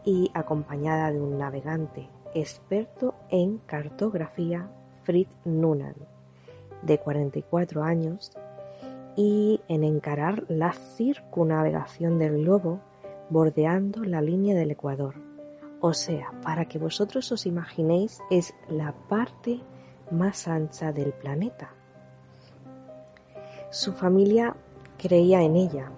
y 0.05 0.31
acompañada 0.35 1.11
de 1.11 1.21
un 1.21 1.39
navegante 1.39 2.11
experto 2.35 3.15
en 3.31 3.57
cartografía, 3.59 4.69
Fritz 5.05 5.31
Noonan, 5.47 5.95
de 6.83 6.99
44 6.99 7.83
años, 7.83 8.31
y 9.17 9.63
en 9.67 9.83
encarar 9.83 10.45
la 10.49 10.73
circunavegación 10.73 12.19
del 12.19 12.45
globo 12.45 12.81
bordeando 13.31 14.05
la 14.05 14.21
línea 14.21 14.55
del 14.55 14.73
Ecuador. 14.73 15.15
O 15.81 15.95
sea, 15.95 16.33
para 16.43 16.67
que 16.67 16.79
vosotros 16.79 17.33
os 17.33 17.47
imaginéis, 17.47 18.21
es 18.31 18.53
la 18.69 18.93
parte 19.09 19.61
más 20.11 20.49
ancha 20.49 20.93
del 20.93 21.13
planeta. 21.13 21.71
Su 23.71 23.93
familia 23.93 24.57
creía 24.97 25.43
en 25.43 25.57
ella 25.57 25.91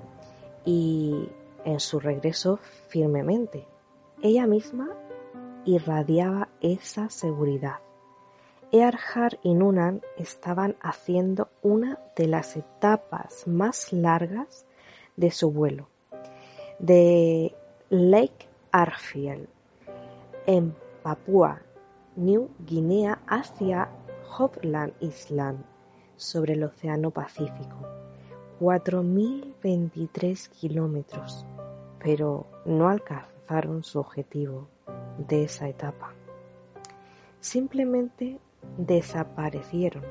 y 0.65 1.29
en 1.65 1.81
su 1.81 2.01
regreso 2.01 2.59
firmemente. 2.89 3.67
Ella 4.23 4.47
misma 4.47 4.91
irradiaba 5.65 6.49
esa 6.61 7.09
seguridad. 7.11 7.79
Earhart 8.73 9.39
y 9.43 9.55
Noonan 9.55 10.03
estaban 10.17 10.77
haciendo 10.81 11.49
una 11.63 11.99
de 12.17 12.29
las 12.29 12.57
etapas 12.57 13.47
más 13.47 13.93
largas 13.93 14.65
de 15.17 15.31
su 15.31 15.51
vuelo, 15.51 15.89
de 16.79 17.55
Lake 17.89 18.47
Arfield, 18.71 19.49
en 20.47 20.75
Papúa 21.03 21.61
New 22.17 22.51
Guinea 22.67 23.21
hacia 23.27 23.89
Hopland 24.39 24.93
Island, 25.01 25.65
sobre 26.17 26.55
el 26.55 26.65
Océano 26.65 27.11
Pacífico. 27.11 27.77
4.023 28.61 30.49
kilómetros, 30.51 31.47
pero 31.99 32.47
no 32.67 32.89
alcanzaron 32.89 33.83
su 33.83 33.99
objetivo 33.99 34.69
de 35.17 35.45
esa 35.45 35.69
etapa. 35.69 36.13
Simplemente 37.41 38.39
desaparecieron 38.77 40.05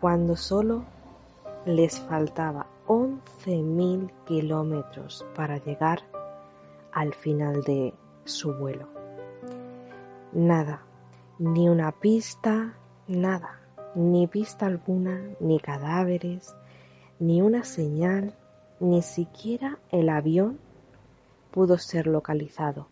cuando 0.00 0.34
solo 0.34 0.84
les 1.66 2.00
faltaba 2.00 2.66
11.000 2.86 4.10
kilómetros 4.24 5.26
para 5.34 5.58
llegar 5.58 6.00
al 6.92 7.12
final 7.12 7.62
de 7.64 7.92
su 8.24 8.54
vuelo. 8.54 8.88
Nada, 10.32 10.82
ni 11.38 11.68
una 11.68 11.92
pista, 11.92 12.77
nada, 13.08 13.60
ni 13.94 14.26
pista 14.26 14.66
alguna, 14.66 15.20
ni 15.40 15.58
cadáveres, 15.58 16.54
ni 17.18 17.42
una 17.42 17.64
señal, 17.64 18.34
ni 18.78 19.02
siquiera 19.02 19.78
el 19.90 20.08
avión 20.08 20.58
pudo 21.50 21.78
ser 21.78 22.06
localizado. 22.06 22.88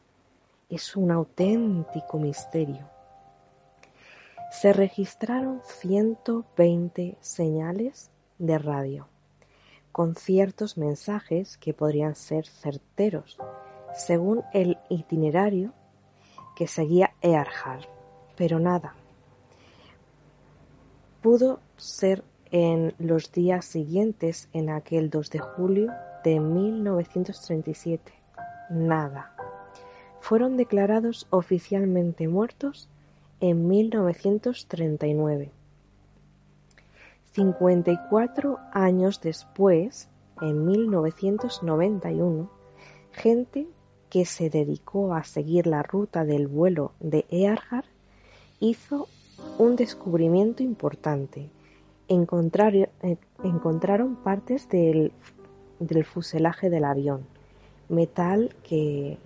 Es 0.69 0.97
un 0.97 1.13
auténtico 1.13 2.19
misterio 2.19 2.97
se 4.51 4.73
registraron 4.73 5.61
120 5.65 7.19
señales 7.21 8.11
de 8.39 8.59
radio, 8.59 9.07
con 9.93 10.15
ciertos 10.15 10.79
mensajes 10.79 11.59
que 11.59 11.75
podrían 11.75 12.15
ser 12.15 12.47
certeros, 12.47 13.39
según 13.95 14.45
el 14.55 14.79
itinerario 14.89 15.73
que 16.55 16.69
seguía 16.69 17.13
Earhart, 17.21 17.87
pero 18.37 18.59
nada. 18.59 18.95
Pudo 21.27 21.59
ser 21.77 22.23
en 22.53 22.95
los 23.01 23.33
días 23.33 23.65
siguientes, 23.65 24.49
en 24.53 24.71
aquel 24.71 25.11
2 25.11 25.29
de 25.31 25.41
julio 25.41 25.93
de 26.23 26.39
1937. 26.39 28.13
Nada. 28.71 29.35
Fueron 30.21 30.57
declarados 30.57 31.27
oficialmente 31.31 32.29
muertos 32.29 32.89
en 33.41 33.67
1939. 33.67 35.51
54 37.33 38.61
años 38.71 39.21
después, 39.21 40.09
en 40.41 40.65
1991, 40.65 42.49
gente 43.11 43.67
que 44.11 44.27
se 44.27 44.49
dedicó 44.49 45.13
a 45.13 45.25
seguir 45.25 45.67
la 45.67 45.83
ruta 45.83 46.25
del 46.25 46.47
vuelo 46.47 46.93
de 47.01 47.27
Earhart 47.31 47.89
hizo 48.61 49.09
un 49.59 49.77
descubrimiento 49.77 50.63
importante. 50.63 51.51
Eh, 52.09 53.17
encontraron 53.43 54.17
partes 54.17 54.69
del, 54.69 55.13
del 55.81 56.05
fuselaje 56.05 56.71
del 56.71 56.85
avión, 56.85 57.27
metal 57.89 58.55
que 58.63 59.19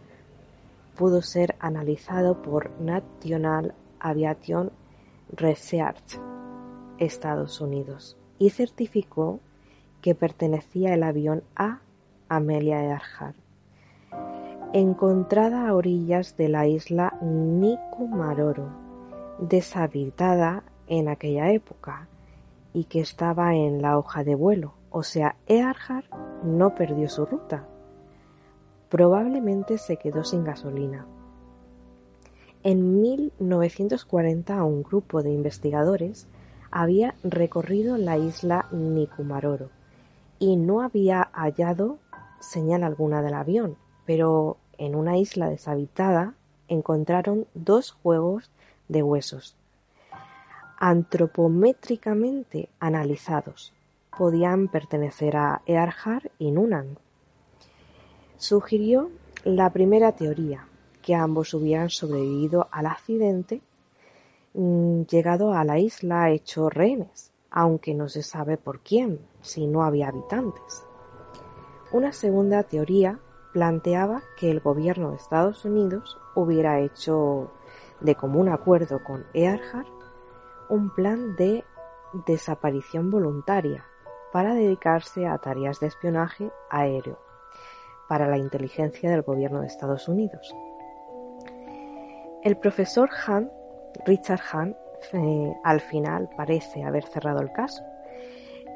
pudo 0.96 1.20
ser 1.22 1.56
analizado 1.60 2.40
por 2.42 2.70
National 2.80 3.74
Aviation 3.98 4.70
Research, 5.32 6.18
Estados 6.98 7.60
Unidos, 7.60 8.16
y 8.38 8.50
certificó 8.50 9.40
que 10.00 10.14
pertenecía 10.14 10.94
el 10.94 11.02
avión 11.02 11.42
a 11.56 11.80
Amelia 12.28 12.82
Earhart, 12.82 13.36
encontrada 14.72 15.68
a 15.68 15.74
orillas 15.74 16.36
de 16.36 16.48
la 16.48 16.66
isla 16.66 17.18
Nikumaroro, 17.20 18.79
deshabitada 19.40 20.62
en 20.86 21.08
aquella 21.08 21.50
época 21.50 22.08
y 22.72 22.84
que 22.84 23.00
estaba 23.00 23.54
en 23.54 23.82
la 23.82 23.98
hoja 23.98 24.24
de 24.24 24.34
vuelo, 24.34 24.74
o 24.90 25.02
sea, 25.02 25.36
Earhart 25.46 26.12
no 26.44 26.74
perdió 26.74 27.08
su 27.08 27.24
ruta. 27.24 27.66
Probablemente 28.88 29.78
se 29.78 29.96
quedó 29.96 30.24
sin 30.24 30.44
gasolina. 30.44 31.06
En 32.62 33.00
1940 33.00 34.62
un 34.64 34.82
grupo 34.82 35.22
de 35.22 35.32
investigadores 35.32 36.26
había 36.70 37.14
recorrido 37.22 37.96
la 37.96 38.18
isla 38.18 38.66
Nikumaroro 38.70 39.70
y 40.38 40.56
no 40.56 40.82
había 40.82 41.30
hallado 41.32 41.98
señal 42.40 42.84
alguna 42.84 43.22
del 43.22 43.34
avión, 43.34 43.76
pero 44.06 44.58
en 44.78 44.94
una 44.94 45.16
isla 45.16 45.48
deshabitada 45.48 46.34
encontraron 46.68 47.46
dos 47.54 47.92
juegos 47.92 48.50
de 48.90 49.02
huesos. 49.02 49.56
Antropométricamente 50.78 52.68
analizados, 52.80 53.72
podían 54.16 54.68
pertenecer 54.68 55.36
a 55.36 55.62
Earhart 55.66 56.26
y 56.38 56.50
Nunan. 56.50 56.98
Sugirió 58.36 59.10
la 59.44 59.70
primera 59.70 60.12
teoría, 60.12 60.66
que 61.02 61.14
ambos 61.14 61.54
hubieran 61.54 61.90
sobrevivido 61.90 62.68
al 62.70 62.86
accidente, 62.86 63.62
mm, 64.54 65.02
llegado 65.02 65.52
a 65.52 65.64
la 65.64 65.78
isla 65.78 66.30
hecho 66.30 66.68
rehenes, 66.68 67.30
aunque 67.50 67.94
no 67.94 68.08
se 68.08 68.22
sabe 68.22 68.56
por 68.56 68.80
quién, 68.80 69.20
si 69.40 69.66
no 69.66 69.82
había 69.82 70.08
habitantes. 70.08 70.84
Una 71.92 72.12
segunda 72.12 72.62
teoría 72.64 73.18
planteaba 73.52 74.22
que 74.38 74.50
el 74.50 74.60
gobierno 74.60 75.10
de 75.10 75.16
Estados 75.16 75.64
Unidos 75.64 76.16
hubiera 76.34 76.80
hecho 76.80 77.50
de 78.00 78.14
común 78.14 78.48
acuerdo 78.48 79.02
con 79.04 79.26
Earhart 79.34 79.88
un 80.68 80.90
plan 80.90 81.36
de 81.36 81.64
desaparición 82.26 83.10
voluntaria 83.10 83.84
para 84.32 84.54
dedicarse 84.54 85.26
a 85.26 85.38
tareas 85.38 85.80
de 85.80 85.88
espionaje 85.88 86.50
aéreo 86.70 87.18
para 88.08 88.28
la 88.28 88.38
inteligencia 88.38 89.10
del 89.10 89.22
gobierno 89.22 89.60
de 89.60 89.66
Estados 89.66 90.08
Unidos. 90.08 90.54
El 92.42 92.56
profesor 92.56 93.10
Hahn, 93.26 93.50
Richard 94.06 94.40
Hahn, 94.52 94.76
eh, 95.12 95.54
al 95.62 95.80
final 95.80 96.28
parece 96.36 96.82
haber 96.82 97.04
cerrado 97.04 97.40
el 97.40 97.52
caso, 97.52 97.84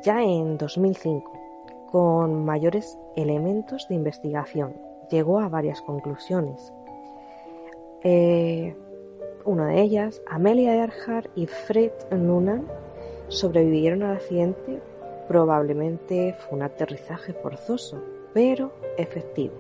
ya 0.03 0.22
en 0.22 0.59
2005, 0.59 1.33
con 1.91 2.45
mayores 2.45 2.99
elementos 3.16 3.89
de 3.89 3.95
investigación. 3.95 4.77
Llegó 5.11 5.41
a 5.41 5.49
varias 5.49 5.81
conclusiones. 5.83 6.72
Eh, 8.03 8.77
una 9.45 9.68
de 9.68 9.82
ellas, 9.82 10.22
Amelia 10.26 10.74
Earhart 10.74 11.30
y 11.36 11.47
Fred 11.47 11.92
Noonan 12.11 12.66
sobrevivieron 13.28 14.03
al 14.03 14.16
accidente. 14.16 14.80
Probablemente 15.28 16.34
fue 16.38 16.57
un 16.59 16.62
aterrizaje 16.62 17.32
forzoso, 17.32 18.03
pero 18.32 18.72
efectivo. 18.97 19.55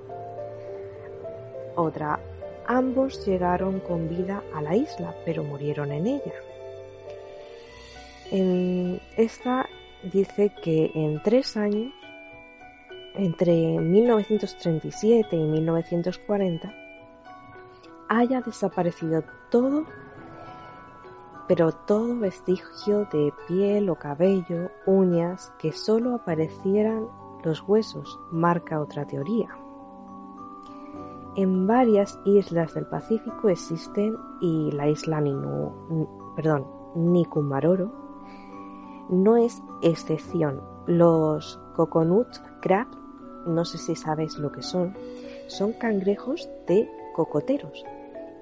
Otra, 1.76 2.20
ambos 2.66 3.26
llegaron 3.26 3.80
con 3.80 4.08
vida 4.08 4.42
a 4.54 4.62
la 4.62 4.76
isla, 4.76 5.14
pero 5.24 5.42
murieron 5.42 5.92
en 5.92 6.06
ella. 6.06 6.34
En 8.30 9.00
esta 9.16 9.68
dice 10.02 10.50
que 10.62 10.90
en 10.94 11.22
tres 11.22 11.56
años, 11.56 11.92
entre 13.14 13.52
1937 13.52 15.36
y 15.36 15.42
1940, 15.42 16.83
haya 18.08 18.40
desaparecido 18.40 19.22
todo, 19.50 19.84
pero 21.48 21.72
todo 21.72 22.18
vestigio 22.18 23.06
de 23.12 23.32
piel 23.46 23.90
o 23.90 23.96
cabello, 23.96 24.70
uñas, 24.86 25.52
que 25.58 25.72
solo 25.72 26.14
aparecieran 26.14 27.08
los 27.42 27.62
huesos, 27.62 28.18
marca 28.30 28.80
otra 28.80 29.06
teoría. 29.06 29.48
En 31.36 31.66
varias 31.66 32.18
islas 32.24 32.74
del 32.74 32.86
Pacífico 32.86 33.48
existen, 33.48 34.16
y 34.40 34.70
la 34.72 34.88
isla 34.88 35.20
Ninu, 35.20 35.72
perdón, 36.36 36.66
Nikumaroro 36.94 37.90
no 39.08 39.36
es 39.36 39.62
excepción. 39.82 40.62
Los 40.86 41.60
coconut 41.74 42.28
crab, 42.60 42.86
no 43.46 43.64
sé 43.64 43.78
si 43.78 43.96
sabéis 43.96 44.38
lo 44.38 44.52
que 44.52 44.62
son, 44.62 44.94
son 45.48 45.72
cangrejos 45.72 46.48
de 46.66 46.88
cocoteros 47.14 47.86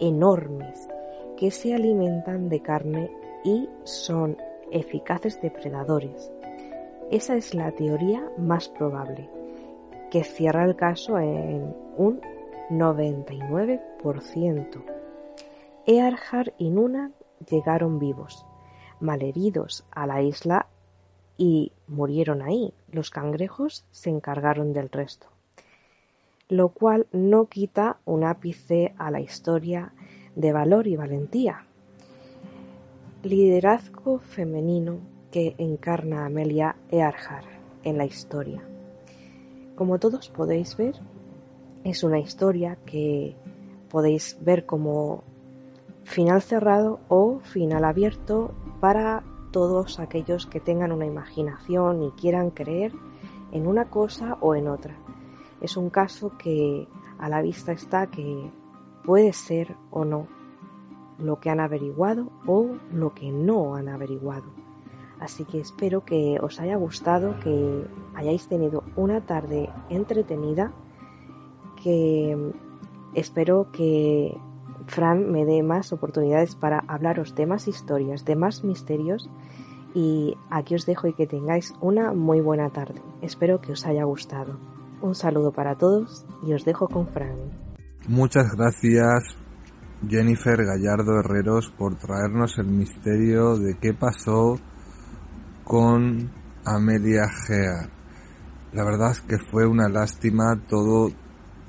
enormes 0.00 0.88
que 1.36 1.52
se 1.52 1.74
alimentan 1.74 2.48
de 2.48 2.60
carne 2.60 3.10
y 3.44 3.68
son 3.84 4.36
eficaces 4.72 5.40
depredadores. 5.40 6.32
Esa 7.10 7.36
es 7.36 7.54
la 7.54 7.70
teoría 7.72 8.30
más 8.38 8.68
probable, 8.68 9.28
que 10.10 10.24
cierra 10.24 10.64
el 10.64 10.74
caso 10.74 11.18
en 11.18 11.76
un 11.96 12.20
99%. 12.70 14.82
Earhart 15.86 16.54
y 16.58 16.70
Nuna 16.70 17.12
llegaron 17.48 17.98
vivos, 17.98 18.46
malheridos 19.00 19.84
a 19.90 20.06
la 20.06 20.22
isla 20.22 20.68
y 21.36 21.72
murieron 21.86 22.40
ahí. 22.40 22.72
Los 22.90 23.10
cangrejos 23.10 23.84
se 23.90 24.08
encargaron 24.10 24.72
del 24.72 24.88
resto. 24.90 25.31
Lo 26.52 26.68
cual 26.68 27.06
no 27.12 27.46
quita 27.46 27.96
un 28.04 28.24
ápice 28.24 28.92
a 28.98 29.10
la 29.10 29.22
historia 29.22 29.94
de 30.36 30.52
valor 30.52 30.86
y 30.86 30.96
valentía. 30.96 31.64
Liderazgo 33.22 34.18
femenino 34.18 34.98
que 35.30 35.54
encarna 35.56 36.26
Amelia 36.26 36.76
Earhart 36.90 37.46
en 37.84 37.96
la 37.96 38.04
historia. 38.04 38.62
Como 39.76 39.98
todos 39.98 40.28
podéis 40.28 40.76
ver, 40.76 40.96
es 41.84 42.04
una 42.04 42.18
historia 42.18 42.76
que 42.84 43.34
podéis 43.88 44.36
ver 44.42 44.66
como 44.66 45.24
final 46.04 46.42
cerrado 46.42 47.00
o 47.08 47.40
final 47.40 47.82
abierto 47.82 48.52
para 48.78 49.24
todos 49.52 49.98
aquellos 49.98 50.44
que 50.44 50.60
tengan 50.60 50.92
una 50.92 51.06
imaginación 51.06 52.02
y 52.02 52.10
quieran 52.10 52.50
creer 52.50 52.92
en 53.52 53.66
una 53.66 53.88
cosa 53.88 54.36
o 54.42 54.54
en 54.54 54.68
otra. 54.68 54.98
Es 55.62 55.76
un 55.76 55.90
caso 55.90 56.36
que 56.36 56.88
a 57.18 57.28
la 57.28 57.40
vista 57.40 57.72
está 57.72 58.08
que 58.08 58.50
puede 59.04 59.32
ser 59.32 59.76
o 59.90 60.04
no 60.04 60.26
lo 61.18 61.38
que 61.38 61.50
han 61.50 61.60
averiguado 61.60 62.30
o 62.46 62.74
lo 62.92 63.14
que 63.14 63.30
no 63.30 63.76
han 63.76 63.88
averiguado. 63.88 64.50
Así 65.20 65.44
que 65.44 65.60
espero 65.60 66.04
que 66.04 66.38
os 66.42 66.58
haya 66.58 66.74
gustado, 66.76 67.38
que 67.38 67.86
hayáis 68.14 68.48
tenido 68.48 68.82
una 68.96 69.20
tarde 69.20 69.70
entretenida, 69.88 70.72
que 71.80 72.52
espero 73.14 73.70
que 73.70 74.36
Fran 74.86 75.30
me 75.30 75.44
dé 75.44 75.62
más 75.62 75.92
oportunidades 75.92 76.56
para 76.56 76.80
hablaros 76.88 77.36
de 77.36 77.46
más 77.46 77.68
historias, 77.68 78.24
de 78.24 78.34
más 78.34 78.64
misterios 78.64 79.30
y 79.94 80.36
aquí 80.50 80.74
os 80.74 80.86
dejo 80.86 81.06
y 81.06 81.12
que 81.12 81.28
tengáis 81.28 81.72
una 81.80 82.12
muy 82.12 82.40
buena 82.40 82.70
tarde. 82.70 83.00
Espero 83.20 83.60
que 83.60 83.72
os 83.72 83.86
haya 83.86 84.02
gustado. 84.02 84.56
Un 85.02 85.16
saludo 85.16 85.52
para 85.52 85.76
todos 85.76 86.24
y 86.46 86.54
os 86.54 86.64
dejo 86.64 86.86
con 86.86 87.08
Fran. 87.08 87.36
Muchas 88.06 88.52
gracias 88.56 89.36
Jennifer 90.08 90.64
Gallardo 90.64 91.18
Herreros 91.18 91.72
por 91.76 91.96
traernos 91.96 92.56
el 92.58 92.66
misterio 92.66 93.56
de 93.56 93.76
qué 93.80 93.94
pasó 93.94 94.56
con 95.64 96.30
Amelia 96.64 97.28
Gea. 97.28 97.90
La 98.72 98.84
verdad 98.84 99.10
es 99.10 99.20
que 99.22 99.38
fue 99.50 99.66
una 99.66 99.88
lástima 99.88 100.56
todo, 100.68 101.10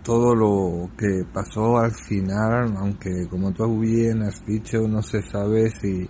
todo 0.03 0.35
lo 0.35 0.91
que 0.95 1.25
pasó 1.33 1.79
al 1.79 1.91
final, 1.91 2.75
aunque 2.77 3.27
como 3.31 3.51
tú 3.51 3.79
bien 3.79 4.21
has 4.21 4.45
dicho, 4.45 4.87
no 4.87 5.01
se 5.01 5.23
sabe 5.23 5.71
si, 5.71 6.07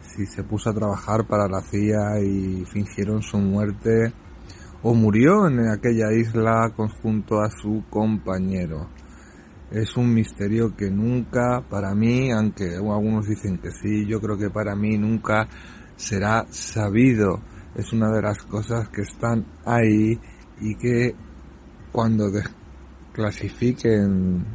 si 0.00 0.26
se 0.26 0.42
puso 0.42 0.70
a 0.70 0.74
trabajar 0.74 1.24
para 1.28 1.46
la 1.46 1.60
CIA 1.60 2.20
y 2.20 2.64
fingieron 2.66 3.22
su 3.22 3.38
muerte 3.38 4.12
o 4.82 4.94
murió 4.94 5.48
en 5.48 5.68
aquella 5.68 6.12
isla 6.12 6.72
junto 7.02 7.40
a 7.40 7.50
su 7.50 7.84
compañero. 7.90 8.88
Es 9.70 9.96
un 9.96 10.14
misterio 10.14 10.74
que 10.76 10.90
nunca, 10.90 11.62
para 11.68 11.94
mí, 11.94 12.30
aunque 12.30 12.76
algunos 12.76 13.26
dicen 13.26 13.58
que 13.58 13.70
sí, 13.70 14.06
yo 14.06 14.20
creo 14.20 14.38
que 14.38 14.50
para 14.50 14.74
mí 14.74 14.96
nunca 14.96 15.46
será 15.96 16.46
sabido. 16.50 17.42
Es 17.74 17.92
una 17.92 18.10
de 18.10 18.22
las 18.22 18.42
cosas 18.44 18.88
que 18.88 19.02
están 19.02 19.44
ahí 19.66 20.18
y 20.60 20.74
que 20.76 21.14
cuando 21.92 22.30
desclasifiquen 22.30 24.46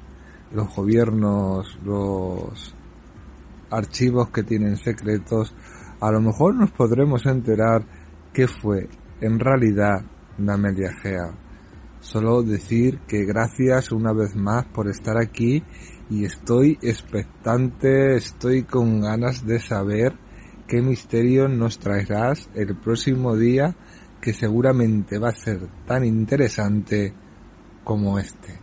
los 0.51 0.76
gobiernos, 0.76 1.80
los 1.84 2.76
archivos 3.69 4.30
que 4.30 4.43
tienen 4.43 4.78
secretos, 4.78 5.53
a 5.99 6.11
lo 6.11 6.21
mejor 6.21 6.55
nos 6.55 6.71
podremos 6.71 7.26
enterar 7.26 7.84
qué 8.34 8.47
fue 8.47 8.88
en 9.21 9.39
realidad 9.39 10.03
la 10.38 10.57
Gea. 10.57 11.34
Solo 11.99 12.43
decir 12.43 12.99
que 13.07 13.25
gracias 13.25 13.91
una 13.91 14.13
vez 14.13 14.36
más 14.36 14.65
por 14.65 14.89
estar 14.89 15.17
aquí 15.17 15.63
y 16.09 16.25
estoy 16.25 16.77
expectante, 16.81 18.15
estoy 18.15 18.63
con 18.63 19.01
ganas 19.01 19.45
de 19.45 19.59
saber 19.59 20.13
qué 20.67 20.81
misterio 20.81 21.47
nos 21.47 21.79
traerás 21.79 22.49
el 22.55 22.75
próximo 22.75 23.38
día 23.38 23.75
que 24.21 24.34
seguramente 24.34 25.17
va 25.17 25.29
a 25.29 25.34
ser 25.34 25.67
tan 25.86 26.05
interesante 26.05 27.13
como 27.84 28.19
este. 28.19 28.59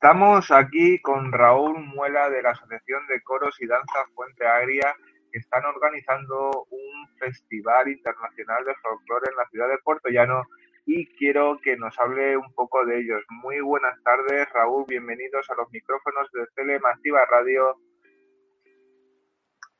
Estamos 0.00 0.48
aquí 0.52 1.02
con 1.02 1.32
Raúl 1.32 1.76
Muela 1.80 2.30
de 2.30 2.40
la 2.40 2.50
Asociación 2.50 3.04
de 3.08 3.20
Coros 3.22 3.60
y 3.60 3.66
Danza 3.66 4.06
Fuente 4.14 4.46
Agria, 4.46 4.94
que 5.32 5.40
están 5.40 5.64
organizando 5.64 6.66
un 6.70 7.08
festival 7.18 7.88
internacional 7.88 8.64
de 8.64 8.76
folclore 8.76 9.28
en 9.28 9.36
la 9.36 9.48
ciudad 9.48 9.68
de 9.68 9.78
Puerto 9.78 10.08
Llano 10.08 10.44
y 10.86 11.04
quiero 11.16 11.58
que 11.64 11.76
nos 11.76 11.98
hable 11.98 12.36
un 12.36 12.54
poco 12.54 12.86
de 12.86 13.00
ellos. 13.00 13.24
Muy 13.42 13.58
buenas 13.60 14.00
tardes, 14.04 14.48
Raúl, 14.52 14.84
bienvenidos 14.86 15.50
a 15.50 15.56
los 15.56 15.68
micrófonos 15.72 16.30
de 16.30 16.46
Tele 16.54 16.78
Masiva 16.78 17.24
Radio. 17.24 17.74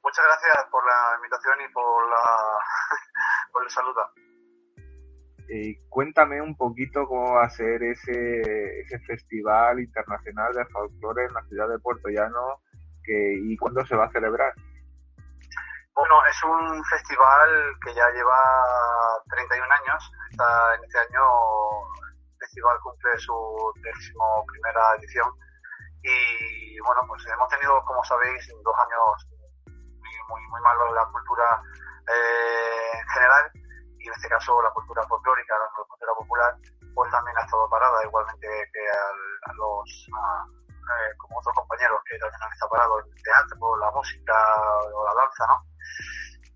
Muchas 0.03 0.25
gracias 0.25 0.67
por 0.73 0.85
la 0.85 1.15
invitación 1.15 1.59
y 1.61 1.73
por, 1.73 2.11
la, 2.11 2.59
por 3.53 3.71
saludo. 3.71 4.11
Eh, 5.51 5.81
cuéntame 5.89 6.43
un 6.43 6.55
poquito 6.55 7.07
cómo 7.07 7.37
va 7.37 7.45
a 7.45 7.51
ser 7.51 7.83
ese, 7.83 8.81
ese 8.81 8.99
Festival 9.01 9.81
Internacional 9.81 10.53
de 10.53 10.67
Folclore 10.67 11.25
en 11.25 11.33
la 11.33 11.43
ciudad 11.45 11.69
de 11.69 11.79
Puerto 11.79 12.11
Llano 12.11 12.61
que, 13.03 13.41
y 13.43 13.57
cuándo 13.57 13.85
se 13.87 13.97
va 13.97 14.05
a 14.05 14.13
celebrar. 14.13 14.53
Bueno, 15.95 16.15
es 16.31 16.45
un 16.45 16.85
festival 16.85 17.49
que 17.83 17.95
ya 17.95 18.11
lleva 18.11 18.39
31 19.31 19.65
años. 19.65 20.13
en 20.77 20.85
este 20.85 20.99
año 20.99 21.25
el 22.05 22.39
festival 22.39 22.79
cumple 22.83 23.19
su 23.19 23.73
décimo 23.83 24.45
primera 24.53 24.95
edición. 24.99 25.33
Y 26.03 26.79
bueno, 26.81 27.01
pues 27.09 27.27
hemos 27.27 27.49
tenido, 27.49 27.83
como 27.87 28.05
sabéis, 28.05 28.49
dos 28.63 28.77
años 28.79 29.29
muy, 30.29 30.43
muy, 30.51 30.61
malos 30.61 30.91
de 30.91 30.95
la 30.95 31.07
cultura 31.07 31.63
eh, 32.07 32.99
en 33.01 33.09
general 33.09 33.51
y 33.99 34.07
en 34.07 34.13
este 34.15 34.29
caso 34.29 34.63
la 34.63 34.71
cultura 34.71 35.03
folclórica, 35.07 35.55
la 35.59 35.85
cultura 35.85 36.13
popular, 36.15 36.55
pues 36.95 37.11
también 37.11 37.37
ha 37.39 37.43
estado 37.43 37.69
parada, 37.69 38.05
igualmente 38.05 38.47
que 38.73 38.85
a 38.89 39.53
los, 39.55 40.09
eh, 40.09 41.17
como 41.19 41.39
otros 41.39 41.55
compañeros 41.55 42.01
que 42.09 42.19
también 42.19 42.43
han 42.43 42.53
estado 42.53 42.71
parados 42.71 43.05
el 43.05 43.23
teatro, 43.23 43.77
la 43.77 43.91
música 43.91 44.35
o 44.95 45.05
la 45.05 45.15
danza, 45.15 45.47
¿no? 45.47 45.69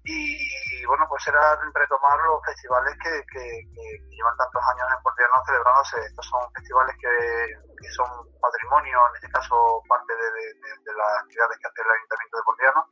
Y, 0.04 0.84
bueno, 0.86 1.06
pues 1.08 1.22
era 1.28 1.54
retomar 1.54 2.18
los 2.26 2.42
festivales 2.44 2.92
que, 2.98 3.22
que, 3.30 3.62
llevan 4.10 4.36
tantos 4.36 4.62
años 4.74 4.88
en 4.90 5.02
Portiano 5.02 5.32
celebrándose. 5.46 6.00
Estos 6.06 6.26
son 6.26 6.42
festivales 6.54 6.96
que, 6.98 7.90
son 7.94 8.10
patrimonio, 8.40 8.98
en 8.98 9.14
este 9.14 9.30
caso 9.30 9.54
parte 9.88 10.12
de, 10.12 10.92
las 10.92 11.22
actividades 11.22 11.56
que 11.58 11.68
hace 11.68 11.82
el 11.82 11.90
Ayuntamiento 11.90 12.36
de 12.36 12.42
Portiano 12.42 12.86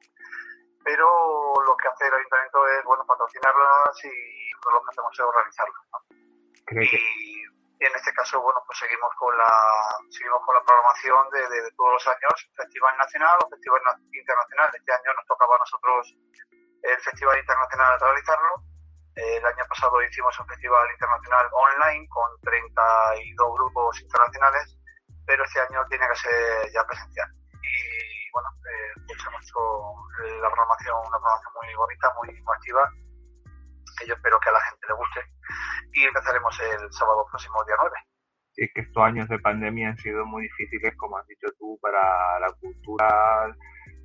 pero 0.84 1.06
lo 1.64 1.76
que 1.76 1.88
hace 1.88 2.06
el 2.06 2.14
ayuntamiento 2.14 2.66
es 2.68 2.84
bueno 2.84 3.04
patrocinarlas 3.06 4.04
y 4.04 4.50
lo 4.72 4.82
que 4.82 4.90
hacemos 4.90 5.12
es 5.12 5.20
organizarlas 5.20 5.84
y, 6.70 7.42
en 7.80 7.92
este 7.96 8.12
caso 8.12 8.40
bueno 8.40 8.62
pues 8.66 8.78
seguimos 8.78 9.10
con 9.16 9.36
la 9.36 9.50
seguimos 10.10 10.40
con 10.44 10.54
la 10.54 10.62
programación 10.62 11.30
de, 11.30 11.48
de, 11.48 11.70
todos 11.72 11.92
los 11.94 12.06
años 12.08 12.50
festival 12.56 12.96
nacional 12.98 13.38
o 13.44 13.48
festival 13.48 13.80
internacional. 14.12 14.70
Este 14.74 14.92
año 14.92 15.14
nos 15.16 15.26
tocaba 15.26 15.56
a 15.56 15.58
nosotros 15.58 16.14
el 16.82 17.00
festival 17.00 17.38
internacional 17.38 18.00
realizarlo. 18.00 18.62
El 19.16 19.44
año 19.44 19.64
pasado 19.68 20.00
hicimos 20.02 20.38
un 20.38 20.46
festival 20.46 20.90
internacional 20.92 21.48
online 21.52 22.08
con 22.08 22.30
32 22.42 23.54
grupos 23.54 24.00
internacionales 24.00 24.76
pero 25.30 25.44
este 25.44 25.60
año 25.60 25.84
tiene 25.88 26.08
que 26.08 26.16
ser 26.16 26.72
ya 26.72 26.84
presencial 26.84 27.39
bueno 28.32 28.48
eh, 28.64 29.00
pues 29.06 29.18
hemos 29.26 29.42
hecho 29.42 29.60
la 30.42 30.50
programación, 30.50 30.96
una 30.96 31.18
programación 31.18 31.52
muy 31.56 31.74
bonita, 31.74 32.06
muy, 32.16 32.28
activa, 32.54 32.90
que 33.98 34.06
yo 34.06 34.14
espero 34.14 34.38
que 34.40 34.48
a 34.48 34.52
la 34.52 34.60
gente 34.60 34.86
le 34.88 34.94
guste. 34.94 35.20
Y 35.92 36.04
empezaremos 36.04 36.60
el 36.60 36.92
sábado 36.92 37.26
próximo, 37.30 37.64
día 37.64 37.76
9. 37.80 37.96
es 38.56 38.70
que 38.74 38.80
estos 38.82 39.02
años 39.02 39.28
de 39.28 39.38
pandemia 39.38 39.88
han 39.90 39.98
sido 39.98 40.24
muy 40.24 40.42
difíciles, 40.44 40.96
como 40.96 41.18
has 41.18 41.26
dicho 41.26 41.48
tú, 41.58 41.78
para 41.80 42.38
la 42.40 42.52
cultura 42.60 43.56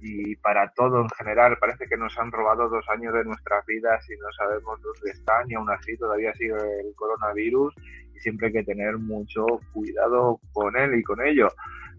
y 0.01 0.35
para 0.37 0.71
todo 0.73 1.01
en 1.01 1.09
general. 1.09 1.57
Parece 1.59 1.87
que 1.87 1.97
nos 1.97 2.17
han 2.17 2.31
robado 2.31 2.69
dos 2.69 2.87
años 2.89 3.13
de 3.13 3.25
nuestras 3.25 3.65
vidas 3.65 4.03
y 4.09 4.17
no 4.17 4.31
sabemos 4.37 4.81
dónde 4.81 5.11
están 5.11 5.49
y 5.49 5.55
aún 5.55 5.69
así 5.69 5.97
todavía 5.97 6.33
sigue 6.33 6.55
el 6.55 6.95
coronavirus 6.95 7.73
y 8.13 8.19
siempre 8.19 8.47
hay 8.47 8.53
que 8.53 8.63
tener 8.63 8.97
mucho 8.97 9.45
cuidado 9.73 10.39
con 10.53 10.75
él 10.77 10.95
y 10.95 11.03
con 11.03 11.25
ello. 11.25 11.47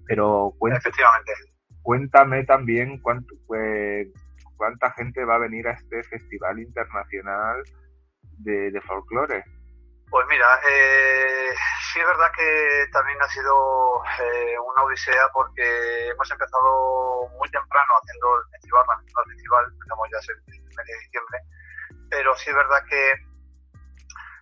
Pero 0.06 0.54
Efectivamente 0.60 1.32
cuéntame 1.86 2.42
también 2.42 2.98
cuánto, 2.98 3.32
pues, 3.46 4.08
cuánta 4.56 4.90
gente 4.94 5.24
va 5.24 5.36
a 5.36 5.46
venir 5.46 5.68
a 5.68 5.70
este 5.70 6.02
festival 6.02 6.58
internacional 6.58 7.62
de, 8.38 8.80
folclore. 8.84 9.44
Pues 10.10 10.26
mira, 10.28 10.58
eh, 10.68 11.54
sí 11.92 12.00
es 12.00 12.06
verdad 12.06 12.32
que 12.36 12.86
también 12.90 13.16
ha 13.22 13.28
sido 13.28 14.02
eh, 14.20 14.58
una 14.58 14.82
odisea 14.82 15.28
porque 15.32 16.08
hemos 16.08 16.28
empezado 16.28 17.28
muy 17.38 17.48
temprano 17.50 17.92
haciendo 18.02 18.34
el 18.34 18.50
festival, 18.50 18.84
el 18.90 19.30
festival, 19.30 19.64
estamos 19.80 20.08
ya 20.10 20.18
el 20.18 20.62
mes 20.62 20.86
de 20.86 20.98
diciembre, 21.04 21.38
pero 22.10 22.34
sí 22.34 22.50
es 22.50 22.56
verdad 22.56 22.82
que 22.90 23.12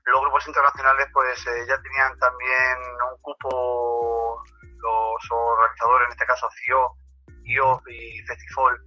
los 0.07 0.21
grupos 0.23 0.47
internacionales 0.47 1.09
pues 1.13 1.47
eh, 1.47 1.67
ya 1.69 1.77
tenían 1.83 2.19
también 2.19 2.77
un 3.13 3.21
cupo, 3.21 4.43
los 4.81 5.31
organizadores, 5.31 6.07
en 6.07 6.13
este 6.13 6.27
caso 6.27 6.49
CIO, 6.65 7.04
IO 7.45 7.83
y 7.89 8.23
Festival 8.23 8.79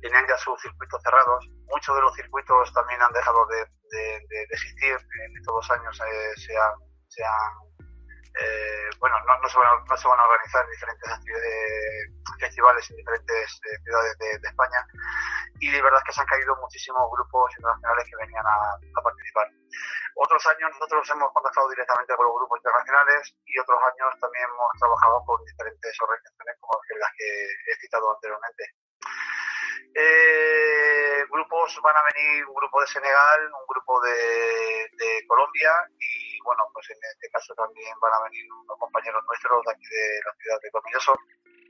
tenían 0.00 0.26
ya 0.28 0.36
sus 0.38 0.60
circuitos 0.60 1.02
cerrados. 1.02 1.48
Muchos 1.66 1.94
de 1.94 2.02
los 2.02 2.14
circuitos 2.14 2.72
también 2.72 3.00
han 3.02 3.12
dejado 3.12 3.46
de, 3.46 3.66
existir. 4.50 4.92
En 4.92 5.36
estos 5.36 5.54
dos 5.54 5.70
años 5.70 6.00
eh, 6.00 6.40
se 6.40 6.56
han, 6.56 6.72
se 7.08 7.22
eh, 8.38 8.90
bueno, 9.00 9.16
no, 9.24 9.48
se 9.48 9.58
van 10.08 10.20
a, 10.20 10.26
organizar 10.26 10.66
diferentes 10.68 11.10
festivales 12.38 12.90
en 12.90 12.96
diferentes 12.96 13.60
eh, 13.64 13.78
ciudades 13.82 14.18
de, 14.18 14.48
España. 14.48 14.86
Y 15.60 15.70
de 15.70 15.80
verdad 15.80 16.00
es 16.00 16.04
que 16.04 16.12
se 16.12 16.20
han 16.20 16.26
caído 16.26 16.56
muchísimos 16.56 17.10
grupos 17.10 17.50
internacionales 17.56 18.04
que 18.08 18.16
venían 18.16 18.44
a, 18.46 19.02
participar. 19.02 19.48
Otros 20.16 20.46
años 20.46 20.70
nosotros 20.72 21.08
hemos 21.10 21.32
contactado 21.32 21.68
directamente 21.70 22.16
con 22.16 22.26
los 22.26 22.34
grupos 22.34 22.58
internacionales 22.58 23.34
y 23.44 23.58
otros 23.58 23.78
años 23.80 24.20
también 24.20 24.44
hemos 24.44 24.72
trabajado 24.80 25.24
con 25.24 25.44
diferentes 25.44 25.92
organizaciones 26.00 26.56
como 26.60 26.80
las 27.00 27.12
que 27.16 27.28
he 27.72 27.76
citado 27.80 28.14
anteriormente. 28.14 28.64
Eh, 29.98 31.24
grupos 31.30 31.80
van 31.82 31.96
a 31.96 32.02
venir 32.12 32.44
un 32.46 32.54
grupo 32.54 32.80
de 32.80 32.86
Senegal, 32.86 33.40
un 33.46 33.66
grupo 33.66 34.00
de, 34.00 34.14
Colombia 35.26 35.72
y 35.98 36.35
bueno, 36.46 36.62
pues 36.72 36.86
en 36.94 37.02
este 37.02 37.26
caso 37.34 37.52
también 37.58 37.90
van 38.00 38.14
a 38.14 38.22
venir 38.30 38.46
unos 38.46 38.78
compañeros 38.78 39.20
nuestros 39.26 39.66
de 39.66 39.72
aquí 39.74 39.86
de 39.90 40.06
la 40.24 40.32
ciudad 40.38 40.58
de 40.62 40.70
Comilloso 40.70 41.12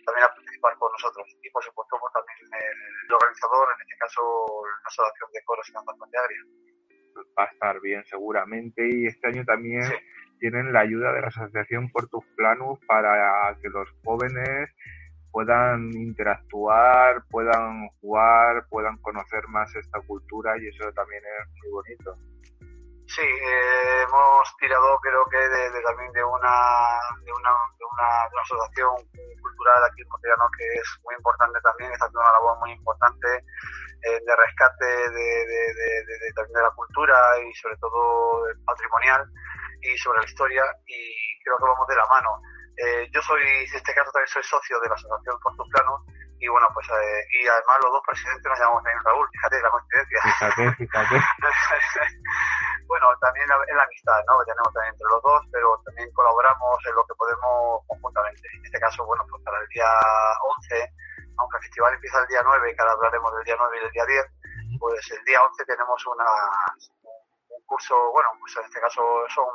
también 0.04 0.24
a 0.24 0.34
participar 0.36 0.76
con 0.78 0.92
nosotros 0.92 1.26
y 1.42 1.50
por 1.50 1.64
supuesto 1.64 1.96
pues, 1.98 2.12
también 2.12 2.38
el, 2.46 3.12
organizador, 3.12 3.74
en 3.74 3.80
este 3.82 3.96
caso 3.98 4.22
la 4.62 4.86
Asociación 4.86 5.30
de 5.32 5.44
Coros 5.44 5.68
y 5.68 5.72
Danzas 5.72 5.96
de 5.98 6.18
Agria. 6.18 6.42
Va 7.36 7.44
a 7.44 7.52
estar 7.52 7.80
bien 7.80 8.04
seguramente 8.04 8.86
y 8.86 9.06
este 9.06 9.26
año 9.26 9.44
también 9.44 9.82
tienen 10.38 10.72
la 10.72 10.80
ayuda 10.80 11.12
de 11.12 11.22
la 11.22 11.28
Asociación 11.28 11.90
Portus 11.90 12.24
Planus 12.36 12.78
para 12.86 13.56
que 13.60 13.68
los 13.68 13.88
jóvenes 14.04 14.70
puedan 15.32 15.90
interactuar, 15.96 17.24
puedan 17.28 17.88
jugar, 18.00 18.66
puedan 18.68 18.96
conocer 18.98 19.48
más 19.48 19.74
esta 19.74 20.00
cultura 20.06 20.56
y 20.58 20.68
eso 20.68 20.92
también 20.92 21.22
es 21.24 21.48
muy 21.62 21.70
bonito. 21.72 22.35
Sí, 23.16 23.22
eh, 23.24 24.02
hemos 24.02 24.44
tirado 24.58 25.00
creo 25.00 25.24
que 25.32 25.38
de, 25.38 25.80
también 25.80 26.12
de 26.12 26.22
una, 26.22 27.00
de 27.24 27.32
una, 27.32 27.50
de 27.80 27.84
una, 27.88 28.42
asociación 28.42 28.92
cultural 29.40 29.84
aquí 29.84 30.02
en 30.02 30.08
Cotidiano 30.08 30.44
que 30.52 30.64
es 30.76 31.00
muy 31.02 31.14
importante 31.14 31.58
también, 31.62 31.90
está 31.92 32.04
haciendo 32.04 32.20
una 32.20 32.32
labor 32.32 32.58
muy 32.58 32.72
importante 32.72 33.28
eh, 34.04 34.20
de 34.20 34.36
rescate 34.36 34.84
de, 34.84 36.32
también 36.36 36.60
de 36.60 36.60
la 36.60 36.70
cultura 36.76 37.16
y 37.40 37.54
sobre 37.54 37.78
todo 37.78 38.44
patrimonial 38.66 39.24
y 39.80 39.96
sobre 39.96 40.20
la 40.20 40.26
historia 40.26 40.64
y 40.84 41.40
creo 41.42 41.56
que 41.56 41.72
vamos 41.72 41.88
de 41.88 41.96
la 41.96 42.06
mano. 42.12 42.42
Eh, 42.76 43.08
yo 43.14 43.22
soy, 43.22 43.40
en 43.40 43.64
este 43.64 43.94
caso 43.94 44.12
también 44.12 44.28
soy 44.28 44.42
socio 44.42 44.78
de 44.80 44.88
la 44.90 44.94
Asociación 44.94 45.40
Portus 45.40 45.70
Plano 45.72 46.04
y 46.38 46.48
bueno, 46.48 46.68
pues 46.74 46.86
eh, 46.90 47.24
y 47.32 47.48
además 47.48 47.76
los 47.82 47.92
dos 47.92 48.02
presidentes 48.06 48.44
nos 48.44 48.58
llamamos 48.58 48.82
también 48.82 49.04
Raúl, 49.04 49.28
fíjate 49.32 49.60
la 49.62 49.70
coincidencia. 49.70 50.20
Fíjate, 50.22 50.72
fíjate. 50.76 51.16
bueno, 52.86 53.06
también 53.20 53.48
la, 53.48 53.56
la 53.56 53.82
amistad, 53.82 54.20
¿no? 54.28 54.38
Que 54.40 54.52
tenemos 54.52 54.72
también 54.72 54.92
entre 54.92 55.08
los 55.08 55.22
dos, 55.22 55.40
pero 55.52 55.80
también 55.84 56.12
colaboramos 56.12 56.78
en 56.86 56.94
lo 56.94 57.06
que 57.06 57.14
podemos 57.14 57.80
conjuntamente. 57.86 58.48
En 58.52 58.64
este 58.64 58.80
caso, 58.80 59.04
bueno, 59.06 59.24
pues 59.30 59.42
para 59.44 59.58
el 59.58 59.68
día 59.68 59.88
11, 60.60 60.92
aunque 61.38 61.56
el 61.56 61.62
festival 61.64 61.94
empieza 61.94 62.20
el 62.20 62.28
día 62.28 62.42
9 62.44 62.70
y 62.70 62.74
que 62.74 62.82
ahora 62.82 62.92
hablaremos 62.92 63.34
del 63.34 63.44
día 63.44 63.56
9 63.58 63.76
y 63.76 63.82
del 63.82 63.92
día 63.92 64.06
10, 64.06 64.26
pues 64.78 65.10
el 65.10 65.24
día 65.24 65.42
11 65.42 65.64
tenemos 65.64 66.06
una, 66.06 66.28
un 67.48 67.62
curso, 67.66 67.96
bueno, 68.12 68.28
pues 68.40 68.56
en 68.56 68.64
este 68.64 68.80
caso 68.80 69.02
son 69.34 69.48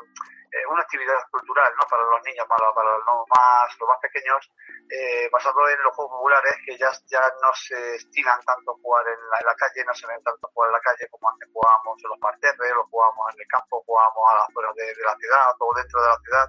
eh, 0.52 0.66
una 0.68 0.82
actividad 0.82 1.16
cultural, 1.32 1.72
¿no? 1.80 1.88
Para 1.88 2.04
los 2.04 2.22
niños, 2.24 2.46
para, 2.48 2.74
para 2.74 2.92
los 2.98 3.24
más, 3.32 3.72
los 3.80 3.88
más 3.88 4.00
pequeños, 4.04 4.52
eh, 4.90 5.30
basado 5.32 5.68
en 5.70 5.82
los 5.84 5.96
juegos 5.96 6.12
populares 6.20 6.56
que 6.66 6.78
ya, 6.78 6.92
ya 7.08 7.24
no 7.42 7.52
se 7.56 7.96
estilan 7.96 8.40
tanto 8.44 8.76
jugar 8.84 9.08
en 9.08 9.20
la, 9.32 9.40
en 9.40 9.46
la 9.46 9.56
calle, 9.56 9.86
no 9.86 9.94
se 9.94 10.08
ven 10.08 10.22
tanto 10.24 10.52
jugar 10.54 10.70
en 10.70 10.74
la 10.74 10.84
calle 10.84 11.08
como 11.10 11.30
antes 11.30 11.48
jugábamos 11.54 11.96
en 12.04 12.10
los 12.10 12.20
parterres, 12.20 12.76
lo 12.76 12.84
jugábamos 12.92 13.34
en 13.34 13.42
el 13.42 13.48
campo, 13.48 13.84
jugábamos 13.86 14.24
a 14.28 14.36
las 14.36 14.50
afueras 14.50 14.76
de, 14.76 14.86
de 14.92 15.04
la 15.08 15.16
ciudad 15.16 15.56
o 15.60 15.76
dentro 15.76 16.02
de 16.02 16.08
la 16.08 16.20
ciudad 16.20 16.48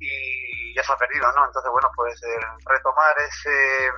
y 0.00 0.74
ya 0.74 0.82
se 0.82 0.92
ha 0.92 0.96
perdido, 0.96 1.30
¿no? 1.32 1.44
Entonces, 1.44 1.70
bueno, 1.70 1.90
pues 1.96 2.20
retomar 2.64 3.14
ese 3.18 3.90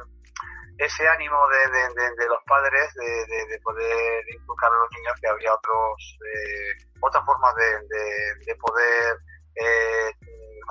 ese 0.80 1.06
ánimo 1.08 1.36
de, 1.48 1.62
de, 1.70 1.82
de, 1.92 2.16
de 2.16 2.26
los 2.26 2.42
padres 2.46 2.88
de, 2.94 3.04
de, 3.04 3.46
de 3.52 3.60
poder 3.60 4.24
inculcar 4.32 4.72
a 4.72 4.80
los 4.80 4.90
niños 4.96 5.14
que 5.20 5.28
había 5.28 5.52
otros 5.52 6.18
eh, 6.24 6.72
otras 7.00 7.24
formas 7.24 7.54
de, 7.54 7.68
de, 7.84 8.04
de 8.46 8.54
poder 8.56 9.16
eh, 9.56 10.10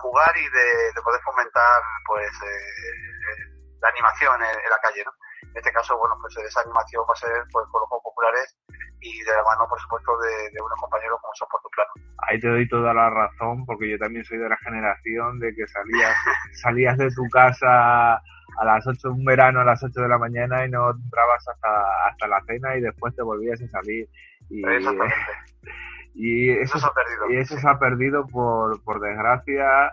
jugar 0.02 0.34
y 0.36 0.50
de, 0.50 0.94
de 0.96 1.02
poder 1.04 1.22
fomentar 1.22 1.82
pues 2.08 2.32
eh, 2.42 3.50
la 3.82 3.90
animación 3.90 4.42
en, 4.42 4.50
en 4.50 4.70
la 4.70 4.80
calle, 4.82 5.04
¿no? 5.06 5.14
En 5.44 5.58
este 5.58 5.72
caso, 5.72 5.98
bueno, 5.98 6.16
pues 6.22 6.36
esa 6.38 6.62
animación 6.62 7.04
va 7.08 7.14
a 7.14 7.16
ser 7.16 7.44
pues, 7.52 7.66
con 7.72 7.82
los 7.82 7.90
juegos 7.90 8.04
populares 8.04 8.58
y 9.02 9.24
de 9.24 9.32
la 9.32 9.44
mano, 9.44 9.68
por 9.70 9.80
supuesto, 9.80 10.18
de, 10.20 10.50
de 10.52 10.62
unos 10.62 10.80
compañeros 10.80 11.20
como 11.22 11.34
son 11.36 11.48
Plano. 11.72 11.92
Ahí 12.28 12.40
te 12.40 12.50
doy 12.50 12.68
toda 12.68 12.94
la 12.94 13.10
razón, 13.10 13.66
porque 13.66 13.90
yo 13.90 13.98
también 13.98 14.26
soy 14.26 14.38
de 14.38 14.50
la 14.50 14.58
generación 14.58 15.40
de 15.40 15.56
que 15.56 15.68
salías, 15.68 16.16
salías 16.62 16.98
de 16.98 17.10
tu 17.12 17.24
casa 17.32 18.22
a 18.60 18.66
las 18.66 18.86
8, 18.86 19.12
un 19.12 19.24
verano 19.26 19.62
a 19.62 19.66
las 19.66 19.82
8 19.84 20.02
de 20.02 20.08
la 20.10 20.18
mañana 20.18 20.66
y 20.66 20.70
no 20.70 20.92
entrabas 20.92 21.48
hasta, 21.48 22.08
hasta 22.08 22.28
la 22.28 22.42
cena 22.46 22.76
y 22.76 22.82
después 22.82 23.16
te 23.16 23.22
volvías 23.22 23.62
a 23.62 23.68
salir. 23.68 24.08
Y, 24.50 24.68
Exactamente. 24.68 25.16
y 26.14 26.50
eso, 26.50 26.78
Eso 26.78 26.80
se 26.80 26.86
ha 26.88 26.94
perdido. 26.94 27.30
y 27.32 27.38
eso 27.38 27.58
se 27.58 27.68
ha 27.68 27.80
perdido 27.80 28.28
por, 28.28 28.84
por 28.84 29.00
desgracia 29.00 29.92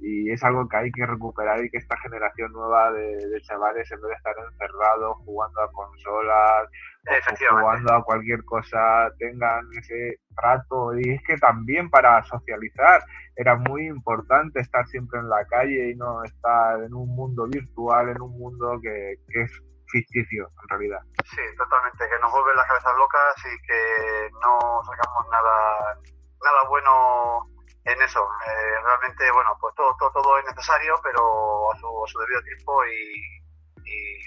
y 0.00 0.30
es 0.30 0.42
algo 0.44 0.68
que 0.68 0.76
hay 0.76 0.92
que 0.92 1.06
recuperar 1.06 1.64
y 1.64 1.70
que 1.70 1.78
esta 1.78 1.96
generación 1.98 2.52
nueva 2.52 2.92
de, 2.92 3.16
de 3.28 3.40
chavales 3.42 3.90
en 3.90 4.00
vez 4.00 4.08
de 4.10 4.14
estar 4.14 4.34
encerrados 4.50 5.16
jugando 5.24 5.60
a 5.60 5.72
consolas 5.72 6.68
o 7.06 7.56
jugando 7.56 7.94
a 7.94 8.04
cualquier 8.04 8.44
cosa 8.44 9.10
tengan 9.18 9.64
ese 9.78 10.18
trato 10.36 10.98
y 10.98 11.14
es 11.14 11.22
que 11.22 11.36
también 11.36 11.88
para 11.88 12.22
socializar 12.24 13.02
era 13.36 13.54
muy 13.56 13.86
importante 13.86 14.60
estar 14.60 14.86
siempre 14.86 15.20
en 15.20 15.28
la 15.28 15.44
calle 15.46 15.90
y 15.90 15.94
no 15.94 16.24
estar 16.24 16.82
en 16.82 16.94
un 16.94 17.14
mundo 17.14 17.46
virtual, 17.46 18.08
en 18.08 18.20
un 18.20 18.38
mundo 18.38 18.78
que, 18.82 19.14
que 19.28 19.42
es 19.42 19.62
ficticio 19.88 20.48
en 20.62 20.68
realidad. 20.68 21.00
Sí, 21.24 21.42
totalmente, 21.56 22.08
que 22.08 22.18
nos 22.20 22.32
vuelven 22.32 22.56
las 22.56 22.66
cabezas 22.66 22.96
locas 22.96 23.34
y 23.44 23.66
que 23.66 24.30
no 24.42 24.82
sacamos 24.84 25.26
nada, 25.30 25.98
nada 26.42 26.68
bueno 26.68 27.55
en 27.86 28.02
eso. 28.02 28.20
Eh, 28.46 28.76
realmente, 28.84 29.30
bueno, 29.32 29.56
pues 29.60 29.74
todo, 29.74 29.94
todo, 29.98 30.10
todo 30.10 30.38
es 30.38 30.44
necesario, 30.46 30.94
pero 31.02 31.72
a 31.72 31.76
su, 31.78 31.86
a 31.86 32.08
su 32.08 32.18
debido 32.18 32.42
tiempo 32.42 32.84
y, 32.86 33.36
y 33.84 34.26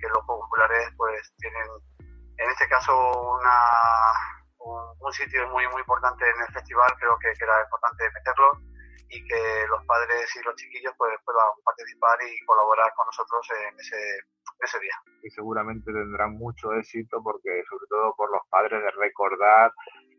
que, 0.00 0.08
los 0.08 0.24
populares 0.26 0.90
pues 0.96 1.32
tienen, 1.38 1.66
en 2.00 2.50
este 2.50 2.68
caso, 2.68 2.92
una, 3.38 4.12
un, 4.58 4.80
un 4.98 5.12
sitio 5.12 5.48
muy, 5.48 5.66
muy 5.68 5.80
importante 5.80 6.24
en 6.28 6.40
el 6.42 6.52
festival, 6.52 6.92
creo 6.98 7.18
que, 7.18 7.32
que 7.38 7.44
era 7.44 7.62
importante 7.62 8.10
meterlo 8.14 8.58
y 9.08 9.22
que 9.24 9.66
los 9.68 9.84
padres 9.84 10.24
y 10.36 10.42
los 10.42 10.56
chiquillos 10.56 10.94
pues 10.96 11.12
puedan 11.24 11.46
participar 11.64 12.18
y 12.22 12.44
colaborar 12.46 12.92
con 12.96 13.06
nosotros 13.06 13.46
en 13.68 13.78
ese, 13.78 13.96
en 13.98 14.64
ese 14.64 14.80
día. 14.80 14.96
y 15.22 15.30
seguramente 15.30 15.92
tendrán 15.92 16.32
mucho 16.32 16.72
éxito 16.72 17.22
porque 17.22 17.62
sobre 17.68 17.86
todo 17.90 18.14
por 18.16 18.30
los 18.32 18.40
padres 18.48 18.82
de 18.82 18.90
recordar 18.92 19.70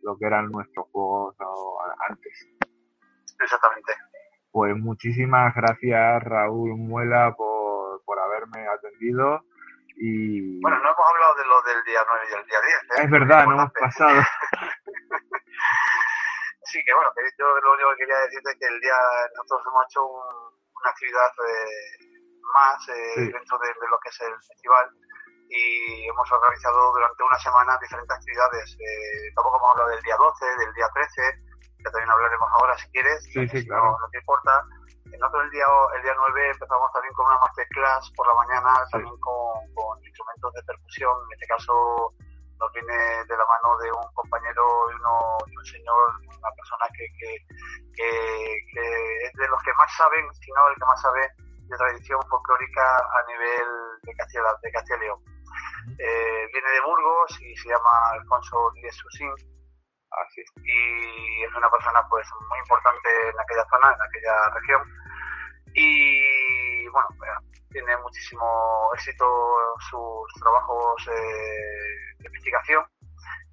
lo 0.04 0.18
que 0.18 0.26
eran 0.26 0.52
nuestros 0.52 0.88
juegos 0.92 1.36
antes. 2.10 2.48
Exactamente. 3.40 3.94
Pues 4.52 4.76
muchísimas 4.78 5.54
gracias 5.56 6.24
Raúl 6.24 6.76
Muela 6.78 7.34
por, 7.36 8.04
por 8.06 8.20
haberme 8.20 8.68
atendido 8.68 9.44
y 9.96 10.62
Bueno, 10.62 10.78
no 10.80 10.90
hemos 10.94 11.10
hablado 11.10 11.36
de 11.36 11.46
lo 11.46 11.62
del 11.64 11.84
día 11.86 12.06
9 12.08 12.26
y 12.30 12.34
el 12.40 12.46
día 12.48 12.62
10. 12.62 12.76
¿eh? 13.00 13.04
es 13.04 13.12
verdad, 13.12 13.46
no 13.46 13.54
hemos 13.54 13.72
pasado. 13.74 14.22
Sí, 16.66 16.80
que 16.86 16.94
bueno, 16.96 17.12
yo 17.38 17.46
lo 17.60 17.74
único 17.74 17.90
que 17.92 17.98
quería 17.98 18.18
decirte 18.26 18.50
es 18.52 18.58
que 18.60 18.68
el 18.68 18.80
día 18.82 18.96
nosotros 19.38 19.62
hemos 19.68 19.86
hecho 19.86 20.06
un- 20.08 20.54
una 20.82 20.90
actividad 20.90 21.30
eh, 21.30 22.40
más 22.54 22.90
eh, 22.90 23.12
Sí. 23.16 23.32
dentro 23.32 23.60
de, 23.60 23.68
de 23.68 23.88
lo 23.92 24.00
que 24.00 24.10
es 24.10 24.22
el 24.22 24.34
festival 24.48 24.90
y 25.54 26.10
hemos 26.10 26.32
organizado 26.32 26.92
durante 26.94 27.24
una 27.24 27.38
semana 27.38 27.78
diferentes 27.78 28.18
actividades. 28.18 28.76
Eh, 28.80 29.30
tampoco 29.36 29.58
hemos 29.58 29.72
hablado 29.72 29.90
del 29.92 30.02
día 30.02 30.18
12, 30.18 30.46
del 30.58 30.74
día 30.74 30.88
13, 30.94 31.22
que 31.78 31.90
también 31.92 32.10
hablaremos 32.10 32.50
ahora 32.54 32.78
si 32.78 32.90
quieres, 32.90 33.24
Sí, 33.26 33.48
sí, 33.48 33.62
si 33.62 33.68
claro. 33.68 33.94
no, 33.94 33.98
no 34.00 34.10
te 34.10 34.18
importa. 34.18 34.66
Nosotros 35.14 35.44
el 35.46 35.52
día, 35.52 35.66
el 35.96 36.02
día 36.02 36.14
9 36.18 36.50
empezamos 36.50 36.92
también 36.92 37.14
con 37.14 37.28
una 37.28 37.38
masterclass 37.38 38.12
por 38.18 38.26
la 38.28 38.34
mañana, 38.34 38.74
también 38.90 39.14
con, 39.20 39.62
con 39.76 39.94
instrumentos 40.04 40.54
de 40.54 40.64
percusión, 40.64 41.14
en 41.30 41.34
este 41.38 41.48
caso 41.48 42.14
nos 42.58 42.72
viene 42.74 42.96
de 43.28 43.38
la 43.38 43.46
mano 43.46 43.78
de 43.78 43.92
un 43.92 44.08
compañero 44.14 44.64
y, 44.90 44.96
uno, 44.96 45.38
y 45.48 45.58
un 45.58 45.66
señor, 45.66 46.10
una 46.26 46.52
persona 46.56 46.88
que, 46.98 47.06
que, 47.20 47.30
que, 47.94 48.10
que 48.74 48.86
es 49.28 49.34
de 49.34 49.48
los 49.50 49.62
que 49.62 49.74
más 49.74 49.92
saben, 49.98 50.26
si 50.34 50.52
no 50.52 50.68
el 50.70 50.76
que 50.76 50.86
más 50.86 51.02
sabe 51.02 51.22
de 51.70 51.78
tradición 51.78 52.20
folclórica 52.30 52.98
a 52.98 53.24
nivel 53.28 53.68
de 54.04 54.16
Castilla, 54.16 54.44
de 54.62 54.72
Castilla 54.72 54.98
y 54.98 55.00
León. 55.02 55.33
Eh, 55.98 56.48
viene 56.52 56.72
de 56.72 56.82
Burgos 56.82 57.42
y 57.42 57.56
se 57.56 57.70
llama 57.70 58.12
Alfonso 58.12 58.72
Díez 58.76 58.96
Susín. 58.96 59.34
Y 60.64 61.44
es 61.44 61.54
una 61.56 61.70
persona 61.72 62.06
pues 62.08 62.28
muy 62.50 62.60
importante 62.60 63.10
en 63.30 63.40
aquella 63.40 63.66
zona, 63.70 63.96
en 63.96 64.02
aquella 64.02 64.50
región. 64.54 64.82
Y 65.74 66.88
bueno, 66.90 67.08
tiene 67.72 67.98
muchísimo 67.98 68.92
éxito 68.94 69.26
sus 69.90 70.42
trabajos 70.42 71.08
eh, 71.08 72.16
de 72.20 72.28
investigación. 72.28 72.86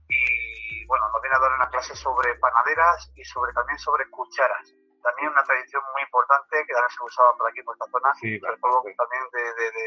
Y 0.09 0.85
bueno, 0.87 1.09
nos 1.11 1.23
viene 1.23 1.37
a 1.37 1.41
dar 1.41 1.53
una 1.53 1.71
clase 1.71 1.95
sobre 1.97 2.35
panaderas 2.35 3.11
y 3.17 3.25
sobre 3.25 3.53
también 3.55 3.79
sobre 3.79 4.09
cucharas. 4.11 4.75
También 5.03 5.29
una 5.33 5.45
tradición 5.45 5.83
muy 5.93 6.03
importante 6.03 6.65
que 6.67 6.73
también 6.75 6.91
se 6.91 7.05
usaba 7.05 7.37
por 7.37 7.49
aquí 7.49 7.63
por 7.63 7.75
esta 7.75 7.87
zona, 7.91 8.13
Sí, 8.21 8.39
claro, 8.41 8.57
todo 8.61 8.83
sí. 8.85 8.95
también 8.97 9.23
de, 9.33 9.43
de, 9.43 9.67
de, 9.73 9.87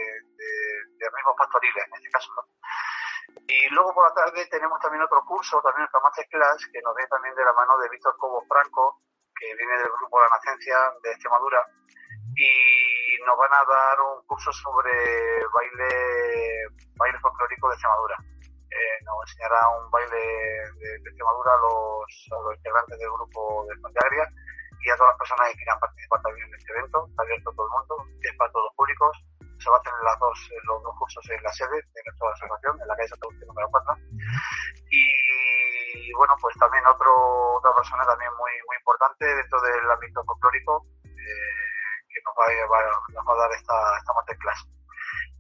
de, 0.97 1.05
ritmos 1.09 1.36
pastoriles 1.38 1.86
en 1.88 1.93
este 1.95 2.09
caso. 2.09 2.32
¿no? 2.36 2.43
Y 3.47 3.70
luego 3.70 3.93
por 3.93 4.07
la 4.09 4.14
tarde 4.14 4.45
tenemos 4.47 4.80
también 4.82 5.03
otro 5.03 5.24
curso, 5.26 5.61
también 5.61 5.88
otra 5.88 6.01
masterclass, 6.01 6.66
que 6.72 6.82
nos 6.82 6.95
viene 6.95 7.09
también 7.09 7.36
de 7.36 7.45
la 7.45 7.53
mano 7.53 7.78
de 7.78 7.89
Víctor 7.89 8.16
Cobo 8.18 8.43
Franco, 8.47 9.01
que 9.36 9.53
viene 9.55 9.78
del 9.78 9.91
grupo 9.99 10.22
La 10.22 10.30
Nacencia 10.30 10.78
de 11.03 11.11
Extremadura, 11.11 11.66
y 12.36 13.24
nos 13.26 13.38
van 13.38 13.53
a 13.53 13.64
dar 13.66 14.01
un 14.01 14.26
curso 14.26 14.51
sobre 14.51 14.91
baile, 15.53 16.68
baile 16.95 17.20
folclórico 17.20 17.70
de 17.70 17.74
Extremadura. 17.76 18.18
Eh, 18.74 18.97
nos 19.05 19.30
enseñará 19.30 19.70
un 19.70 19.91
baile 19.91 20.18
de, 20.18 20.97
de 20.99 21.09
Extremadura 21.09 21.53
a 21.53 21.57
los, 21.57 22.30
a 22.32 22.39
los 22.41 22.55
integrantes 22.57 22.97
del 22.97 23.11
grupo 23.11 23.66
de 23.68 23.99
Agria 24.03 24.28
y 24.84 24.89
a 24.91 24.95
todas 24.97 25.11
las 25.15 25.19
personas 25.19 25.47
que 25.49 25.55
quieran 25.63 25.79
participar 25.79 26.21
también 26.21 26.47
en 26.47 26.55
este 26.55 26.71
evento. 26.73 27.07
Está 27.09 27.23
abierto 27.23 27.49
a 27.49 27.53
todo 27.55 27.65
el 27.65 27.73
mundo, 27.79 27.93
es 28.21 28.36
para 28.38 28.51
todos 28.51 28.65
los 28.67 28.75
públicos. 28.75 29.11
Se 29.59 29.69
va 29.69 29.77
a 29.77 29.79
hacer 29.79 29.93
las 30.03 30.19
dos, 30.19 30.38
los 30.67 30.84
dos 30.84 30.95
cursos 30.99 31.23
en 31.29 31.41
la 31.43 31.51
sede 31.53 31.77
de 31.79 32.01
nuestra 32.03 32.29
asociación, 32.36 32.73
en 32.81 32.88
la 32.88 32.95
calle 32.95 33.07
Santa 33.07 33.27
Lucía 33.31 33.47
número 33.47 33.67
4. 33.71 33.95
Y 34.91 36.13
bueno, 36.13 36.36
pues 36.41 36.55
también 36.57 36.86
otro, 36.88 37.11
otra 37.57 37.73
persona 37.75 38.03
también 38.05 38.31
muy, 38.38 38.51
muy 38.67 38.75
importante 38.77 39.25
dentro 39.25 39.61
del 39.61 39.89
ámbito 39.91 40.23
folclórico 40.25 40.86
eh, 41.05 41.55
que 42.09 42.19
nos 42.25 42.34
va, 42.38 42.45
a- 42.45 42.67
va- 42.67 42.99
nos 43.13 43.23
va 43.27 43.34
a 43.34 43.41
dar 43.47 43.51
esta, 43.53 43.97
esta 43.97 44.13
masterclass. 44.13 44.67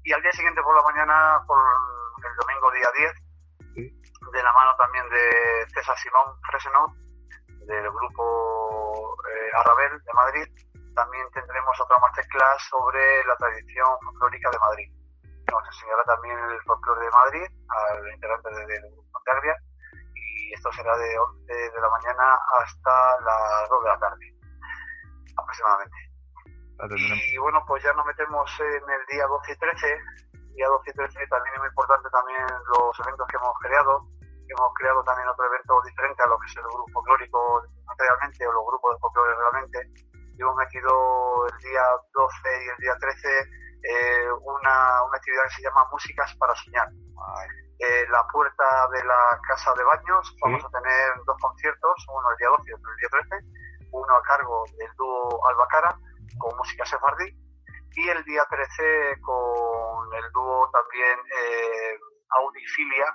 Y 0.03 0.11
al 0.13 0.21
día 0.21 0.31
siguiente 0.31 0.61
por 0.63 0.75
la 0.75 0.83
mañana, 0.83 1.43
por 1.47 1.57
el 1.59 2.35
domingo 2.37 2.71
día 2.71 2.89
10, 2.95 3.13
de 4.33 4.43
la 4.43 4.53
mano 4.53 4.75
también 4.77 5.07
de 5.09 5.65
César 5.73 5.97
Simón 5.97 6.25
Freseno, 6.49 6.95
del 7.67 7.89
grupo 7.91 8.23
eh, 8.23 8.82
Arrabel 9.53 10.01
de 10.03 10.13
Madrid, 10.13 10.47
también 10.95 11.25
tendremos 11.31 11.79
otra 11.81 11.97
masterclass 11.99 12.61
sobre 12.69 13.23
la 13.25 13.35
tradición 13.37 13.87
folclórica 14.05 14.49
de 14.51 14.59
Madrid. 14.59 14.91
Nos 15.51 15.65
enseñará 15.65 16.03
también 16.05 16.37
el 16.37 16.61
folclore 16.63 17.05
de 17.05 17.11
Madrid 17.11 17.45
al 17.69 18.13
integrante 18.13 18.49
de- 18.49 18.65
del 18.67 18.81
grupo 18.91 19.19
Agria 19.31 19.55
y 20.15 20.53
esto 20.53 20.71
será 20.73 20.95
de 20.97 21.17
11 21.17 21.53
de 21.53 21.81
la 21.81 21.89
mañana 21.89 22.37
hasta 22.61 23.21
las 23.21 23.69
2 23.69 23.83
de 23.83 23.89
la 23.89 23.99
tarde 23.99 24.33
aproximadamente. 25.37 25.97
Y 27.33 27.37
bueno, 27.37 27.63
pues 27.67 27.83
ya 27.83 27.93
nos 27.93 28.05
metemos 28.05 28.49
en 28.59 28.89
el 28.89 29.05
día 29.07 29.25
12 29.27 29.51
y 29.53 29.57
13. 29.57 29.97
Día 30.55 30.67
12 30.67 30.89
y 30.89 30.93
13 30.93 31.27
también 31.27 31.55
es 31.55 31.59
muy 31.61 31.69
importante 31.69 32.09
también 32.11 32.45
los 32.67 32.99
eventos 32.99 33.27
que 33.27 33.37
hemos 33.37 33.57
creado. 33.59 34.05
Hemos 34.47 34.73
creado 34.75 35.03
también 35.03 35.27
otro 35.27 35.45
evento 35.45 35.81
diferente 35.85 36.23
a 36.23 36.27
lo 36.27 36.37
que 36.39 36.47
es 36.47 36.57
el 36.57 36.63
grupo 36.63 36.91
folclórico 36.93 37.63
realmente 37.97 38.47
o 38.47 38.51
los 38.51 38.65
grupos 38.67 38.95
de 38.95 38.99
folclore 38.99 39.35
realmente. 39.35 39.79
Y 40.35 40.41
hemos 40.41 40.55
metido 40.55 41.47
el 41.47 41.57
día 41.59 41.83
12 42.13 42.65
y 42.65 42.69
el 42.69 42.77
día 42.77 42.95
13 42.99 43.63
eh, 43.83 44.31
una, 44.41 45.03
una 45.03 45.17
actividad 45.17 45.43
que 45.43 45.55
se 45.55 45.63
llama 45.63 45.87
Músicas 45.91 46.35
para 46.37 46.55
Soñar. 46.55 46.87
Eh, 47.79 48.05
la 48.09 48.25
puerta 48.31 48.87
de 48.93 49.03
la 49.03 49.39
casa 49.47 49.73
de 49.73 49.83
baños 49.83 50.35
vamos 50.41 50.63
a 50.63 50.69
tener 50.69 51.11
dos 51.25 51.37
conciertos, 51.41 52.05
uno 52.07 52.31
el 52.31 52.37
día 52.37 52.47
12 52.49 52.63
y 52.69 52.73
otro 52.73 52.91
el 52.91 52.97
día 52.97 53.09
13, 53.11 53.45
uno 53.91 54.15
a 54.15 54.21
cargo 54.21 54.63
del 54.77 54.93
dúo 54.95 55.47
Albacara 55.49 55.97
con 56.39 56.55
música 56.57 56.85
sefardí 56.85 57.27
y 57.95 58.09
el 58.09 58.23
día 58.23 58.45
13 58.49 59.21
con 59.21 60.13
el 60.15 60.31
dúo 60.31 60.69
también 60.71 61.19
eh, 61.19 61.99
Audifilia 62.29 63.05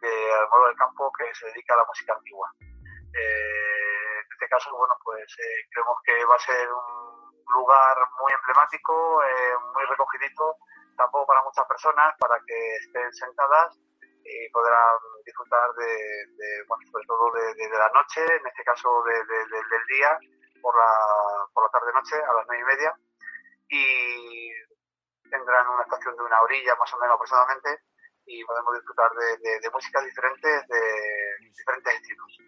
de 0.00 0.32
Almoro 0.34 0.66
del 0.66 0.76
Campo 0.76 1.12
que 1.16 1.34
se 1.34 1.46
dedica 1.46 1.74
a 1.74 1.78
la 1.78 1.86
música 1.86 2.14
antigua. 2.14 2.50
Eh, 2.60 4.18
en 4.20 4.32
este 4.32 4.48
caso, 4.48 4.76
bueno, 4.76 4.94
pues 5.02 5.24
eh, 5.38 5.66
creemos 5.70 5.96
que 6.04 6.24
va 6.24 6.34
a 6.34 6.38
ser 6.38 6.68
un 6.72 7.44
lugar 7.54 7.96
muy 8.20 8.32
emblemático, 8.32 9.22
eh, 9.24 9.54
muy 9.74 9.84
recogidito, 9.86 10.56
tampoco 10.96 11.26
para 11.26 11.42
muchas 11.42 11.66
personas, 11.66 12.14
para 12.18 12.38
que 12.46 12.76
estén 12.76 13.12
sentadas 13.12 13.78
y 14.24 14.50
podrán 14.50 14.98
disfrutar 15.24 15.72
de, 15.74 16.64
bueno, 16.68 16.84
sobre 16.92 17.06
todo 17.06 17.32
de, 17.32 17.54
de, 17.54 17.78
la 17.78 17.88
noche, 17.94 18.20
en 18.20 18.46
este 18.46 18.64
caso 18.64 19.02
de, 19.04 19.24
del 19.24 19.86
día, 19.88 20.18
por 20.60 20.76
la, 20.76 20.90
por 21.54 21.64
la 21.64 21.70
tarde-noche 21.70 22.16
a 22.16 22.32
las 22.34 22.44
nueve 22.46 22.62
y 22.62 22.66
media, 22.66 22.94
y 23.70 24.52
tendrán 25.30 25.68
una 25.68 25.82
estación 25.82 26.16
de 26.16 26.22
una 26.22 26.40
orilla 26.42 26.74
más 26.76 26.92
o 26.92 26.98
menos 26.98 27.14
aproximadamente, 27.14 27.80
y 28.28 28.44
podemos 28.44 28.74
disfrutar 28.76 29.10
de, 29.16 29.50
de 29.60 29.70
músicas 29.72 30.04
diferentes, 30.04 30.68
de 30.68 31.48
diferentes 31.48 31.94
estilos. 31.94 32.38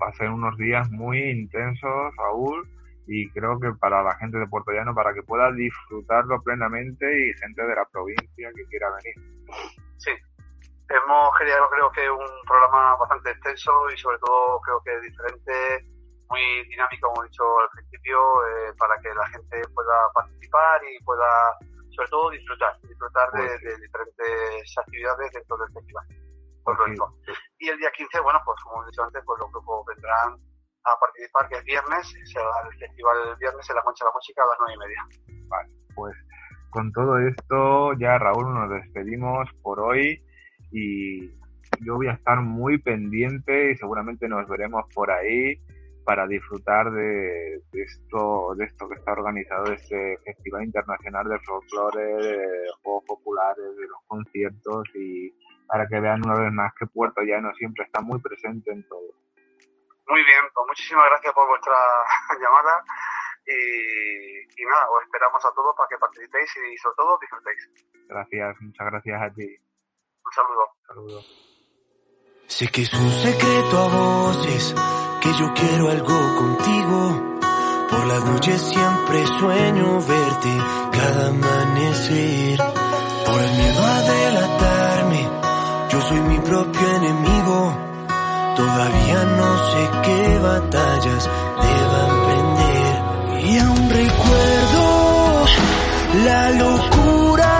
Va 0.00 0.08
a 0.08 0.12
ser 0.12 0.30
unos 0.30 0.56
días 0.56 0.88
muy 0.90 1.18
intensos, 1.18 2.14
Raúl, 2.16 2.68
y 3.06 3.30
creo 3.30 3.58
que 3.58 3.72
para 3.80 4.02
la 4.02 4.14
gente 4.16 4.38
de 4.38 4.46
Puerto 4.46 4.72
Llano, 4.72 4.94
para 4.94 5.12
que 5.14 5.22
pueda 5.22 5.50
disfrutarlo 5.52 6.42
plenamente 6.42 7.06
y 7.06 7.34
gente 7.34 7.62
de 7.62 7.74
la 7.74 7.84
provincia 7.86 8.50
que 8.54 8.66
quiera 8.66 8.88
venir. 8.90 9.14
Sí, 9.98 10.12
hemos 10.90 11.34
creado 11.38 11.68
creo 11.70 11.90
que 11.92 12.10
un 12.10 12.26
programa 12.46 12.96
bastante 12.96 13.30
extenso 13.30 13.72
y 13.92 13.96
sobre 13.98 14.18
todo 14.18 14.60
creo 14.60 14.80
que 14.84 15.00
diferente, 15.00 15.86
muy 16.28 16.42
dinámico, 16.68 17.08
como 17.08 17.24
he 17.24 17.28
dicho 17.28 17.60
al 17.60 17.68
principio, 17.70 18.18
eh, 18.46 18.72
para 18.78 18.96
que 19.00 19.08
la 19.14 19.26
gente 19.28 19.62
pueda 19.74 20.12
participar 20.14 20.80
y 20.84 21.02
pueda 21.04 21.58
sobre 21.96 22.08
todo 22.10 22.30
disfrutar, 22.30 22.78
disfrutar 22.82 23.32
de, 23.32 23.42
de 23.42 23.76
diferentes 23.80 24.78
actividades 24.78 25.32
dentro 25.32 25.56
del 25.56 25.72
festival. 25.72 26.06
Pues 26.64 26.78
sí. 27.24 27.32
Y 27.60 27.68
el 27.68 27.78
día 27.78 27.90
15, 27.90 28.20
bueno, 28.20 28.40
pues 28.44 28.60
como 28.62 28.82
he 28.82 28.86
dicho 28.86 29.02
antes, 29.02 29.22
pues 29.24 29.38
los 29.40 29.50
grupos 29.52 29.86
vendrán 29.86 30.34
a 30.84 30.98
participar, 30.98 31.48
que 31.48 31.56
es 31.56 31.64
viernes, 31.64 32.14
será 32.24 32.50
el 32.70 32.78
festival 32.78 33.16
el 33.30 33.36
viernes 33.36 33.70
en 33.70 33.76
la 33.76 33.82
Concha 33.82 34.04
de 34.04 34.08
la 34.08 34.14
Música 34.14 34.42
a 34.42 34.46
las 34.46 34.58
nueve 34.58 34.74
y 34.74 34.78
media. 34.78 35.02
Vale, 35.48 35.68
pues 35.94 36.14
con 36.70 36.92
todo 36.92 37.18
esto 37.18 37.92
ya 37.94 38.18
Raúl 38.18 38.52
nos 38.52 38.70
despedimos 38.70 39.48
por 39.62 39.80
hoy 39.80 40.22
y 40.72 41.30
yo 41.84 41.96
voy 41.96 42.08
a 42.08 42.12
estar 42.12 42.40
muy 42.40 42.78
pendiente 42.78 43.70
y 43.70 43.76
seguramente 43.76 44.28
nos 44.28 44.48
veremos 44.48 44.84
por 44.94 45.10
ahí 45.10 45.60
para 46.06 46.24
disfrutar 46.28 46.90
de, 46.92 47.60
de 47.72 47.82
esto 47.82 48.54
de 48.54 48.64
esto 48.64 48.88
que 48.88 48.94
está 48.94 49.12
organizado 49.12 49.72
este 49.72 50.16
Festival 50.24 50.62
Internacional 50.64 51.28
del 51.28 51.40
Folclore, 51.40 52.00
de 52.00 52.70
Juegos 52.80 53.04
Populares, 53.06 53.76
de 53.76 53.88
los 53.88 53.98
conciertos 54.06 54.84
y 54.94 55.34
para 55.66 55.86
que 55.88 55.98
vean 55.98 56.22
una 56.24 56.38
vez 56.40 56.52
más 56.52 56.72
que 56.78 56.86
Puerto 56.86 57.22
Llano 57.22 57.52
siempre 57.54 57.84
está 57.84 58.00
muy 58.00 58.20
presente 58.20 58.70
en 58.70 58.86
todo. 58.88 59.10
Muy 60.06 60.22
bien, 60.24 60.44
pues 60.54 60.66
muchísimas 60.68 61.06
gracias 61.10 61.34
por 61.34 61.48
vuestra 61.48 61.74
llamada 62.40 62.84
y, 63.44 64.62
y, 64.62 64.64
nada, 64.64 64.88
os 64.90 65.02
esperamos 65.02 65.44
a 65.44 65.52
todos 65.54 65.74
para 65.76 65.88
que 65.88 65.98
participéis 65.98 66.50
y 66.72 66.76
sobre 66.78 66.96
todo 66.96 67.18
disfrutéis. 67.20 67.70
Gracias, 68.08 68.56
muchas 68.60 68.86
gracias 68.86 69.22
a 69.22 69.34
ti. 69.34 69.58
Un 70.24 70.32
saludo. 70.32 70.68
Un 70.78 70.86
saludo. 70.86 71.55
Sé 72.48 72.68
que 72.68 72.82
es 72.82 72.94
un 72.94 73.10
secreto 73.10 73.76
a 73.76 73.88
voces 73.88 74.74
que 75.20 75.32
yo 75.34 75.52
quiero 75.52 75.90
algo 75.90 76.36
contigo. 76.36 77.38
Por 77.90 78.06
las 78.06 78.24
noches 78.24 78.62
siempre 78.62 79.26
sueño 79.26 80.00
verte 80.00 80.56
cada 80.92 81.28
amanecer. 81.28 82.58
Por 83.26 83.42
el 83.42 83.50
miedo 83.50 83.84
a 83.84 84.00
delatarme, 84.00 85.28
yo 85.90 86.00
soy 86.00 86.20
mi 86.20 86.38
propio 86.38 86.96
enemigo. 86.96 87.78
Todavía 88.54 89.24
no 89.24 89.58
sé 89.72 89.90
qué 90.04 90.38
batallas 90.38 91.30
deban 91.62 92.26
prender. 92.26 93.50
Y 93.50 93.58
aún 93.58 93.90
recuerdo 93.90 95.44
la 96.24 96.50
locura 96.50 97.55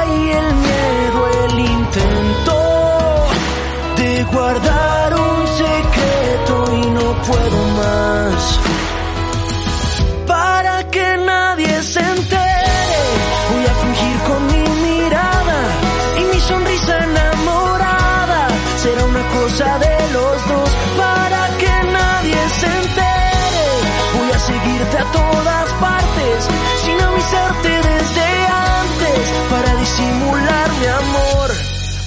disimular 29.96 30.70
mi 30.80 30.86
amor. 30.86 31.50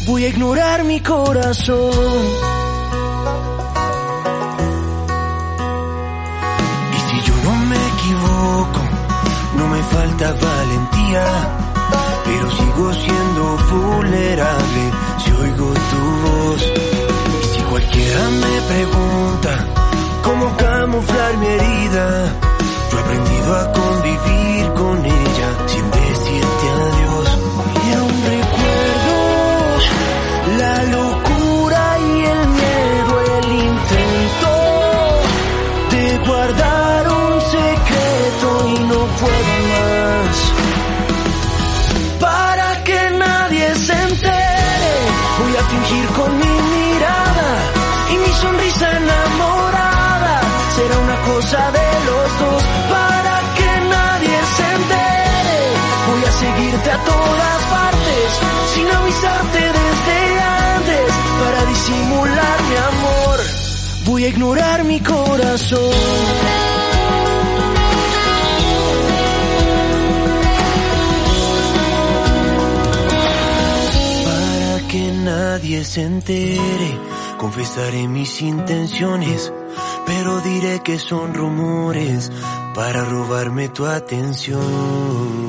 Voy 0.05 0.25
a 0.25 0.27
ignorar 0.29 0.83
mi 0.83 0.99
corazón. 0.99 1.91
Y 6.95 6.99
si 7.09 7.21
yo 7.27 7.35
no 7.43 7.55
me 7.65 7.75
equivoco, 7.93 8.81
no 9.57 9.67
me 9.67 9.83
falta 9.83 10.33
valentía, 10.33 11.25
pero 12.25 12.51
sigo 12.51 12.93
siendo 12.93 13.57
vulnerable 13.71 14.83
si 15.23 15.31
oigo 15.31 15.73
tu 15.91 16.01
voz. 16.25 16.61
Y 17.41 17.55
si 17.55 17.61
cualquiera 17.63 18.29
me 18.29 18.61
pregunta 18.73 19.51
cómo 20.23 20.57
camuflar 20.57 21.37
mi 21.37 21.47
herida, 21.47 22.33
yo 22.91 22.97
he 22.97 23.01
aprendido 23.01 23.55
a 23.55 23.71
convivir 23.71 24.73
con 24.73 25.05
ella 25.05 25.28
todas 57.05 57.63
partes 57.77 58.39
sin 58.73 58.87
avisarte 58.87 59.59
desde 59.59 60.41
antes 60.41 61.13
para 61.41 61.65
disimular 61.65 62.63
mi 62.69 62.75
amor. 62.75 63.39
Voy 64.05 64.23
a 64.25 64.27
ignorar 64.29 64.83
mi 64.83 64.99
corazón. 64.99 65.93
Para 74.25 74.87
que 74.87 75.11
nadie 75.11 75.83
se 75.83 76.01
entere, 76.03 76.99
confesaré 77.37 78.07
mis 78.07 78.41
intenciones, 78.41 79.53
pero 80.05 80.41
diré 80.41 80.81
que 80.83 80.97
son 80.97 81.33
rumores 81.33 82.31
para 82.73 83.03
robarme 83.03 83.69
tu 83.69 83.85
atención. 83.85 85.48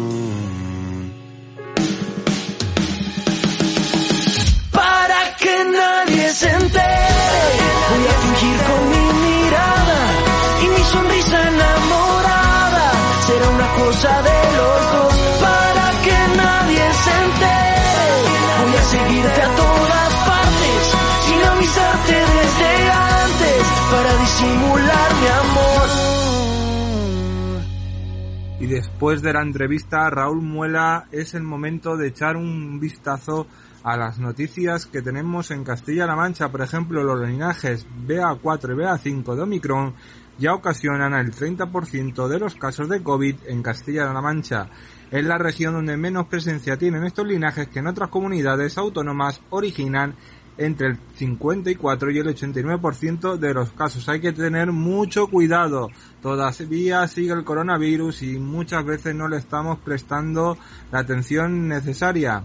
Y 28.60 28.66
después 28.66 29.22
de 29.22 29.32
la 29.32 29.42
entrevista 29.42 30.10
Raúl 30.10 30.42
Muela 30.42 31.06
es 31.10 31.34
el 31.34 31.42
momento 31.42 31.96
de 31.96 32.08
echar 32.08 32.36
un 32.36 32.78
vistazo 32.78 33.46
a 33.82 33.96
las 33.96 34.18
noticias 34.18 34.84
que 34.84 35.00
tenemos 35.00 35.50
en 35.50 35.64
Castilla-La 35.64 36.14
Mancha. 36.14 36.50
Por 36.50 36.60
ejemplo, 36.60 37.02
los 37.02 37.26
linajes 37.26 37.86
BA4 38.06 38.72
y 38.72 39.12
BA5 39.14 39.34
de 39.34 39.42
Omicron 39.42 39.94
ya 40.38 40.54
ocasionan 40.54 41.14
el 41.14 41.32
30% 41.32 42.28
de 42.28 42.38
los 42.38 42.54
casos 42.54 42.88
de 42.88 43.02
COVID 43.02 43.36
en 43.46 43.62
Castilla-La 43.62 44.20
Mancha. 44.20 44.68
es 45.10 45.24
la 45.24 45.38
región 45.38 45.74
donde 45.74 45.96
menos 45.96 46.26
presencia 46.26 46.76
tienen 46.76 47.04
estos 47.04 47.26
linajes 47.26 47.68
que 47.68 47.80
en 47.80 47.88
otras 47.88 48.10
comunidades 48.10 48.78
autónomas 48.78 49.40
originan 49.50 50.14
entre 50.60 50.88
el 50.88 50.98
54 51.16 52.10
y 52.10 52.18
el 52.18 52.26
89% 52.26 53.38
de 53.38 53.54
los 53.54 53.70
casos. 53.70 54.06
Hay 54.10 54.20
que 54.20 54.32
tener 54.32 54.72
mucho 54.72 55.26
cuidado. 55.28 55.88
Todavía 56.20 57.08
sigue 57.08 57.32
el 57.32 57.44
coronavirus 57.44 58.22
y 58.22 58.38
muchas 58.38 58.84
veces 58.84 59.14
no 59.14 59.26
le 59.26 59.38
estamos 59.38 59.78
prestando 59.78 60.58
la 60.92 60.98
atención 60.98 61.66
necesaria. 61.66 62.44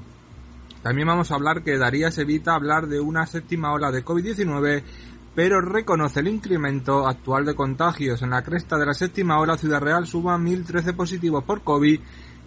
También 0.82 1.10
vamos 1.10 1.30
a 1.32 1.36
hablar 1.36 1.62
que 1.62 1.78
Darías 1.78 2.18
evita 2.18 2.56
hablar 2.56 2.88
de 2.88 3.02
una 3.02 3.26
séptima 3.26 3.74
ola 3.74 3.92
de 3.92 4.06
COVID-19 4.06 4.84
pero 5.36 5.60
reconoce 5.60 6.22
el 6.22 6.30
incremento 6.30 7.06
actual 7.06 7.44
de 7.44 7.56
contagios. 7.56 8.22
En 8.22 8.30
la 8.30 8.42
cresta 8.42 8.78
de 8.78 8.86
la 8.86 8.94
séptima 8.94 9.38
ola, 9.38 9.58
Ciudad 9.58 9.82
Real 9.82 10.08
suba 10.08 10.38
1.013 10.38 10.96
positivos 10.96 11.44
por 11.44 11.62
COVID 11.62 12.00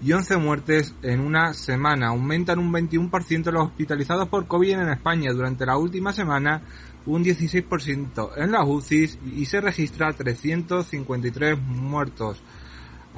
y 0.03 0.13
11 0.13 0.37
muertes 0.37 0.95
en 1.03 1.21
una 1.21 1.55
semana. 1.55 2.09
Aumentan 2.09 2.59
un 2.59 2.73
21% 2.73 3.51
los 3.51 3.67
hospitalizados 3.67 4.29
por 4.29 4.47
COVID 4.47 4.73
en 4.73 4.89
España 4.91 5.33
durante 5.33 5.67
la 5.67 5.77
última 5.77 6.13
semana, 6.13 6.63
un 7.07 7.25
16% 7.25 8.31
en 8.37 8.53
las 8.53 8.67
UCIs 8.67 9.19
y 9.35 9.45
se 9.47 9.61
registra 9.61 10.13
353 10.13 11.59
muertos. 11.59 12.43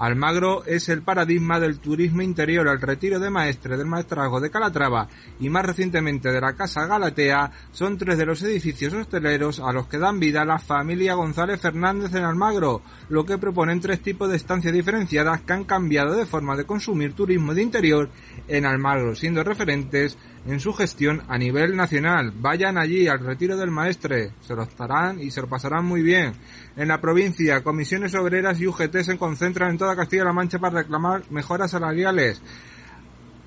Almagro 0.01 0.65
es 0.65 0.89
el 0.89 1.03
paradigma 1.03 1.61
del 1.61 1.79
turismo 1.79 2.23
interior, 2.23 2.67
el 2.69 2.81
retiro 2.81 3.21
de 3.21 3.29
maestre 3.29 3.77
del 3.77 3.87
maestrazgo 3.87 4.41
de 4.41 4.51
Calatrava 4.51 5.07
y 5.39 5.51
más 5.51 5.67
recientemente 5.67 6.33
de 6.33 6.41
la 6.41 6.55
Casa 6.55 6.87
Galatea 6.87 7.53
son 7.71 7.99
tres 7.99 8.17
de 8.17 8.25
los 8.25 8.43
edificios 8.43 8.95
hosteleros 8.95 9.61
a 9.61 9.75
los 9.75 9.89
que 9.89 9.99
dan 9.99 10.19
vida 10.19 10.47
la 10.47 10.59
familia 10.59 11.13
González 11.13 11.61
Fernández 11.61 12.15
en 12.15 12.25
Almagro, 12.25 12.81
lo 13.11 13.27
que 13.27 13.37
proponen 13.37 13.81
tres 13.81 14.01
tipos 14.01 14.31
de 14.31 14.37
estancias 14.37 14.73
diferenciadas 14.73 15.43
que 15.43 15.53
han 15.53 15.65
cambiado 15.65 16.17
de 16.17 16.25
forma 16.25 16.57
de 16.57 16.65
consumir 16.65 17.13
turismo 17.13 17.53
de 17.53 17.61
interior 17.61 18.09
en 18.49 18.65
Almagro, 18.65 19.15
siendo 19.15 19.45
referentes 19.45 20.17
en 20.47 20.61
su 20.61 20.73
gestión 20.73 21.23
a 21.29 21.39
nivel 21.39 21.77
nacional. 21.77 22.33
Vayan 22.35 22.79
allí 22.79 23.09
al 23.09 23.21
retiro 23.21 23.57
del 23.57 23.71
maestre, 23.71 24.33
se 24.41 24.55
lo 24.55 24.63
estarán 24.63 25.21
y 25.21 25.31
se 25.31 25.41
lo 25.41 25.49
pasarán 25.49 25.85
muy 25.85 26.03
bien. 26.03 26.33
En 26.77 26.89
la 26.89 27.01
provincia, 27.01 27.63
comisiones 27.63 28.15
obreras 28.15 28.61
y 28.61 28.67
UGT 28.67 28.97
se 29.03 29.19
concentran 29.19 29.71
en 29.71 29.79
toda 29.79 29.97
Castilla-La 29.97 30.33
Mancha 30.33 30.59
para 30.59 30.81
reclamar 30.81 31.23
mejoras 31.31 31.73
salariales. 31.73 32.41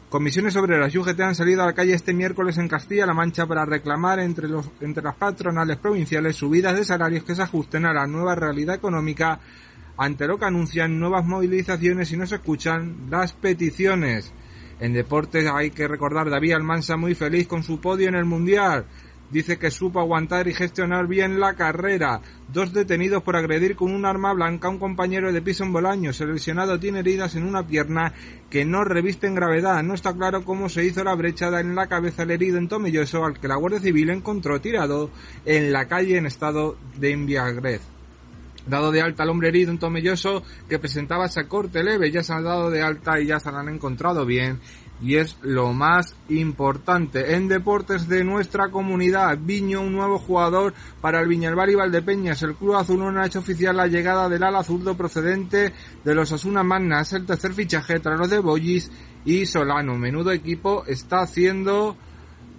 Comisiones 0.10 0.56
obreras 0.56 0.94
y 0.94 0.99
UGT 0.99 1.20
han 1.22 1.34
salido 1.34 1.64
a 1.64 1.65
la 1.65 1.74
calle 1.74 1.95
este 1.95 2.14
miércoles 2.14 2.60
en 2.60 2.68
Castilla-La 2.68 3.15
Mancha 3.15 3.48
para 3.48 3.65
reclamar 3.65 4.20
entre, 4.20 4.48
los, 4.48 4.70
entre 4.80 5.03
las 5.03 5.15
patronales 5.15 5.78
provinciales 5.78 6.36
subidas 6.36 6.76
de 6.76 6.86
salarios 6.86 7.24
que 7.24 7.34
se 7.34 7.41
ajusten 7.41 7.86
a 7.88 7.94
la 7.94 8.06
nueva 8.06 8.36
realidad 8.36 8.76
económica 8.76 9.40
ante 9.98 10.28
lo 10.28 10.38
que 10.38 10.45
anuncian 10.45 10.99
nuevas 10.99 11.26
movilizaciones 11.26 12.11
y 12.11 12.18
no 12.18 12.28
se 12.28 12.36
escuchan 12.36 13.07
las 13.10 13.34
peticiones. 13.34 14.32
En 14.84 14.91
deportes 14.91 15.47
hay 15.47 15.72
que 15.72 15.88
recordar 15.88 16.30
David 16.30 16.55
Almansa 16.55 16.97
muy 16.97 17.15
feliz 17.15 17.47
con 17.47 17.64
su 17.64 17.80
podio 17.80 18.10
en 18.10 18.15
el 18.15 18.26
Mundial. 18.26 18.85
Dice 19.31 19.57
que 19.57 19.72
supo 19.72 20.01
aguantar 20.01 20.49
y 20.49 20.53
gestionar 20.53 21.07
bien 21.07 21.39
la 21.39 21.53
carrera. 21.53 22.19
Dos 22.51 22.73
detenidos 22.73 23.23
por 23.23 23.38
agredir 23.38 23.77
con 23.77 23.93
un 23.95 24.05
arma 24.05 24.34
blanca 24.34 24.68
a 24.68 24.72
un 24.72 24.80
compañero 24.80 25.31
de 25.31 25.41
piso 25.41 25.64
en 25.64 25.72
Bolaños. 25.72 26.19
El 26.19 26.34
lesionado 26.34 26.81
tiene 26.81 26.99
heridas 26.99 27.35
en 27.35 27.43
una 27.43 27.65
pierna 27.65 28.11
que 28.49 28.65
no 28.65 28.84
revisten 28.84 29.35
gravedad. 29.35 29.81
No 29.84 29.93
está 29.93 30.14
claro 30.14 30.43
cómo 30.43 30.68
se 30.68 30.84
hizo 30.84 31.01
la 31.01 31.15
brechada 31.15 31.61
en 31.61 31.76
la 31.76 31.88
cabeza 31.88 32.23
del 32.23 32.31
herido 32.31 32.57
en 32.57 32.68
Tomelloso 32.68 33.23
al 33.23 33.39
que 33.39 33.47
la 33.47 33.55
Guardia 33.55 33.80
Civil 33.80 34.10
encontró 34.10 34.60
tirado 34.60 35.11
en 35.45 35.72
la 35.72 35.88
calle 35.88 36.18
en 36.18 36.26
estado 36.26 36.76
de 36.99 37.11
embriaguez 37.11 37.93
dado 38.68 38.91
de 38.91 39.02
alta 39.02 39.23
al 39.23 39.30
hombre 39.30 39.49
herido 39.49 39.72
en 39.72 39.80
Tomelloso 39.80 40.44
que 40.69 40.80
presentaba 40.80 41.26
esa 41.26 41.48
corte 41.48 41.84
leve, 41.84 42.11
ya 42.11 42.23
se 42.23 42.34
han 42.34 42.44
dado 42.44 42.69
de 42.69 42.81
alta 42.81 43.19
y 43.19 43.27
ya 43.27 43.40
se 43.40 43.49
han 43.49 43.69
encontrado 43.69 44.26
bien 44.26 44.60
y 45.03 45.18
es 45.18 45.38
lo 45.41 45.73
más 45.73 46.15
importante. 46.30 47.35
En 47.35 47.49
deportes 47.49 48.07
de 48.07 48.23
nuestra 48.23 48.69
comunidad, 48.69 49.38
Viño, 49.38 49.81
un 49.81 49.91
nuevo 49.91 50.18
jugador 50.18 50.73
para 51.02 51.19
el 51.19 51.27
Viñalbar 51.27 51.69
y 51.69 51.76
Valdepeñas. 51.76 52.41
El 52.41 52.56
club 52.56 52.76
azul 52.76 52.99
no 52.99 53.22
ha 53.22 53.26
hecho 53.26 53.40
oficial 53.40 53.76
la 53.76 53.88
llegada 53.88 54.30
del 54.30 54.44
ala 54.44 54.64
zurdo 54.64 54.95
procedente 54.95 55.73
de 56.03 56.15
los 56.15 56.31
Asuna 56.31 56.64
Magna. 56.64 57.02
Es 57.02 57.11
el 57.14 57.26
tercer 57.26 57.53
fichaje 57.53 57.99
tras 57.99 58.18
los 58.18 58.30
de 58.30 58.40
Bollis 58.40 58.90
y 59.26 59.45
Solano. 59.45 59.98
Menudo 59.98 60.31
equipo 60.31 60.85
está 60.88 61.22
haciendo 61.22 61.98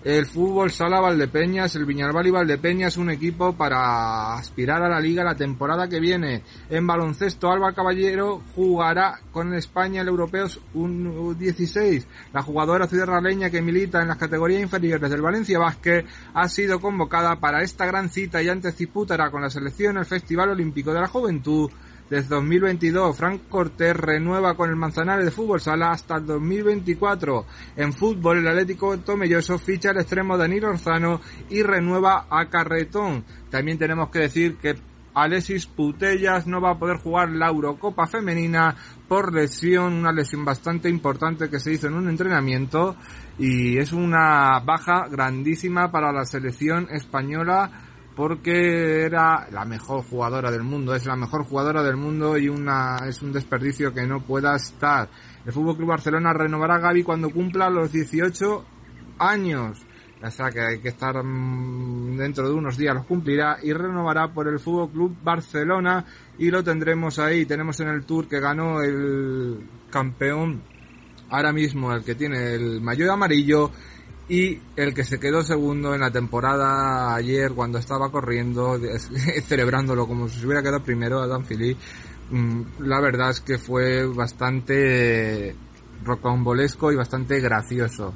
el 0.05 0.27
fútbol 0.27 0.71
Sala 0.71 1.01
Valdepeñas, 1.01 1.75
el 1.77 1.87
Viñalbal 1.87 2.27
y 2.27 2.31
Valdepeñas, 2.31 2.99
un 2.99 3.09
equipo 3.09 3.55
para 3.55 4.35
aspirar 4.35 4.83
a 4.83 4.89
la 4.89 5.01
liga 5.01 5.25
la 5.25 5.35
temporada 5.35 5.89
que 5.89 5.99
viene. 5.99 6.43
En 6.69 6.87
baloncesto, 6.87 7.51
Alba 7.51 7.73
Caballero 7.73 8.43
jugará 8.55 9.21
con 9.33 9.55
España 9.55 10.03
el 10.03 10.09
Europeos 10.09 10.61
un 10.75 11.37
16. 11.39 12.07
La 12.35 12.43
jugadora 12.43 12.87
ciudadraleña 12.87 13.49
que 13.49 13.63
milita 13.63 14.03
en 14.03 14.09
las 14.09 14.19
categorías 14.19 14.61
inferiores 14.61 15.11
del 15.11 15.23
Valencia 15.23 15.59
Vázquez 15.59 16.05
ha 16.35 16.49
sido 16.51 16.81
convocada 16.81 17.41
para 17.41 17.63
esta 17.63 17.87
gran 17.87 18.11
cita 18.11 18.43
y 18.43 18.51
antes 18.51 18.77
disputará 18.77 19.31
con 19.31 19.41
la 19.41 19.49
selección 19.49 19.97
el 19.97 20.05
Festival 20.05 20.51
Olímpico 20.51 20.93
de 20.93 21.01
la 21.01 21.09
Juventud 21.09 21.71
desde 22.15 22.37
2022. 22.37 23.17
Frank 23.17 23.49
Cortés 23.49 23.97
renueva 23.97 24.55
con 24.55 24.71
el 24.71 24.77
Manzanares 24.77 25.25
de 25.25 25.31
Fútbol 25.33 25.61
Sala 25.61 25.91
hasta 25.91 26.17
el 26.17 26.27
2024. 26.27 27.45
En 27.77 27.93
fútbol, 27.93 28.39
el 28.39 28.49
Atlético 28.49 28.97
Tomelloso 28.99 29.59
ficha 29.59 29.91
al 29.91 29.99
extremo 29.99 30.39
Danilo 30.39 30.69
Orzano 30.69 31.21
y 31.51 31.63
renueva 31.63 32.27
a 32.31 32.49
Carretón. 32.49 33.25
También 33.51 33.79
tenemos 33.79 34.11
que 34.11 34.21
decir 34.21 34.57
que 34.59 34.77
Alexis 35.15 35.67
Putellas 35.67 36.47
no 36.47 36.61
va 36.61 36.73
a 36.73 36.79
poder 36.79 36.99
jugar 36.99 37.31
la 37.31 37.49
Eurocopa 37.49 38.07
femenina 38.07 38.77
por 39.09 39.35
lesión, 39.35 39.95
una 39.95 40.13
lesión 40.13 40.45
bastante 40.45 40.89
importante 40.89 41.51
que 41.51 41.59
se 41.59 41.73
hizo 41.73 41.89
en 41.89 41.95
un 41.95 42.09
entrenamiento 42.09 42.97
y 43.39 43.79
es 43.79 43.93
una 43.93 44.61
baja 44.61 45.09
grandísima 45.09 45.91
para 45.91 46.13
la 46.13 46.25
selección 46.25 46.89
española 46.91 47.84
porque 48.15 49.05
era 49.05 49.49
la 49.51 49.65
mejor 49.65 50.05
jugadora 50.05 50.51
del 50.51 50.63
mundo, 50.63 50.95
es 50.95 51.05
la 51.07 51.17
mejor 51.17 51.45
jugadora 51.45 51.83
del 51.83 51.97
mundo 51.97 52.39
y 52.39 52.49
una 52.49 52.99
es 53.09 53.23
un 53.23 53.33
desperdicio 53.33 53.93
que 53.93 54.07
no 54.07 54.21
pueda 54.21 54.55
estar. 54.55 55.09
El 55.45 55.53
Fútbol 55.53 55.77
Club 55.77 55.89
Barcelona 55.89 56.33
renovará 56.33 56.77
a 56.77 56.79
Gaby 56.79 57.03
cuando 57.03 57.31
cumpla 57.31 57.69
los 57.71 57.93
18 57.93 58.65
años. 59.19 59.85
O 60.23 60.31
sea 60.31 60.51
que 60.51 60.61
hay 60.61 60.81
que 60.81 60.89
estar 60.89 61.23
mm, 61.23 62.17
dentro 62.17 62.49
de 62.49 62.55
unos 62.55 62.79
días 62.79 62.95
los 62.95 63.05
cumplirá 63.05 63.59
y 63.63 63.73
renovará 63.73 64.33
por 64.33 64.49
el 64.49 64.59
Fútbol 64.59 64.91
Club 64.91 65.17
Barcelona 65.23 66.05
y 66.39 66.51
lo 66.51 66.63
tendremos 66.63 67.19
ahí. 67.19 67.45
Tenemos 67.45 67.79
en 67.81 67.89
el 67.89 68.05
Tour 68.05 68.29
que 68.29 68.41
ganó 68.41 68.81
el 68.81 69.69
campeón 69.91 70.63
ahora 71.29 71.53
mismo, 71.53 71.93
el 71.93 72.05
que 72.05 72.15
tiene 72.15 72.55
el 72.55 72.81
mayor 72.81 73.11
amarillo 73.11 73.71
y 74.29 74.61
el 74.77 74.95
que 74.95 75.05
se 75.05 75.21
quedó 75.21 75.43
segundo 75.43 75.95
en 75.95 76.01
la 76.01 76.11
temporada 76.11 77.15
ayer 77.15 77.53
cuando 77.53 77.79
estaba 77.79 78.11
corriendo, 78.11 78.79
celebrándolo 79.47 80.07
como 80.07 80.29
si 80.29 80.41
se 80.41 80.47
hubiera 80.47 80.63
quedado 80.63 80.83
primero, 80.83 81.21
Adam 81.21 81.45
Philly, 81.45 81.77
mm, 82.31 82.63
la 82.81 83.01
verdad 83.01 83.31
es 83.31 83.41
que 83.41 83.59
fue 83.59 84.07
bastante 84.07 85.55
rocambolesco 86.05 86.91
y 86.93 86.97
bastante 86.97 87.41
gracioso. 87.41 88.15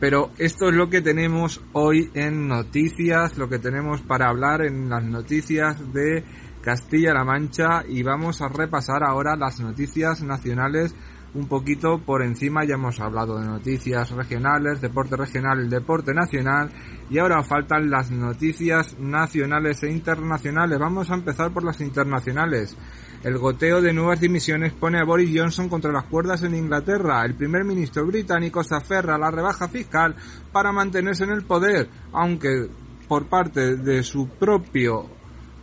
Pero 0.00 0.30
esto 0.38 0.68
es 0.68 0.76
lo 0.76 0.88
que 0.88 1.00
tenemos 1.00 1.60
hoy 1.72 2.08
en 2.14 2.46
noticias, 2.46 3.36
lo 3.36 3.48
que 3.48 3.58
tenemos 3.58 4.00
para 4.02 4.28
hablar 4.28 4.62
en 4.62 4.88
las 4.88 5.02
noticias 5.02 5.92
de 5.92 6.24
Castilla-La 6.62 7.24
Mancha 7.24 7.82
y 7.88 8.04
vamos 8.04 8.40
a 8.40 8.48
repasar 8.48 9.02
ahora 9.02 9.34
las 9.34 9.58
noticias 9.58 10.22
nacionales 10.22 10.94
un 11.34 11.46
poquito 11.46 11.98
por 11.98 12.22
encima 12.22 12.64
ya 12.64 12.74
hemos 12.74 13.00
hablado 13.00 13.38
de 13.38 13.46
noticias 13.46 14.10
regionales, 14.10 14.80
deporte 14.80 15.16
regional, 15.16 15.68
deporte 15.68 16.14
nacional 16.14 16.70
y 17.10 17.18
ahora 17.18 17.42
faltan 17.42 17.90
las 17.90 18.10
noticias 18.10 18.98
nacionales 18.98 19.82
e 19.82 19.90
internacionales. 19.90 20.78
Vamos 20.78 21.10
a 21.10 21.14
empezar 21.14 21.52
por 21.52 21.64
las 21.64 21.80
internacionales. 21.80 22.76
El 23.22 23.36
goteo 23.38 23.82
de 23.82 23.92
nuevas 23.92 24.20
dimisiones 24.20 24.72
pone 24.72 25.00
a 25.00 25.04
Boris 25.04 25.30
Johnson 25.34 25.68
contra 25.68 25.92
las 25.92 26.04
cuerdas 26.04 26.42
en 26.44 26.54
Inglaterra. 26.54 27.24
El 27.24 27.34
primer 27.34 27.64
ministro 27.64 28.06
británico 28.06 28.62
se 28.62 28.76
aferra 28.76 29.16
a 29.16 29.18
la 29.18 29.30
rebaja 29.30 29.68
fiscal 29.68 30.14
para 30.52 30.72
mantenerse 30.72 31.24
en 31.24 31.30
el 31.30 31.44
poder, 31.44 31.88
aunque 32.12 32.68
por 33.08 33.26
parte 33.26 33.76
de 33.76 34.02
su 34.02 34.28
propio 34.28 35.17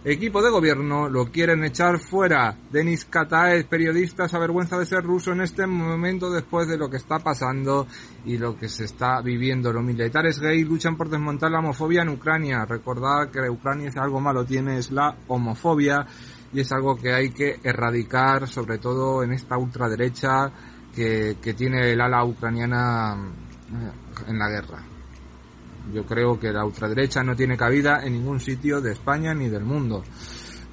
Equipo 0.07 0.39
de 0.43 0.51
gobierno 0.51 1.09
lo 1.09 1.31
quieren 1.31 1.63
echar 1.63 1.97
fuera. 1.97 2.55
Denis 2.71 3.05
Kataes, 3.05 3.65
periodista, 3.65 4.27
se 4.27 4.37
avergüenza 4.37 4.77
de 4.77 4.85
ser 4.85 5.03
ruso 5.03 5.31
en 5.31 5.41
este 5.41 5.65
momento 5.65 6.29
después 6.29 6.67
de 6.67 6.77
lo 6.77 6.91
que 6.91 6.97
está 6.97 7.17
pasando 7.17 7.87
y 8.23 8.37
lo 8.37 8.55
que 8.55 8.69
se 8.69 8.85
está 8.85 9.19
viviendo. 9.21 9.73
Los 9.73 9.83
militares 9.83 10.39
gays 10.39 10.67
luchan 10.67 10.95
por 10.95 11.09
desmontar 11.09 11.49
la 11.49 11.57
homofobia 11.57 12.03
en 12.03 12.09
Ucrania. 12.09 12.65
Recordad 12.65 13.31
que 13.31 13.49
Ucrania 13.49 13.91
si 13.91 13.97
algo 13.97 14.19
malo 14.19 14.45
tiene 14.45 14.77
es 14.77 14.91
la 14.91 15.17
homofobia 15.27 16.05
y 16.53 16.59
es 16.59 16.71
algo 16.71 16.95
que 16.95 17.11
hay 17.11 17.31
que 17.31 17.59
erradicar, 17.63 18.47
sobre 18.47 18.77
todo 18.77 19.23
en 19.23 19.33
esta 19.33 19.57
ultraderecha 19.57 20.51
que, 20.93 21.37
que 21.41 21.55
tiene 21.55 21.93
el 21.93 21.99
ala 21.99 22.23
ucraniana 22.23 23.17
eh, 23.71 24.27
en 24.27 24.37
la 24.37 24.49
guerra. 24.49 24.94
Yo 25.93 26.05
creo 26.05 26.39
que 26.39 26.51
la 26.51 26.65
ultraderecha 26.65 27.23
no 27.23 27.35
tiene 27.35 27.57
cabida 27.57 28.03
en 28.03 28.13
ningún 28.13 28.39
sitio 28.39 28.81
de 28.81 28.93
España 28.93 29.33
ni 29.33 29.49
del 29.49 29.63
mundo. 29.63 30.03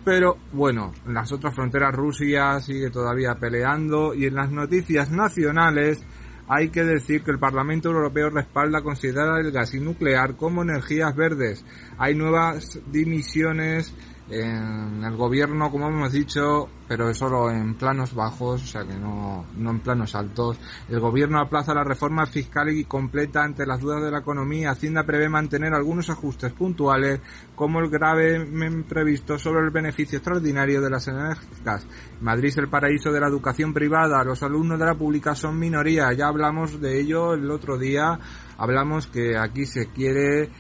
Pero 0.04 0.36
bueno, 0.52 0.92
en 1.06 1.14
las 1.14 1.30
otras 1.30 1.54
fronteras 1.54 1.94
Rusia 1.94 2.58
sigue 2.60 2.90
todavía 2.90 3.36
peleando 3.36 4.14
y 4.14 4.26
en 4.26 4.34
las 4.34 4.50
noticias 4.50 5.10
nacionales 5.10 6.04
hay 6.48 6.70
que 6.70 6.84
decir 6.84 7.22
que 7.22 7.30
el 7.30 7.38
Parlamento 7.38 7.88
Europeo 7.88 8.30
respalda 8.30 8.82
considerar 8.82 9.40
el 9.40 9.52
gas 9.52 9.74
y 9.74 9.80
nuclear 9.80 10.36
como 10.36 10.62
energías 10.62 11.14
verdes. 11.14 11.64
Hay 11.98 12.16
nuevas 12.16 12.80
dimisiones 12.90 13.94
en 14.32 15.04
el 15.04 15.14
gobierno, 15.14 15.70
como 15.70 15.88
hemos 15.88 16.12
dicho, 16.12 16.68
pero 16.88 17.12
solo 17.12 17.50
en 17.50 17.74
planos 17.74 18.14
bajos, 18.14 18.62
o 18.62 18.66
sea 18.66 18.84
que 18.84 18.94
no, 18.94 19.44
no 19.56 19.70
en 19.70 19.80
planos 19.80 20.14
altos. 20.14 20.58
El 20.88 21.00
gobierno 21.00 21.38
aplaza 21.38 21.74
la 21.74 21.84
reforma 21.84 22.24
fiscal 22.24 22.70
y 22.70 22.84
completa 22.84 23.42
ante 23.42 23.66
las 23.66 23.80
dudas 23.80 24.02
de 24.02 24.10
la 24.10 24.20
economía. 24.20 24.70
Hacienda 24.70 25.04
prevé 25.04 25.28
mantener 25.28 25.74
algunos 25.74 26.08
ajustes 26.08 26.52
puntuales, 26.52 27.20
como 27.54 27.80
el 27.80 27.90
grave 27.90 28.46
previsto 28.88 29.38
sobre 29.38 29.66
el 29.66 29.70
beneficio 29.70 30.18
extraordinario 30.18 30.80
de 30.80 30.90
las 30.90 31.06
energéticas. 31.08 31.86
Madrid 32.22 32.48
es 32.48 32.56
el 32.56 32.68
paraíso 32.68 33.12
de 33.12 33.20
la 33.20 33.28
educación 33.28 33.74
privada. 33.74 34.24
Los 34.24 34.42
alumnos 34.42 34.78
de 34.78 34.86
la 34.86 34.94
pública 34.94 35.34
son 35.34 35.58
minoría. 35.58 36.10
Ya 36.12 36.28
hablamos 36.28 36.80
de 36.80 37.00
ello 37.00 37.34
el 37.34 37.50
otro 37.50 37.76
día. 37.76 38.18
Hablamos 38.56 39.08
que 39.08 39.36
aquí 39.36 39.66
se 39.66 39.88
quiere 39.88 40.50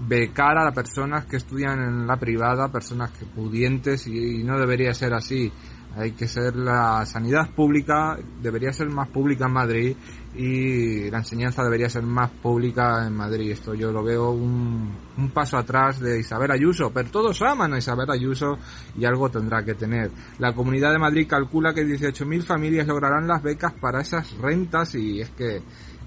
becar 0.00 0.56
a 0.56 0.64
las 0.64 0.74
personas 0.74 1.26
que 1.26 1.36
estudian 1.36 1.78
en 1.80 2.06
la 2.06 2.16
privada, 2.16 2.72
personas 2.72 3.10
que 3.10 3.26
pudientes 3.26 4.06
y, 4.06 4.42
no 4.42 4.58
debería 4.58 4.94
ser 4.94 5.14
así. 5.14 5.52
Hay 5.96 6.12
que 6.12 6.28
ser 6.28 6.54
la 6.54 7.04
sanidad 7.04 7.50
pública, 7.50 8.16
debería 8.40 8.72
ser 8.72 8.88
más 8.88 9.08
pública 9.08 9.46
en 9.46 9.52
Madrid 9.52 9.96
y 10.36 11.10
la 11.10 11.18
enseñanza 11.18 11.64
debería 11.64 11.90
ser 11.90 12.04
más 12.04 12.30
pública 12.30 13.04
en 13.04 13.12
Madrid. 13.12 13.50
Esto 13.50 13.74
yo 13.74 13.90
lo 13.90 14.04
veo 14.04 14.30
un, 14.30 14.96
un 15.18 15.30
paso 15.30 15.58
atrás 15.58 15.98
de 15.98 16.20
Isabel 16.20 16.52
Ayuso, 16.52 16.92
pero 16.92 17.10
todos 17.10 17.42
aman 17.42 17.74
a 17.74 17.78
Isabel 17.78 18.08
Ayuso 18.08 18.56
y 18.96 19.04
algo 19.04 19.30
tendrá 19.30 19.64
que 19.64 19.74
tener. 19.74 20.12
La 20.38 20.52
Comunidad 20.52 20.92
de 20.92 21.00
Madrid 21.00 21.26
calcula 21.28 21.74
que 21.74 21.82
18.000 21.82 22.42
familias 22.42 22.86
lograrán 22.86 23.26
las 23.26 23.42
becas 23.42 23.72
para 23.72 24.00
esas 24.00 24.30
rentas 24.38 24.94
y 24.94 25.20
es 25.20 25.30
que 25.30 25.60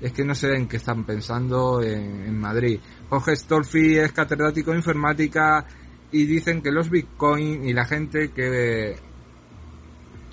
es 0.03 0.11
que 0.11 0.25
no 0.25 0.35
sé 0.35 0.53
en 0.53 0.67
qué 0.67 0.77
están 0.77 1.05
pensando 1.05 1.81
en, 1.81 2.37
Madrid. 2.37 2.77
Jorge 3.13 3.35
Stolfi 3.35 3.95
es 3.99 4.11
catedrático 4.11 4.71
de 4.71 4.77
informática 4.77 5.67
y 6.11 6.25
dicen 6.25 6.63
que 6.63 6.71
los 6.71 6.89
bitcoin 6.89 7.63
y 7.63 7.71
la 7.71 7.85
gente 7.85 8.31
que 8.31 8.95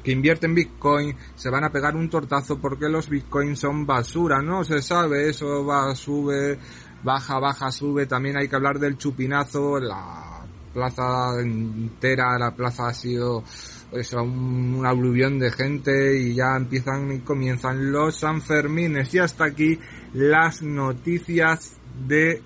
que 0.02 0.12
invierte 0.12 0.46
en 0.46 0.54
bitcoin 0.54 1.14
se 1.34 1.50
van 1.50 1.64
a 1.64 1.70
pegar 1.70 1.94
un 1.94 2.08
tortazo 2.08 2.58
porque 2.58 2.88
los 2.88 3.10
bitcoins 3.10 3.58
son 3.58 3.84
basura, 3.84 4.40
no 4.40 4.64
se 4.64 4.80
sabe, 4.80 5.28
eso 5.28 5.62
va, 5.62 5.94
sube, 5.94 6.58
baja, 7.02 7.38
baja, 7.38 7.70
sube, 7.70 8.06
también 8.06 8.38
hay 8.38 8.48
que 8.48 8.56
hablar 8.56 8.78
del 8.78 8.96
chupinazo, 8.96 9.78
la 9.78 10.46
plaza 10.72 11.38
entera, 11.38 12.38
la 12.38 12.52
plaza 12.56 12.88
ha 12.88 12.94
sido 12.94 13.44
pues 13.90 14.10
un, 14.14 14.76
un 14.78 14.86
aluvión 14.86 15.38
de 15.38 15.50
gente 15.50 16.18
y 16.18 16.34
ya 16.34 16.56
empiezan 16.56 17.12
y 17.12 17.18
comienzan 17.18 17.92
los 17.92 18.20
Sanfermines 18.20 19.12
y 19.12 19.18
hasta 19.18 19.44
aquí 19.44 19.78
las 20.14 20.62
noticias 20.62 21.76
de 22.08 22.42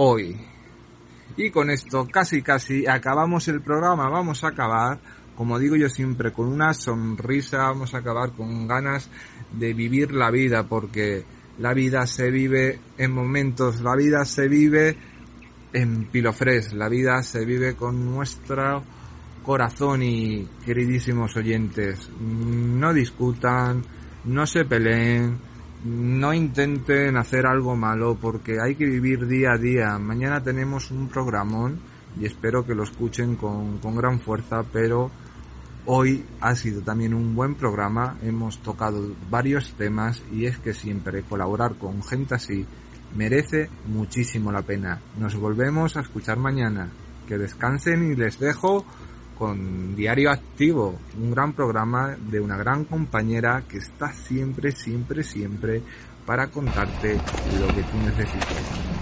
hoy. 0.00 0.36
Y 1.36 1.50
con 1.50 1.70
esto 1.70 2.06
casi 2.10 2.40
casi 2.42 2.86
acabamos 2.86 3.48
el 3.48 3.60
programa, 3.60 4.08
vamos 4.08 4.42
a 4.44 4.48
acabar, 4.48 4.98
como 5.36 5.58
digo 5.58 5.76
yo 5.76 5.88
siempre, 5.88 6.32
con 6.32 6.48
una 6.48 6.72
sonrisa, 6.72 7.58
vamos 7.58 7.94
a 7.94 7.98
acabar 7.98 8.32
con 8.32 8.66
ganas 8.66 9.10
de 9.52 9.74
vivir 9.74 10.12
la 10.12 10.30
vida, 10.30 10.68
porque 10.68 11.24
la 11.58 11.74
vida 11.74 12.06
se 12.06 12.30
vive 12.30 12.78
en 12.96 13.12
momentos, 13.12 13.80
la 13.80 13.96
vida 13.96 14.24
se 14.24 14.48
vive 14.48 14.96
en 15.72 16.04
Pilofres, 16.06 16.72
la 16.72 16.88
vida 16.88 17.22
se 17.22 17.44
vive 17.44 17.74
con 17.74 18.04
nuestra 18.04 18.80
corazón. 19.42 20.02
Y 20.02 20.48
queridísimos 20.64 21.36
oyentes, 21.36 22.08
no 22.20 22.92
discutan, 22.94 23.82
no 24.24 24.46
se 24.46 24.64
peleen, 24.64 25.38
no 25.84 26.34
intenten 26.34 27.16
hacer 27.16 27.46
algo 27.46 27.76
malo 27.76 28.16
porque 28.20 28.60
hay 28.60 28.74
que 28.74 28.86
vivir 28.86 29.26
día 29.26 29.52
a 29.52 29.58
día. 29.58 29.98
Mañana 29.98 30.42
tenemos 30.42 30.90
un 30.90 31.08
programón 31.08 31.78
y 32.20 32.26
espero 32.26 32.64
que 32.64 32.74
lo 32.74 32.82
escuchen 32.82 33.36
con, 33.36 33.78
con 33.78 33.94
gran 33.96 34.20
fuerza, 34.20 34.64
pero 34.72 35.10
hoy 35.86 36.24
ha 36.40 36.54
sido 36.54 36.82
también 36.82 37.14
un 37.14 37.34
buen 37.34 37.54
programa. 37.54 38.16
Hemos 38.22 38.58
tocado 38.58 39.14
varios 39.30 39.72
temas 39.74 40.22
y 40.32 40.46
es 40.46 40.58
que 40.58 40.74
siempre 40.74 41.22
colaborar 41.22 41.76
con 41.76 42.02
gente 42.02 42.34
así 42.34 42.66
merece 43.14 43.70
muchísimo 43.86 44.52
la 44.52 44.62
pena. 44.62 45.00
Nos 45.18 45.36
volvemos 45.36 45.96
a 45.96 46.00
escuchar 46.00 46.38
mañana. 46.38 46.90
Que 47.26 47.38
descansen 47.38 48.12
y 48.12 48.16
les 48.16 48.38
dejo 48.38 48.86
con 49.38 49.94
Diario 49.94 50.30
Activo, 50.30 50.98
un 51.16 51.30
gran 51.30 51.52
programa 51.52 52.16
de 52.18 52.40
una 52.40 52.56
gran 52.56 52.84
compañera 52.84 53.62
que 53.68 53.78
está 53.78 54.12
siempre, 54.12 54.72
siempre, 54.72 55.22
siempre 55.22 55.82
para 56.26 56.48
contarte 56.48 57.14
lo 57.58 57.68
que 57.68 57.82
tú 57.82 58.97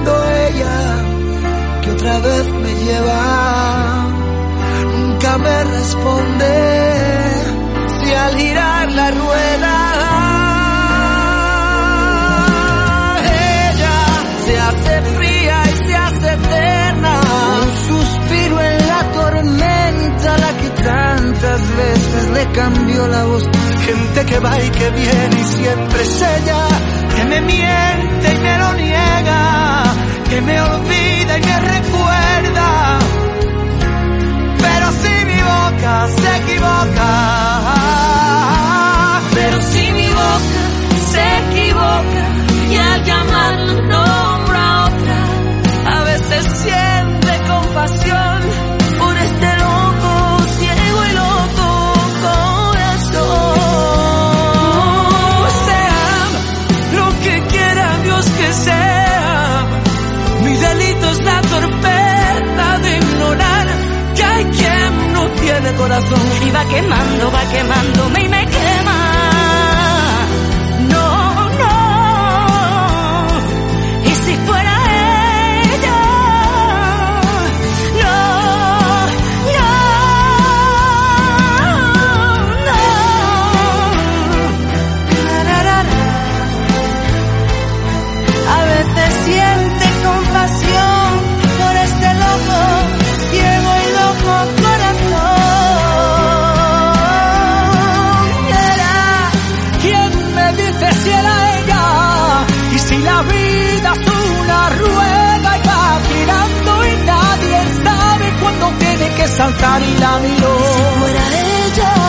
siendo 0.00 0.24
ella 0.32 1.82
que 1.82 1.90
otra 1.90 2.18
vez 2.20 2.52
me 2.52 2.74
lleva. 2.84 4.06
Nunca 4.96 5.38
me 5.38 5.64
responde 5.64 6.52
si 8.00 8.14
al 8.14 8.36
girar 8.36 8.92
la 8.92 9.10
rueda 9.10 9.76
ella 13.70 13.98
se 14.44 14.58
hace 14.58 15.02
fría 15.16 15.62
y 15.64 15.86
se 15.86 15.96
hace 15.96 16.32
eterna. 16.32 17.20
Un 17.62 17.72
suspiro 17.88 18.60
en 18.60 18.86
la 18.86 19.12
tormenta, 19.12 20.38
la 20.38 20.56
que 20.56 20.70
tantas 20.82 21.76
veces 21.76 22.30
le 22.30 22.52
cambió 22.52 23.06
la 23.06 23.24
voz. 23.24 23.44
Gente 23.86 24.26
que 24.26 24.38
va 24.38 24.60
y 24.60 24.70
que 24.70 24.90
viene 24.90 25.40
y 25.40 25.44
siempre 25.44 26.02
es 26.02 26.22
ella 26.22 26.68
que 27.16 27.24
me 27.24 27.40
miente 27.40 28.09
me 30.42 30.60
olvida 30.60 31.38
y 31.38 31.42
me 31.42 31.60
recuerda. 31.60 32.98
Pero 34.58 34.92
si 34.92 35.24
mi 35.26 35.40
boca 35.42 36.08
se 36.08 36.36
equivoca, 36.36 37.10
pero 39.34 39.62
si 39.62 39.92
mi 39.92 40.08
boca 40.08 40.98
se 41.12 41.22
equivoca 41.38 42.24
y 42.70 42.76
al 42.76 43.04
llamarlo 43.04 43.74
nombra 43.82 44.60
a 44.60 44.84
otra, 44.86 45.18
a 45.96 46.04
veces 46.04 46.46
siente 46.62 47.32
compasión 47.48 48.59
es 61.08 61.22
la 61.24 61.40
torpeza 61.42 62.78
de 62.82 62.96
ignorar 62.96 63.66
que 64.14 64.24
hay 64.24 64.44
quien 64.44 65.12
no 65.12 65.28
tiene 65.30 65.72
corazón. 65.74 66.20
Y 66.46 66.50
va 66.50 66.64
quemando, 66.68 67.32
va 67.32 67.44
quemándome 67.50 68.24
y 68.24 68.28
me 68.28 68.46
queda 68.46 68.69
que 109.20 109.28
saltar 109.28 109.82
y 109.82 109.98
la 109.98 110.18
miró. 110.18 110.58
Si 110.76 110.98
fuera 110.98 111.24
ella, 111.66 111.99